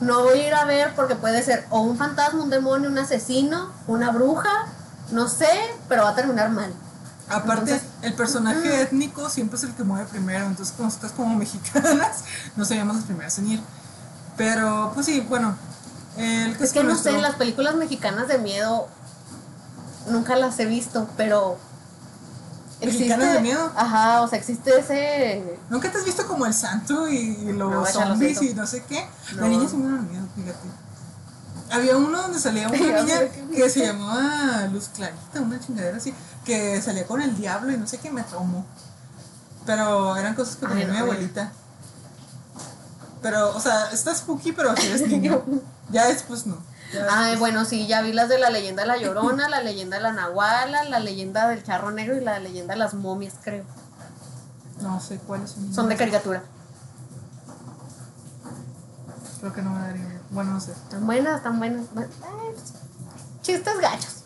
No 0.01 0.23
voy 0.25 0.41
a 0.41 0.47
ir 0.49 0.55
a 0.55 0.65
ver 0.65 0.95
porque 0.95 1.15
puede 1.15 1.43
ser 1.43 1.67
o 1.71 1.81
un 1.81 1.97
fantasma, 1.97 2.43
un 2.43 2.51
demonio, 2.51 2.89
un 2.91 2.99
asesino, 2.99 3.71
una 3.87 4.11
bruja, 4.11 4.51
no 5.13 5.29
sé, 5.29 5.49
pero 5.89 6.03
va 6.05 6.11
a 6.11 6.15
terminar 6.15 6.51
mal. 6.51 6.73
Aparte, 7.29 7.73
Entonces- 7.73 7.89
el 8.03 8.15
personaje 8.15 8.83
étnico 8.83 9.31
siempre 9.31 9.57
es 9.57 9.65
el 9.65 9.75
que 9.75 9.85
mueve 9.85 10.07
primero. 10.07 10.47
Entonces, 10.47 10.75
cuando 10.77 10.95
estás 10.95 11.13
como 11.13 11.35
mexicanas, 11.39 12.25
no 12.57 12.65
seríamos 12.65 12.97
las 12.97 13.05
primeras 13.05 13.39
en 13.39 13.49
ir. 13.53 13.61
Pero, 14.37 14.91
pues 14.95 15.07
sí, 15.07 15.21
bueno. 15.21 15.55
El 16.17 16.57
Es 16.61 16.73
que 16.73 16.85
no 16.85 16.95
sé, 16.97 17.13
las 17.21 17.37
películas 17.37 17.75
mexicanas 17.77 18.29
de 18.29 18.37
miedo 18.39 18.87
nunca 20.11 20.37
las 20.37 20.59
he 20.59 20.67
visto, 20.67 21.09
pero 21.17 21.57
¿Mexicanas 22.83 23.35
de 23.35 23.41
miedo? 23.41 23.73
Ajá, 23.77 24.23
o 24.23 24.29
sea, 24.29 24.39
existe 24.39 24.77
ese 24.79 25.59
¿Nunca 25.71 25.91
te 25.93 25.99
has 25.99 26.05
visto 26.05 26.27
como 26.27 26.45
el 26.47 26.53
santo 26.53 27.09
y, 27.09 27.17
y 27.17 27.53
los 27.53 27.71
No, 27.71 27.81
lo 27.81 27.87
zombies 27.87 28.39
siento. 28.39 28.57
y 28.59 28.61
no 28.61 28.67
sé 28.67 28.83
qué? 28.89 29.07
No. 29.37 29.43
La 29.43 29.49
niña 29.49 29.69
se 29.69 29.77
me 29.77 29.85
da 29.85 30.03
miedo, 30.03 30.27
fíjate. 30.35 30.69
Había 31.73 31.97
uno 31.97 32.21
donde 32.23 32.39
salía 32.39 32.69
una 32.69 32.77
niña 33.03 33.19
que 33.55 33.69
se 33.71 33.87
llamaba 33.87 34.67
Luz 34.73 34.89
Clarita, 34.95 35.41
una 35.41 35.59
chingadera 35.59 35.97
así, 35.97 36.15
que 36.45 36.81
salía 36.83 37.07
con 37.07 37.21
el 37.23 37.37
diablo 37.37 37.73
y 37.73 37.77
no 37.79 37.87
sé 37.87 37.99
qué 37.99 38.11
me 38.11 38.23
traumó. 38.23 38.65
Pero 39.65 40.17
eran 40.17 40.35
cosas 40.35 40.57
que 40.57 40.67
ponía 40.67 40.87
mi 40.87 40.97
abuelita. 40.97 41.53
Pero, 43.23 43.57
o 43.57 43.61
sea, 43.61 43.91
está 43.93 44.15
spooky, 44.15 44.53
pero 44.53 44.77
si 44.77 44.87
eres 44.87 45.07
niño. 45.09 45.43
Ya 45.91 46.07
después 46.07 46.47
no. 46.47 46.57
Ya 46.93 47.07
Ay, 47.11 47.31
después- 47.33 47.39
bueno, 47.41 47.65
sí, 47.67 47.87
ya 47.87 48.01
vi 48.01 48.13
las 48.15 48.29
de 48.31 48.39
la 48.39 48.49
leyenda 48.49 48.83
de 48.83 48.89
la 48.89 48.97
Llorona, 48.97 49.49
la 49.51 49.61
leyenda 49.63 49.99
de 49.99 50.03
la 50.03 50.13
Nahuala, 50.13 50.85
la 50.85 51.01
leyenda 51.01 51.49
del 51.49 51.63
Charro 51.63 51.91
Negro 51.91 52.17
y 52.17 52.21
la 52.25 52.39
leyenda 52.39 52.73
de 52.75 52.79
las 52.79 52.95
momias, 52.95 53.35
creo. 53.43 53.65
No 54.81 54.99
sé 55.01 55.19
cuáles 55.19 55.51
son. 55.51 55.75
Son 55.75 55.89
de 55.89 55.97
caricatura. 55.97 56.43
Creo 59.41 59.53
que 59.53 59.61
no 59.63 59.71
me 59.71 59.81
daría. 59.81 60.12
Bueno, 60.33 60.53
no 60.53 60.61
sé. 60.61 60.73
Están 60.73 61.07
buenas, 61.07 61.37
están 61.37 61.59
buenas. 61.59 61.87
Ay, 61.97 62.55
chistes 63.43 63.79
gachos. 63.81 64.25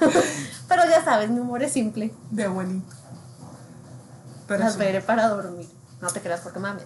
Pero 0.68 0.82
ya 0.88 1.04
sabes, 1.04 1.30
mi 1.30 1.40
humor 1.40 1.62
es 1.62 1.72
simple. 1.72 2.14
De 2.30 2.44
abuelito. 2.44 2.94
Pero 4.46 4.64
Las 4.64 4.74
sí. 4.74 4.78
veré 4.78 5.00
para 5.00 5.28
dormir. 5.28 5.68
No 6.00 6.08
te 6.08 6.20
creas 6.20 6.40
porque 6.40 6.58
mami. 6.58 6.80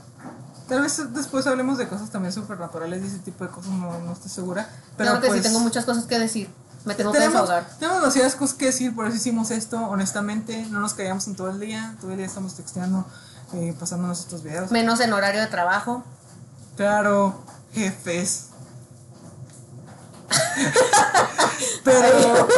Tal 0.69 0.83
vez 0.83 1.03
después 1.13 1.47
hablemos 1.47 1.79
de 1.79 1.89
cosas 1.89 2.11
también 2.11 2.33
supernaturales 2.33 3.03
y 3.03 3.07
ese 3.07 3.19
tipo 3.19 3.45
de 3.45 3.51
cosas, 3.51 3.73
no, 3.73 3.99
no 3.99 4.13
estoy 4.13 4.31
segura. 4.31 4.69
Pero 4.97 5.11
Claro 5.11 5.21
que 5.21 5.29
pues, 5.29 5.43
sí, 5.43 5.49
tengo 5.49 5.61
muchas 5.61 5.85
cosas 5.85 6.05
que 6.05 6.19
decir. 6.19 6.49
Me 6.85 6.95
tengo 6.95 7.13
que 7.13 7.19
tenemos, 7.19 7.43
desahogar. 7.43 7.69
tenemos 7.79 8.01
demasiadas 8.01 8.37
cosas 8.37 8.57
que 8.57 8.67
decir, 8.67 8.95
por 8.95 9.07
eso 9.07 9.17
hicimos 9.17 9.51
esto, 9.51 9.79
honestamente. 9.79 10.65
No 10.71 10.81
nos 10.81 10.95
callamos 10.95 11.27
en 11.27 11.35
todo 11.35 11.51
el 11.51 11.61
día, 11.61 11.95
todo 12.01 12.13
el 12.13 12.17
día 12.17 12.27
estamos 12.27 12.55
texteando, 12.55 13.05
eh, 13.53 13.75
pasándonos 13.79 14.21
estos 14.21 14.43
videos. 14.43 14.71
Menos 14.71 15.01
en 15.01 15.13
horario 15.13 15.41
de 15.43 15.49
trabajo. 15.49 16.05
Claro, 16.77 17.43
jefes. 17.75 18.47
Pero, 21.85 22.49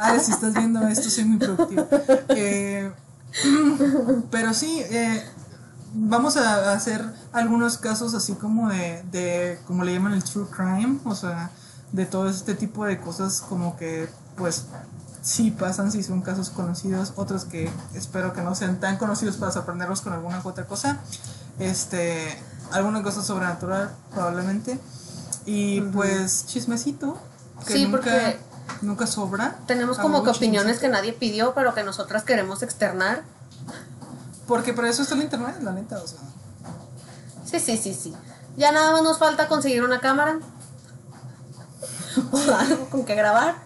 a 0.00 0.18
si 0.18 0.32
estás 0.32 0.54
viendo 0.54 0.86
esto, 0.86 1.08
soy 1.10 1.24
muy 1.24 1.38
productivo. 1.38 1.86
Eh, 2.30 2.90
pero 4.30 4.54
sí, 4.54 4.80
eh, 4.90 5.24
vamos 5.92 6.36
a 6.36 6.72
hacer 6.72 7.04
algunos 7.32 7.78
casos 7.78 8.14
así 8.14 8.34
como 8.34 8.68
de, 8.68 9.02
de, 9.10 9.58
como 9.66 9.84
le 9.84 9.92
llaman 9.92 10.12
el 10.12 10.22
true 10.24 10.46
crime, 10.50 10.98
o 11.04 11.14
sea, 11.14 11.50
de 11.92 12.06
todo 12.06 12.28
este 12.28 12.54
tipo 12.54 12.84
de 12.84 13.00
cosas 13.00 13.40
como 13.40 13.76
que, 13.76 14.08
pues, 14.36 14.66
sí 15.22 15.50
pasan, 15.50 15.90
sí 15.90 16.02
son 16.02 16.20
casos 16.20 16.50
conocidos, 16.50 17.12
otros 17.16 17.44
que 17.44 17.70
espero 17.94 18.32
que 18.32 18.42
no 18.42 18.54
sean 18.54 18.78
tan 18.78 18.98
conocidos 18.98 19.36
para 19.36 19.52
sorprenderlos 19.52 20.00
con 20.00 20.12
alguna 20.12 20.40
u 20.44 20.48
otra 20.48 20.66
cosa. 20.66 20.98
Este, 21.58 22.38
alguna 22.72 23.02
cosa 23.02 23.22
sobrenatural, 23.22 23.90
probablemente. 24.12 24.78
Y 25.46 25.80
pues, 25.80 26.46
chismecito. 26.46 27.18
Que 27.66 27.74
Sí, 27.74 27.84
nunca, 27.84 27.98
porque 27.98 28.38
nunca 28.82 29.06
sobra. 29.06 29.56
Tenemos 29.66 29.98
como 29.98 30.22
que 30.22 30.30
opiniones 30.30 30.74
chismecito. 30.76 30.80
que 30.80 30.88
nadie 30.88 31.12
pidió, 31.12 31.54
pero 31.54 31.74
que 31.74 31.84
nosotras 31.84 32.24
queremos 32.24 32.62
externar. 32.62 33.22
Porque 34.46 34.72
para 34.72 34.88
eso 34.88 35.02
está 35.02 35.14
el 35.14 35.22
internet, 35.22 35.56
la 35.62 35.72
neta, 35.72 36.00
o 36.02 36.06
sea. 36.06 36.18
Sí, 37.44 37.60
sí, 37.60 37.76
sí, 37.76 37.94
sí. 37.94 38.14
Ya 38.56 38.72
nada 38.72 38.92
más 38.92 39.02
nos 39.02 39.18
falta 39.18 39.48
conseguir 39.48 39.82
una 39.82 40.00
cámara. 40.00 40.38
O 42.30 42.38
algo 42.54 42.88
con 42.90 43.04
que 43.04 43.16
grabar. 43.16 43.56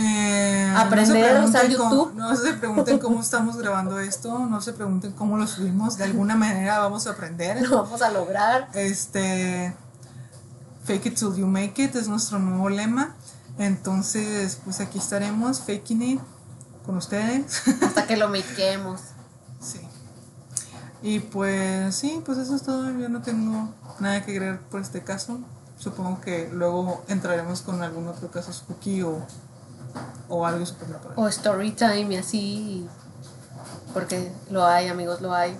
Eh, 0.00 0.72
Aprender 0.76 1.36
a 1.36 1.40
no 1.40 1.48
se 1.48 1.48
usar 1.50 1.68
YouTube. 1.68 1.88
cómo- 1.88 2.10
no 2.14 2.36
se 2.36 2.52
pregunten 2.54 2.98
cómo 3.00 3.20
estamos 3.20 3.56
grabando 3.56 3.98
esto, 3.98 4.38
no 4.38 4.60
se 4.60 4.72
pregunten 4.72 5.10
cómo 5.12 5.36
lo 5.38 5.46
subimos, 5.46 5.96
de 5.96 6.04
alguna 6.04 6.36
manera 6.36 6.78
vamos 6.78 7.06
a 7.08 7.10
aprender. 7.10 7.60
Lo 7.68 7.82
vamos 7.82 8.00
a 8.02 8.10
lograr. 8.12 8.68
Este, 8.74 9.74
fake 10.84 11.06
it 11.06 11.14
till 11.18 11.34
you 11.34 11.46
make 11.46 11.82
it 11.82 11.96
es 11.96 12.06
nuestro 12.06 12.38
nuevo 12.38 12.68
lema. 12.68 13.14
Entonces, 13.58 14.60
pues 14.64 14.78
aquí 14.80 14.98
estaremos, 14.98 15.60
faking 15.60 16.02
it 16.02 16.20
con 16.86 16.96
ustedes. 16.96 17.62
Hasta 17.82 18.06
que 18.06 18.16
lo 18.16 18.28
miquemos. 18.28 19.00
sí. 19.60 19.80
Y 21.02 21.20
pues 21.20 21.94
sí, 21.94 22.20
pues 22.24 22.38
eso 22.38 22.54
es 22.56 22.62
todo. 22.62 22.90
Yo 22.98 23.08
no 23.08 23.22
tengo 23.22 23.72
nada 24.00 24.24
que 24.24 24.32
agregar 24.32 24.60
por 24.60 24.80
este 24.80 25.02
caso. 25.02 25.38
Supongo 25.78 26.20
que 26.20 26.48
luego 26.52 27.04
entraremos 27.08 27.62
con 27.62 27.82
algún 27.82 28.08
otro 28.08 28.30
caso 28.32 28.52
spooky 28.52 29.02
o, 29.02 29.24
o 30.28 30.46
algo 30.46 30.64
supernatural. 30.64 31.14
O 31.16 31.28
story 31.28 31.72
time 31.72 32.14
y 32.14 32.16
así. 32.16 32.88
Porque 33.94 34.32
lo 34.50 34.66
hay, 34.66 34.88
amigos, 34.88 35.20
lo 35.20 35.34
hay. 35.34 35.56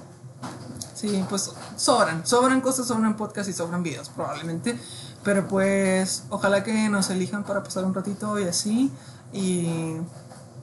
Sí, 0.95 1.25
pues 1.29 1.53
sobran, 1.77 2.27
sobran 2.27 2.61
cosas, 2.61 2.87
sobran 2.87 3.17
podcasts 3.17 3.49
y 3.49 3.53
sobran 3.53 3.83
videos 3.83 4.09
probablemente. 4.09 4.79
Pero 5.25 5.47
pues 5.47 6.25
ojalá 6.29 6.63
que 6.63 6.89
nos 6.89 7.11
elijan 7.11 7.45
para 7.45 7.63
pasar 7.63 7.85
un 7.85 7.95
ratito 7.95 8.39
y 8.39 8.45
así. 8.45 8.93
Y 9.33 9.97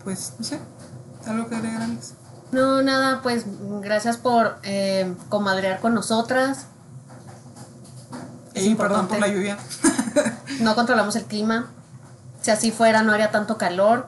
pues 0.03 0.33
no 0.37 0.45
sé, 0.45 0.59
algo 1.25 1.47
que 1.47 1.55
agregar 1.55 1.81
Alex? 1.81 2.13
No, 2.51 2.81
nada, 2.81 3.21
pues 3.21 3.45
gracias 3.81 4.17
por 4.17 4.57
eh, 4.63 5.13
comadrear 5.29 5.79
con 5.81 5.93
nosotras. 5.93 6.67
Y 8.53 8.75
perdón 8.75 9.07
por 9.07 9.19
la 9.19 9.27
lluvia. 9.27 9.57
No 10.61 10.73
controlamos 10.73 11.17
el 11.17 11.25
clima. 11.25 11.67
Si 12.45 12.51
así 12.51 12.69
fuera, 12.69 13.01
no 13.01 13.11
haría 13.11 13.31
tanto 13.31 13.57
calor. 13.57 14.07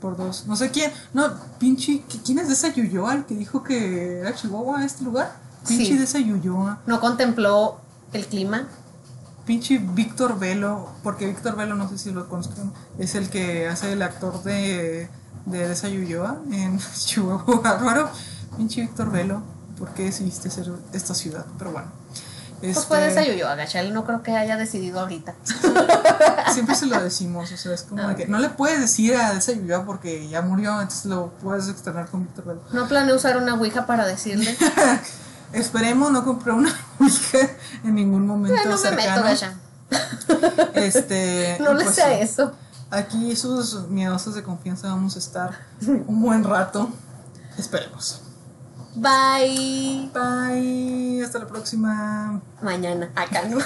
por 0.00 0.16
dos. 0.16 0.46
No 0.48 0.56
sé 0.56 0.70
quién. 0.72 0.90
No, 1.12 1.30
pinche. 1.60 2.02
¿qui- 2.08 2.20
¿Quién 2.24 2.40
es 2.40 2.48
de 2.48 2.54
esa 2.54 2.68
Yuyoa? 2.74 3.14
El 3.14 3.24
que 3.26 3.36
dijo 3.36 3.62
que 3.62 4.18
era 4.18 4.34
Chihuahua 4.34 4.84
este 4.84 5.04
lugar. 5.04 5.36
Pinche 5.68 5.84
Sí. 5.92 5.96
de 5.96 6.02
esa 6.04 6.18
Yuyoa. 6.18 6.80
No 6.86 6.98
contempló 7.00 7.78
el 8.12 8.26
clima. 8.26 8.66
Pinche 9.46 9.78
Víctor 9.78 10.40
Velo. 10.40 10.88
Porque 11.04 11.26
Víctor 11.26 11.54
Velo, 11.54 11.76
no 11.76 11.88
sé 11.88 11.98
si 11.98 12.10
lo 12.10 12.28
conozcan. 12.28 12.72
Es 12.98 13.14
el 13.14 13.30
que 13.30 13.68
hace 13.68 13.92
el 13.92 14.02
actor 14.02 14.42
de. 14.42 15.08
De 15.46 15.70
esa 15.70 15.88
Yuyoa 15.88 16.38
en 16.50 16.80
Chihuahua. 16.96 17.78
Raro. 17.80 18.08
Pinche 18.56 18.80
Víctor 18.80 19.12
Velo. 19.12 19.40
¿Por 19.78 19.90
qué 19.90 20.04
decidiste 20.06 20.50
ser 20.50 20.72
esta 20.92 21.14
ciudad? 21.14 21.46
Pero 21.58 21.70
bueno. 21.70 21.88
Pues 22.60 22.76
Este, 22.76 22.88
puede 22.88 23.10
ser 23.12 23.36
yo, 23.36 23.48
Agachal. 23.48 23.94
No 23.94 24.04
creo 24.04 24.22
que 24.22 24.36
haya 24.36 24.56
decidido 24.56 25.00
ahorita. 25.00 25.34
Siempre 26.52 26.74
se 26.74 26.86
lo 26.86 27.02
decimos, 27.02 27.50
o 27.50 27.56
sea, 27.56 27.72
es 27.72 27.82
como 27.84 28.06
de 28.06 28.16
que 28.16 28.26
no 28.26 28.38
le 28.38 28.50
puedes 28.50 28.80
decir 28.80 29.14
a 29.14 29.32
esa 29.32 29.52
Yuyoa 29.52 29.86
porque 29.86 30.28
ya 30.28 30.42
murió, 30.42 30.80
entonces 30.80 31.06
lo 31.06 31.30
puedes 31.42 31.68
externar 31.68 32.08
con 32.08 32.24
Víctor 32.24 32.44
Velo. 32.44 32.60
No 32.72 32.86
planeo 32.86 33.16
usar 33.16 33.38
una 33.38 33.54
ouija 33.54 33.86
para 33.86 34.06
decirle. 34.06 34.56
Esperemos 35.52 36.12
no 36.12 36.24
comprar 36.24 36.54
una 36.56 36.72
Ouija 37.00 37.38
en 37.82 37.94
ningún 37.94 38.26
momento 38.26 38.56
Ay, 38.56 38.68
no 38.68 38.76
me 38.76 38.90
meto, 38.90 39.36
cercano. 39.36 39.54
Este, 40.74 41.56
No 41.60 41.74
le 41.74 41.84
pues 41.84 41.96
sé 41.96 42.02
a 42.02 42.08
sí, 42.08 42.22
eso. 42.22 42.52
Aquí 42.90 43.34
sus 43.34 43.88
miedosos 43.88 44.34
de 44.34 44.42
confianza 44.42 44.88
vamos 44.88 45.16
a 45.16 45.18
estar 45.18 45.58
un 45.80 46.22
buen 46.22 46.44
rato. 46.44 46.90
Esperemos. 47.58 48.22
Bye. 48.94 50.10
Bye. 50.12 51.22
Hasta 51.24 51.38
la 51.38 51.46
próxima. 51.46 52.40
Mañana. 52.62 53.10
Acá 53.14 53.42
no. 53.48 53.58